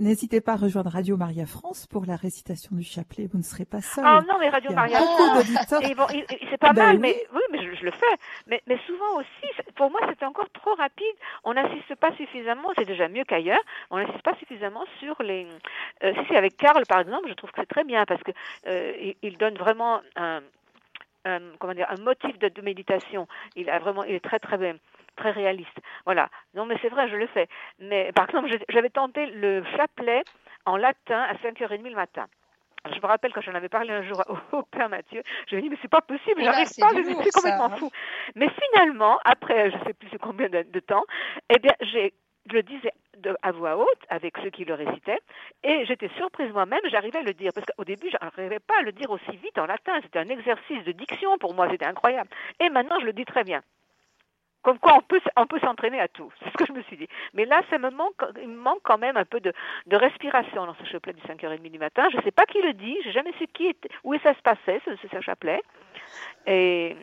N'hésitez 0.01 0.41
pas 0.41 0.53
à 0.53 0.57
rejoindre 0.57 0.91
Radio 0.91 1.19
Maria 1.19 1.45
France 1.45 1.87
pour 1.87 2.07
la 2.07 2.17
récitation 2.17 2.75
du 2.75 2.83
chapelet. 2.83 3.29
Vous 3.31 3.37
ne 3.37 3.43
serez 3.43 3.67
pas 3.67 3.83
seul. 3.83 4.03
Ah 4.07 4.23
non, 4.27 4.39
mais 4.41 4.49
Radio 4.49 4.73
Maria 4.73 4.97
France. 4.97 5.45
c'est 5.69 6.59
pas 6.59 6.73
ben 6.73 6.87
mal, 6.87 6.99
mais 6.99 7.23
oui, 7.35 7.43
mais 7.53 7.59
je, 7.77 7.85
le 7.85 7.91
fais. 7.91 8.17
Mais, 8.47 8.63
mais 8.67 8.79
souvent 8.87 9.19
aussi, 9.19 9.73
pour 9.77 9.91
moi, 9.91 10.01
c'est 10.09 10.25
encore 10.25 10.49
trop 10.55 10.75
rapide. 10.75 11.15
On 11.45 11.53
n'insiste 11.53 11.95
pas 11.97 12.17
suffisamment. 12.17 12.71
C'est 12.79 12.87
déjà 12.87 13.09
mieux 13.09 13.25
qu'ailleurs. 13.25 13.61
On 13.91 13.99
n'insiste 13.99 14.23
pas 14.23 14.35
suffisamment 14.37 14.87
sur 15.01 15.23
les. 15.23 15.47
Euh, 16.03 16.15
si 16.15 16.21
c'est 16.29 16.37
avec 16.37 16.57
Karl, 16.57 16.83
par 16.87 17.01
exemple, 17.01 17.29
je 17.29 17.35
trouve 17.35 17.51
que 17.51 17.61
c'est 17.61 17.67
très 17.67 17.85
bien 17.85 18.07
parce 18.07 18.23
que 18.23 18.31
euh, 18.69 19.13
il, 19.21 19.37
donne 19.37 19.59
vraiment 19.59 20.01
un, 20.17 20.41
comment 21.59 21.75
dire, 21.75 21.89
un 21.91 22.01
motif 22.01 22.39
de, 22.39 22.49
de, 22.49 22.63
méditation. 22.63 23.29
Il 23.55 23.69
a 23.69 23.79
vraiment, 23.79 24.05
il 24.05 24.15
est 24.15 24.25
très 24.25 24.39
très 24.39 24.57
bien 24.57 24.77
très 25.21 25.31
réaliste. 25.31 25.79
Voilà. 26.05 26.29
Non, 26.55 26.67
mais 26.67 26.77
c'est 26.83 26.89
vrai, 26.89 27.09
je 27.09 27.17
le 27.17 27.27
fais. 27.29 27.49
Mais 27.79 28.11
par 28.13 28.29
exemple, 28.29 28.49
j'avais 28.69 28.91
tenté 28.91 29.27
le 29.27 29.63
chapelet 29.77 30.23
en 30.67 30.77
latin 30.77 31.21
à 31.21 31.35
5h30 31.35 31.89
le 31.89 31.95
matin. 31.95 32.27
Je 32.87 32.99
me 32.99 33.07
rappelle 33.07 33.33
quand 33.35 33.43
j'en 33.43 33.55
avais 33.55 33.69
parlé 33.69 33.93
un 33.93 34.03
jour 34.03 34.23
au, 34.53 34.63
Père 34.63 34.89
Mathieu, 34.89 35.23
je 35.49 35.57
me 35.57 35.61
dit 35.61 35.69
mais 35.69 35.77
c'est 35.83 35.91
pas 35.91 36.01
possible, 36.01 36.43
j'arrive 36.43 36.67
pas, 36.79 36.89
c'est 36.95 37.31
complètement 37.31 37.67
hein. 37.67 37.77
fou. 37.77 37.91
Mais 38.37 38.49
finalement, 38.49 39.19
après 39.25 39.71
je 39.71 39.77
sais 39.85 39.93
plus 39.93 40.19
combien 40.19 40.49
de, 40.49 40.81
temps, 40.81 41.05
eh 41.51 41.59
bien 41.59 41.75
j'ai 41.83 42.15
je 42.49 42.55
le 42.55 42.63
disais 42.63 42.93
à 43.43 43.53
voix 43.53 43.77
haute 43.77 44.03
avec 44.09 44.35
ceux 44.43 44.49
qui 44.49 44.65
le 44.65 44.73
récitaient, 44.73 45.21
et 45.63 45.85
j'étais 45.85 46.09
surprise 46.17 46.51
moi-même, 46.53 46.81
j'arrivais 46.91 47.19
à 47.19 47.23
le 47.23 47.35
dire, 47.35 47.53
parce 47.55 47.67
qu'au 47.67 47.85
début, 47.85 48.09
je 48.11 48.17
n'arrivais 48.21 48.61
pas 48.61 48.79
à 48.79 48.83
le 48.83 48.93
dire 48.93 49.11
aussi 49.11 49.37
vite 49.37 49.59
en 49.59 49.67
latin, 49.67 49.93
c'était 50.03 50.19
un 50.19 50.29
exercice 50.31 50.83
de 50.85 50.93
diction 50.93 51.37
pour 51.37 51.53
moi, 51.53 51.69
c'était 51.71 51.85
incroyable. 51.85 52.31
Et 52.61 52.71
maintenant, 52.71 52.99
je 52.99 53.05
le 53.05 53.13
dis 53.13 53.27
très 53.27 53.45
bien. 53.45 53.61
Comme 54.63 54.79
quoi, 54.79 54.95
on 54.97 55.01
peut, 55.03 55.21
on 55.37 55.47
peut 55.47 55.61
s'entraîner 55.61 56.01
à 56.01 56.09
tout. 56.09 56.31
C'est 56.43 56.51
ce 56.51 56.57
que 56.57 56.67
je 56.67 56.73
me 56.73 56.83
suis 56.83 56.97
dit. 56.97 57.09
Mais 57.35 57.45
là, 57.45 57.63
ça 57.71 57.79
me 57.79 57.91
manque, 57.91 58.15
il 58.43 58.49
me 58.49 58.57
manque 58.61 58.81
quand 58.83 58.99
même 58.99 59.17
un 59.17 59.25
peu 59.25 59.41
de, 59.41 59.53
de 59.87 59.97
respiration 59.97 60.67
dans 60.67 60.75
ce 60.75 60.85
chapelet 60.85 61.13
du 61.13 61.23
5h30 61.23 61.71
du 61.71 61.79
matin. 61.79 62.09
Je 62.11 62.19
ne 62.19 62.23
sais 62.23 62.31
pas 62.31 62.45
qui 62.47 62.61
le 62.61 62.75
dit. 62.75 62.97
J'ai 63.05 63.13
jamais 63.13 63.33
su 63.39 63.47
qui 63.49 63.67
était, 63.67 63.89
où 64.05 64.15
ça 64.19 64.35
se 64.35 64.43
passait, 64.43 64.81
ce, 64.85 64.91
ce 65.09 65.21
chapelet. 65.21 65.63
Et 66.47 66.97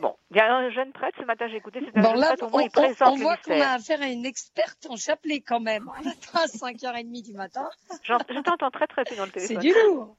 bon, 0.00 0.14
il 0.30 0.36
y 0.36 0.40
a 0.40 0.54
un 0.54 0.70
jeune 0.70 0.92
prêtre 0.92 1.16
ce 1.20 1.24
matin, 1.24 1.48
j'ai 1.48 1.56
écouté, 1.56 1.80
c'est 1.80 1.98
un 1.98 2.02
bon, 2.02 2.10
jeune 2.10 2.20
prêtre, 2.20 2.46
au 2.46 2.50
moins, 2.50 2.62
il 2.62 2.70
présente 2.70 3.14
On 3.14 3.16
voit 3.16 3.36
qu'on 3.36 3.60
a 3.60 3.74
affaire 3.74 4.02
à 4.02 4.08
une 4.08 4.26
experte 4.26 4.86
en 4.88 4.96
chapelet 4.96 5.40
quand 5.40 5.60
même. 5.60 5.88
On 5.88 6.00
attend 6.00 6.38
à 6.38 6.46
5h30 6.46 7.24
du 7.24 7.34
matin. 7.34 7.68
Je 8.02 8.40
t'entends 8.42 8.70
très 8.70 8.86
très 8.86 9.04
peu 9.04 9.16
dans 9.16 9.24
le 9.24 9.30
téléphone. 9.30 9.60
C'est 9.60 9.66
du 9.66 9.72
lourd. 9.72 10.16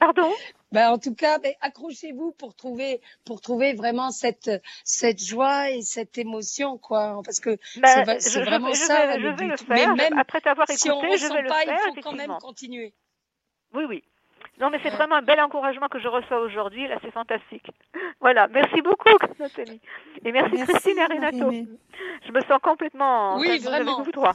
Pardon? 0.00 0.30
Ben, 0.72 0.90
En 0.90 0.98
tout 0.98 1.14
cas, 1.14 1.38
ben, 1.38 1.52
accrochez-vous 1.60 2.32
pour 2.32 2.54
trouver, 2.54 3.00
pour 3.24 3.40
trouver 3.40 3.74
vraiment 3.74 4.10
cette, 4.10 4.50
cette 4.84 5.22
joie 5.22 5.70
et 5.70 5.82
cette 5.82 6.18
émotion, 6.18 6.78
quoi. 6.78 7.20
Parce 7.24 7.40
que 7.40 7.56
ben, 7.76 8.20
c'est 8.20 8.42
vraiment 8.42 8.72
ça 8.74 9.18
je 9.18 9.22
le 9.22 9.32
but. 9.32 9.48
Le 9.48 9.56
faire. 9.56 9.94
Mais 9.94 10.10
même 10.10 10.18
Après 10.18 10.40
t'avoir 10.40 10.68
écouté, 10.68 10.80
si 10.80 10.90
on 10.90 11.00
je 11.00 11.32
vais 11.32 11.42
le 11.42 11.48
pas, 11.48 11.62
faire, 11.62 11.78
il 11.86 11.94
faut 11.94 12.10
quand 12.10 12.16
même 12.16 12.36
continuer. 12.40 12.92
Oui, 13.74 13.84
oui. 13.88 14.04
Non, 14.60 14.70
mais 14.70 14.80
c'est 14.82 14.90
vraiment 14.90 15.16
un 15.16 15.22
bel 15.22 15.40
encouragement 15.40 15.88
que 15.88 16.00
je 16.00 16.08
reçois 16.08 16.40
aujourd'hui. 16.40 16.88
Là, 16.88 16.98
c'est 17.02 17.12
fantastique. 17.12 17.66
Voilà. 18.20 18.48
Merci 18.48 18.82
beaucoup, 18.82 19.16
Nathalie. 19.38 19.80
Et 20.24 20.32
merci, 20.32 20.56
Christine 20.66 20.98
et 20.98 21.04
Renato. 21.04 21.52
Je 22.26 22.32
me 22.32 22.40
sens 22.40 22.58
complètement. 22.60 23.36
Oui, 23.36 23.58
vraiment. 23.60 24.02
Vous 24.02 24.10
trois. 24.10 24.32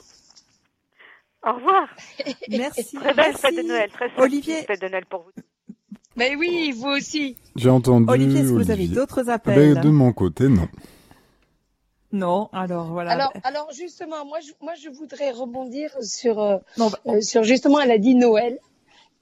Au 1.46 1.54
revoir. 1.54 1.88
Merci. 2.50 2.96
Très 2.96 3.14
belle 3.14 3.34
fête 3.36 3.56
de 3.56 3.62
Noël. 3.64 3.90
Très 3.92 4.10
Olivier. 4.18 4.64
fête 4.64 4.82
de 4.82 4.88
Noël 4.88 5.06
pour 5.06 5.24
vous. 5.24 5.44
Mais 6.16 6.36
oui, 6.36 6.72
vous 6.76 6.90
aussi. 6.90 7.38
J'ai 7.56 7.70
entendu. 7.70 8.06
Olivier, 8.08 8.42
est-ce 8.42 8.50
que 8.50 8.54
vous 8.54 8.72
avez 8.72 8.88
d'autres 8.88 9.30
appels 9.30 9.74
ben, 9.74 9.82
De 9.82 9.90
mon 9.90 10.14
côté, 10.14 10.48
non. 10.48 10.68
Non, 12.12 12.50
alors 12.54 12.92
voilà. 12.92 13.12
Alors, 13.12 13.34
alors 13.44 13.72
justement, 13.74 14.24
moi, 14.24 14.38
je, 14.40 14.52
moi, 14.62 14.74
je 14.76 14.90
voudrais 14.90 15.32
rebondir 15.32 15.90
sur, 16.02 16.40
euh, 16.40 16.58
bah, 16.78 16.90
euh, 17.08 17.22
sur 17.22 17.44
justement, 17.44 17.82
elle 17.82 17.92
a 17.92 17.98
dit 17.98 18.14
Noël. 18.14 18.60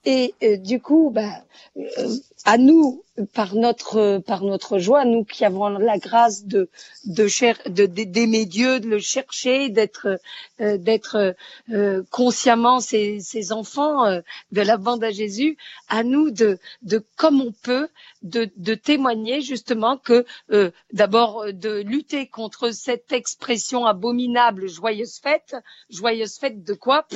Et 0.04 0.34
euh, 0.42 0.56
du 0.56 0.80
coup, 0.80 1.10
bah, 1.14 1.44
euh, 1.76 2.16
à 2.44 2.58
nous, 2.58 3.04
par 3.34 3.54
notre 3.54 4.18
par 4.18 4.42
notre 4.42 4.78
joie, 4.80 5.04
nous 5.04 5.22
qui 5.22 5.44
avons 5.44 5.68
la 5.68 5.96
grâce 5.98 6.44
de 6.44 6.68
de 7.04 7.28
de 7.68 7.86
d'aimer 7.86 8.44
Dieu, 8.44 8.80
de 8.80 8.88
le 8.88 8.98
chercher, 8.98 9.68
d'être 9.68 10.18
euh, 10.60 10.76
d'être 10.76 11.36
consciemment 12.10 12.80
ses, 12.80 13.20
ses 13.20 13.52
enfants 13.52 14.04
de 14.50 14.60
la 14.60 14.76
bande 14.76 15.04
à 15.04 15.12
Jésus, 15.12 15.56
à 15.88 16.02
nous 16.02 16.32
de 16.32 16.58
de 16.82 17.04
comme 17.16 17.40
on 17.40 17.52
peut 17.52 17.88
de 18.22 18.50
de 18.56 18.74
témoigner 18.74 19.40
justement 19.40 19.98
que 19.98 20.26
d'abord 20.92 21.52
de 21.52 21.80
lutter 21.82 22.26
contre 22.26 22.70
cette 22.70 23.12
expression 23.12 23.86
abominable 23.86 24.68
joyeuse 24.68 25.20
fête, 25.22 25.54
joyeuse 25.90 26.38
fête 26.38 26.64
de 26.64 26.74
quoi? 26.74 27.06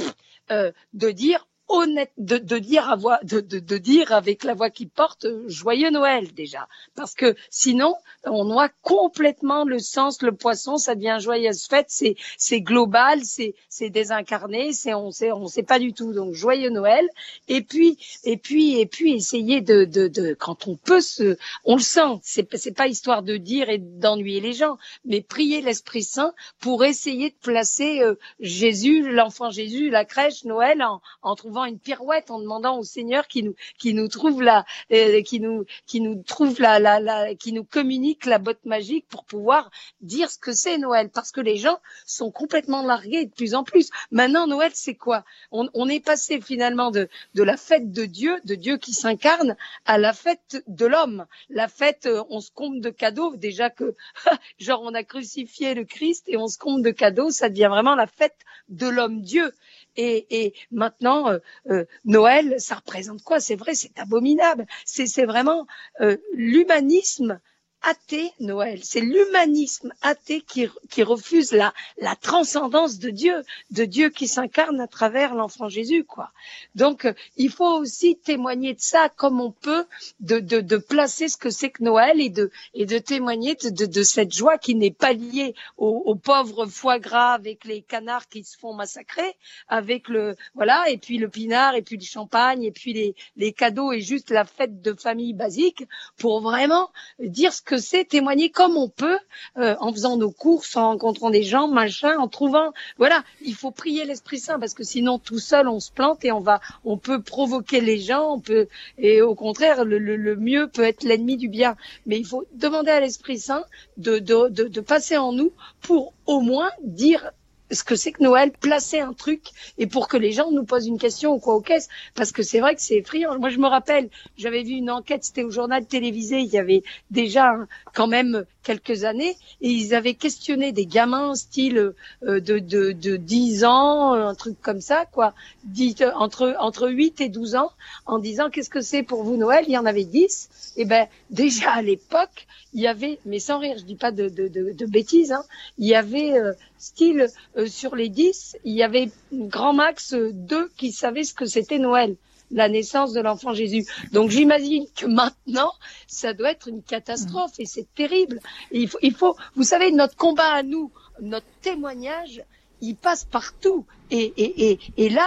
De 0.51 1.11
dire 1.11 1.45
honnête 1.69 2.13
de, 2.17 2.39
de 2.39 2.59
dire 2.59 2.89
à 2.89 2.97
voix, 2.97 3.19
de, 3.23 3.41
de, 3.41 3.59
de, 3.59 3.79
dire 3.79 4.13
avec 4.13 4.45
la 4.45 4.55
voix 4.55 4.71
qui 4.71 4.87
porte 4.87 5.25
euh, 5.25 5.45
joyeux 5.49 5.91
Noël 5.91 6.33
déjà. 6.33 6.69
Parce 6.95 7.15
que 7.15 7.35
sinon 7.51 7.95
on 8.25 8.45
noie 8.45 8.69
complètement 8.83 9.65
le 9.65 9.79
sens 9.79 10.23
le 10.23 10.33
poisson 10.33 10.77
ça 10.77 10.95
devient 10.95 11.19
joyeuse 11.21 11.67
fête 11.67 11.87
c'est 11.89 12.17
c'est 12.39 12.61
global 12.61 13.21
c'est 13.25 13.55
c'est 13.69 13.91
désincarné 13.91 14.73
c'est 14.73 14.95
on 14.95 15.11
sait 15.11 15.33
on 15.33 15.47
sait 15.49 15.63
pas 15.63 15.79
du 15.79 15.93
tout. 15.93 16.13
Donc 16.13 16.35
joyeux 16.35 16.71
Noël. 16.71 17.09
Et 17.49 17.63
puis 17.63 17.99
et 18.25 18.37
puis 18.37 18.79
et 18.79 18.87
puis 18.87 19.15
essayer 19.15 19.61
de 19.61 19.85
de, 19.85 20.09
de 20.09 20.35
quand 20.35 20.69
on 20.69 20.77
peut 20.77 21.01
se 21.01 21.37
on 21.65 21.77
le 21.77 21.83
sent. 21.83 22.21
C'est 22.23 22.49
c'est 22.57 22.77
pas 22.77 22.87
histoire 22.87 23.23
de 23.23 23.37
dire 23.37 23.69
et 23.71 23.79
d'ennuyer 23.79 24.41
les 24.41 24.53
gens 24.53 24.79
mais 25.05 25.21
prier 25.21 25.63
l'Esprit 25.63 26.05
Saint 26.05 26.33
pour 26.61 26.85
essayer 26.85 27.31
de 27.31 27.37
placer 27.43 28.03
euh, 28.03 28.15
Jésus 28.41 29.11
l'enfant 29.11 29.51
Jésus 29.51 29.91
la 29.91 30.05
crèche 30.05 30.45
Noël 30.45 30.83
en, 30.83 31.01
en 31.23 31.35
trouvant 31.35 31.56
une 31.65 31.79
pirouette 31.79 32.31
en 32.31 32.39
demandant 32.41 32.79
au 32.79 32.85
Seigneur 32.85 33.27
qui 33.29 33.43
nous 33.43 33.55
qui 33.79 33.95
nous 33.95 34.09
trouve 34.09 34.43
la 34.43 34.65
euh, 34.93 35.23
qui 35.23 35.41
nous 35.41 35.65
qui 35.87 36.01
nous 36.01 36.23
trouve 36.23 36.61
la, 36.61 36.79
la, 36.79 37.01
la 37.01 37.35
qui 37.35 37.53
nous 37.53 37.65
communique 37.65 38.27
la 38.27 38.39
botte 38.39 38.65
magique 38.65 39.07
pour 39.09 39.25
pouvoir 39.25 39.71
dire 40.01 40.31
ce 40.31 40.39
que 40.39 40.53
c'est 40.53 40.79
Noël 40.79 41.11
parce 41.11 41.33
que 41.33 41.41
les 41.41 41.57
gens 41.57 41.79
sont 42.07 42.31
complètement 42.31 42.83
largués 42.83 43.27
de 43.27 43.33
plus 43.33 43.55
en 43.55 43.65
plus. 43.65 43.91
Maintenant 44.11 44.47
Noël 44.47 44.73
c'est 44.75 44.95
quoi? 44.95 45.25
On, 45.51 45.69
on, 45.75 45.89
est 45.89 46.05
passé 46.05 46.41
finalement 46.41 46.91
de 46.91 47.09
de 47.35 47.43
la 47.43 47.57
fête 47.57 47.91
de 47.93 48.05
Dieu, 48.05 48.39
de 48.45 48.55
Dieu 48.55 48.77
qui 48.77 48.93
s'incarne 48.93 49.57
à 49.85 49.99
la 49.99 50.13
fête 50.13 50.63
de 50.67 50.87
l'homme. 50.87 51.27
La 51.49 51.69
fête 51.69 52.07
euh, 52.07 52.25
on 52.31 52.41
se 52.41 52.51
compte 52.51 52.81
de 52.81 52.91
cadeaux 52.91 53.37
déjà 53.37 53.71
que 53.71 53.95
genre 54.59 54.83
on 54.83 54.95
a 54.95 55.03
crucifié 55.03 55.75
le 55.75 55.85
Christ 55.85 56.25
et 56.29 56.37
on 56.37 56.49
se 56.49 56.59
compte 56.59 56.83
de 56.83 56.91
cadeaux, 56.91 57.31
ça 57.31 57.49
devient 57.49 57.69
vraiment 57.71 57.95
la 57.95 58.07
fête 58.07 58.37
de 58.69 58.89
l'homme 58.89 59.21
Dieu. 59.21 59.53
Et, 59.97 60.55
maintenant, 60.71 61.29
euh, 61.31 61.39
euh, 61.71 61.85
Noël, 62.05 62.57
ça 62.59 62.77
représente 62.77 63.23
quoi? 63.23 63.41
C'est 63.41 63.57
vrai, 63.57 63.75
c'est 63.75 63.99
abominable. 63.99 64.67
C'est 64.85 65.25
vraiment 65.25 65.67
euh, 66.01 66.17
l'humanisme 66.35 67.41
athée, 67.83 68.33
Noël. 68.41 68.81
C'est 68.83 69.01
l'humanisme 69.01 69.93
athée 70.03 70.41
qui, 70.41 70.69
qui 70.91 71.03
refuse 71.03 71.53
la, 71.53 71.73
la 71.99 72.17
transcendance 72.17 72.99
de 72.99 73.11
Dieu, 73.11 73.45
de 73.71 73.85
Dieu 73.85 74.11
qui 74.11 74.27
s'incarne 74.29 74.81
à 74.81 74.87
travers 74.87 75.35
l'enfant 75.35 75.69
Jésus, 75.69 76.05
quoi. 76.05 76.33
Donc, 76.75 77.05
euh, 77.05 77.13
il 77.37 77.51
faut 77.51 77.79
aussi 77.79 78.17
témoigner 78.17 78.75
de 78.75 78.81
ça 78.81 79.09
comme 79.09 79.41
on 79.41 79.53
peut, 79.53 79.87
de, 80.21 80.39
de, 80.41 80.61
de 80.61 80.77
placer 80.77 81.29
ce 81.29 81.37
que 81.37 81.51
c'est 81.51 81.71
que 81.71 81.83
Noël 81.83 82.21
et 82.21 82.29
de, 82.29 82.51
et 82.75 82.87
de 82.87 82.99
témoigner 82.99 83.55
de, 83.55 83.87
de, 83.87 84.03
cette 84.03 84.35
joie 84.35 84.59
qui 84.59 84.75
n'est 84.75 84.91
pas 84.91 85.13
liée 85.13 85.55
aux, 85.77 86.15
pauvres 86.15 86.67
foie 86.67 86.99
gras 86.99 87.35
avec 87.35 87.65
les 87.65 87.83
canards 87.83 88.29
qui 88.29 88.43
se 88.43 88.59
font 88.59 88.75
massacrer, 88.75 89.37
avec 89.69 90.09
le, 90.09 90.37
voilà, 90.55 90.89
et 90.91 90.99
puis 90.99 91.19
le 91.19 91.29
pinard, 91.29 91.75
et 91.75 91.83
puis 91.83 91.97
le 91.97 92.05
champagne, 92.05 92.63
et 92.65 92.73
puis 92.73 92.93
les, 92.93 93.15
les 93.37 93.53
cadeaux 93.53 93.93
et 93.93 94.01
juste 94.01 94.31
la 94.31 94.45
fête 94.45 94.81
de 94.83 94.95
famille 94.95 95.35
basique 95.35 95.85
pour 96.17 96.41
vraiment 96.41 96.91
dire 97.19 97.53
ce 97.53 97.63
que 97.67 97.77
c'est 97.77 98.05
témoigner 98.05 98.49
comme 98.49 98.77
on 98.79 98.89
peut 98.89 99.19
euh, 99.59 99.75
en 99.81 99.93
faisant 99.93 100.17
nos 100.17 100.31
courses, 100.31 100.77
en 100.77 100.91
rencontrant 100.91 101.31
des 101.31 101.43
gens, 101.43 101.69
machin, 101.69 102.17
en 102.17 102.29
trouvant. 102.29 102.73
Voilà, 102.97 103.25
il 103.43 103.55
faut 103.55 103.73
prier 103.73 104.07
l'Esprit 104.07 104.39
Saint 104.39 104.59
parce 104.59 104.73
que 104.73 104.85
sinon 104.85 105.19
tout 105.19 105.41
seul 105.41 105.69
on 105.69 105.81
se 105.81 105.91
plante 105.91 106.25
et 106.25 106.33
on 106.33 106.41
va, 106.41 106.61
on 106.85 106.97
peut 106.97 107.21
provoquer 107.21 107.81
les 107.81 107.99
gens, 107.99 108.35
on 108.35 108.41
peut 108.41 108.69
et 108.97 109.21
au 109.21 109.35
contraire 109.35 109.85
le, 109.85 109.99
le, 109.99 110.37
mieux 110.37 110.69
peut 110.69 110.85
être 110.85 111.03
l'ennemi 111.03 111.37
du 111.37 111.49
bien. 111.49 111.77
Mais 112.07 112.19
il 112.19 112.25
faut 112.25 112.47
demander 112.55 112.93
à 112.93 113.01
l'Esprit 113.01 113.39
Saint 113.39 113.65
de, 113.97 114.19
de, 114.19 114.49
de, 114.49 114.65
de 114.65 114.81
passer 114.81 115.17
en 115.17 115.33
nous 115.33 115.53
pour 115.83 116.15
au 116.27 116.41
moins 116.41 116.71
dire 116.83 117.33
ce 117.71 117.85
que 117.85 117.97
c'est 117.97 118.13
que 118.13 118.23
Noël, 118.23 118.53
placer 118.53 119.01
un 119.01 119.13
truc 119.13 119.43
et 119.79 119.87
pour 119.87 120.09
que 120.09 120.17
les 120.17 120.33
gens 120.33 120.51
nous 120.51 120.65
posent 120.65 120.87
une 120.87 120.99
question 120.99 121.35
ou 121.35 121.39
quoi 121.39 121.55
aux 121.55 121.61
caisses, 121.61 121.89
parce 122.15 122.33
que 122.33 122.43
c'est 122.43 122.61
vrai 122.61 122.75
que 122.75 122.83
c'est 122.83 122.97
effrayant. 122.97 123.39
Moi, 123.39 123.51
je 123.51 123.59
me 123.59 123.67
rappelle, 123.67 124.09
j'avais 124.37 124.63
vu 124.63 124.73
une 124.73 124.91
enquête, 124.91 125.25
c'était 125.25 125.43
au 125.43 125.51
journal 125.51 125.87
télévisé, 125.87 126.39
il 126.39 126.53
y 126.53 126.59
avait 126.59 126.83
déjà 127.11 127.55
quand 127.95 128.07
même 128.07 128.45
quelques 128.67 129.05
années, 129.05 129.37
et 129.61 129.71
ils 129.71 129.95
avaient 129.95 130.15
questionné 130.15 130.73
des 130.73 130.87
gamins 130.87 131.37
style 131.37 131.79
euh, 131.79 132.41
de, 132.41 132.59
de, 132.59 132.91
de 132.91 133.17
10 133.17 133.65
ans, 133.65 134.13
un 134.13 134.35
truc 134.35 134.61
comme 134.61 134.81
ça, 134.81 135.07
quoi, 135.07 135.35
dit, 135.63 135.95
entre, 136.17 136.57
entre 136.59 136.89
8 136.89 137.21
et 137.21 137.29
12 137.29 137.55
ans, 137.55 137.71
en 138.07 138.19
disant 138.19 138.51
qu'est-ce 138.51 138.69
que 138.71 138.81
c'est 138.81 139.05
pour 139.05 139.23
vous 139.23 139.37
Noël? 139.37 139.65
Il 139.69 139.73
y 139.73 139.79
en 139.79 139.87
avait 139.87 140.05
10. 140.05 140.75
Et 140.79 140.85
ben 140.85 141.07
déjà 141.31 141.71
à 141.75 141.83
l'époque, 141.83 142.47
il 142.75 142.81
y 142.81 142.89
avait, 142.89 143.21
mais 143.25 143.39
sans 143.39 143.61
rire, 143.61 143.77
je 143.79 143.85
dis 143.85 143.95
pas 143.95 144.11
de, 144.11 144.29
de, 144.29 144.49
de, 144.49 144.73
de 144.73 144.87
bêtises, 144.87 145.33
hein, 145.33 145.45
il 145.79 145.87
y 145.87 145.95
avait 145.95 146.33
euh, 146.37 146.53
style 146.79 147.29
euh, 147.57 147.67
sur 147.67 147.95
les 147.95 148.09
10, 148.09 148.59
il 148.65 148.75
y 148.75 148.83
avait 148.83 149.11
grand 149.33 149.73
max 149.73 150.13
euh, 150.13 150.33
deux 150.33 150.69
qui 150.77 150.91
savaient 150.93 151.25
ce 151.25 151.35
que 151.35 151.47
c'était 151.47 151.79
Noël 151.79 152.17
la 152.51 152.69
naissance 152.69 153.13
de 153.13 153.21
l'enfant 153.21 153.55
Jésus. 153.55 153.85
Donc 154.13 154.31
j'imagine 154.31 154.87
que 154.97 155.07
maintenant, 155.07 155.73
ça 156.07 156.33
doit 156.33 156.51
être 156.51 156.69
une 156.69 156.83
catastrophe 156.83 157.53
et 157.59 157.67
c'est 157.67 157.87
terrible. 157.95 158.41
il, 158.71 158.89
faut, 158.89 158.99
il 159.03 159.15
faut, 159.15 159.37
vous 159.55 159.65
savez, 159.65 159.93
notre 159.93 160.17
combat 160.17 160.53
à 160.53 160.63
nous, 160.63 160.91
notre 161.21 161.47
témoignage, 161.63 162.43
il 162.81 162.95
passe 162.97 163.25
partout. 163.25 163.85
Et, 164.11 164.33
et, 164.37 164.71
et, 164.71 164.79
et 164.99 165.09
là, 165.09 165.27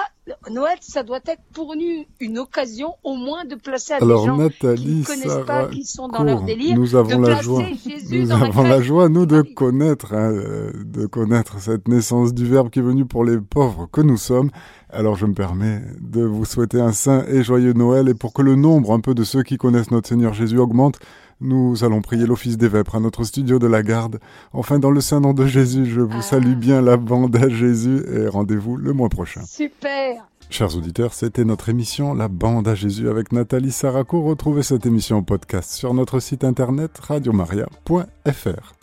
Noël, 0.50 0.78
ça 0.80 1.04
doit 1.04 1.20
être 1.26 1.42
pour 1.54 1.76
nous 1.76 2.06
une 2.22 2.40
occasion 2.40 2.94
au 3.04 3.16
moins 3.16 3.44
de 3.44 3.56
placer 3.56 3.94
à 3.94 3.98
Alors, 3.98 4.22
des 4.22 4.28
gens 4.28 4.38
Nathalie, 4.38 4.84
qui 4.84 5.00
ne 5.00 5.06
connaissent 5.06 5.46
pas, 5.46 5.68
qui 5.68 5.84
sont 5.84 6.08
dans 6.08 6.24
leur 6.24 6.44
délire, 6.44 6.78
nous 6.78 6.96
avons 6.96 7.20
de 7.20 7.28
la 7.28 7.42
joie, 7.42 7.66
Jésus 7.86 8.22
nous 8.22 8.32
avons 8.32 8.64
la, 8.64 8.82
joie, 8.82 9.10
nous, 9.10 9.26
de 9.26 9.42
connaître, 9.42 10.14
hein, 10.14 10.32
euh, 10.32 10.72
de 10.86 11.06
connaître 11.08 11.60
cette 11.60 11.90
naissance 11.90 12.34
du 12.34 12.46
Verbe 12.46 12.70
qui 12.70 12.80
est 12.80 12.84
venu 12.84 13.06
pour 13.06 13.26
les 13.26 13.40
pauvres 13.40 13.90
que 13.92 14.02
nous 14.02 14.18
sommes. 14.18 14.50
Alors, 14.90 15.16
je 15.16 15.26
me 15.26 15.34
permets 15.34 15.82
de 16.00 16.22
vous 16.24 16.46
souhaiter 16.46 16.80
un 16.80 16.94
saint 16.94 17.26
et 17.28 17.44
joyeux 17.44 17.74
Noël, 17.74 18.08
et 18.08 18.14
pour 18.14 18.34
que 18.34 18.42
le 18.42 18.56
nombre 18.56 18.94
un 18.94 19.02
peu 19.02 19.14
de 19.14 19.24
ceux 19.24 19.44
qui 19.44 19.58
connaissent 19.58 19.92
notre 19.92 20.08
Seigneur 20.08 20.34
Jésus 20.34 20.58
augmente, 20.58 21.00
nous 21.42 21.84
allons 21.84 22.02
prier 22.02 22.26
l'office 22.26 22.58
des 22.58 22.68
vêpres 22.68 22.96
à 22.96 23.00
notre 23.00 23.24
studio 23.24 23.60
de 23.60 23.68
la 23.68 23.84
garde. 23.84 24.20
Enfin, 24.54 24.80
dans 24.80 24.92
le 24.92 25.02
saint 25.02 25.20
nom 25.20 25.34
de 25.34 25.46
Jésus, 25.46 25.86
je 25.86 26.02
vous 26.02 26.22
salue 26.22 26.54
ah. 26.54 26.60
bien 26.60 26.82
la 26.82 26.98
bande 26.98 27.36
à 27.36 27.50
Jésus 27.50 28.04
et 28.14 28.28
rendez-vous 28.28 28.78
le 28.78 28.94
mois 28.94 29.10
prochain. 29.10 29.42
Super. 29.46 30.26
Chers 30.50 30.76
auditeurs, 30.76 31.14
c'était 31.14 31.46
notre 31.46 31.70
émission 31.70 32.16
La 32.16 32.28
bande 32.28 32.68
à 32.68 32.74
Jésus 32.74 33.08
avec 33.08 33.32
Nathalie 33.32 33.72
Saraco. 33.72 34.24
Retrouvez 34.24 34.64
cette 34.64 34.86
émission 34.86 35.18
en 35.18 35.24
podcast 35.24 35.72
sur 35.72 35.94
notre 35.94 36.20
site 36.20 36.44
internet 36.44 36.98
radiomaria.fr. 36.98 38.74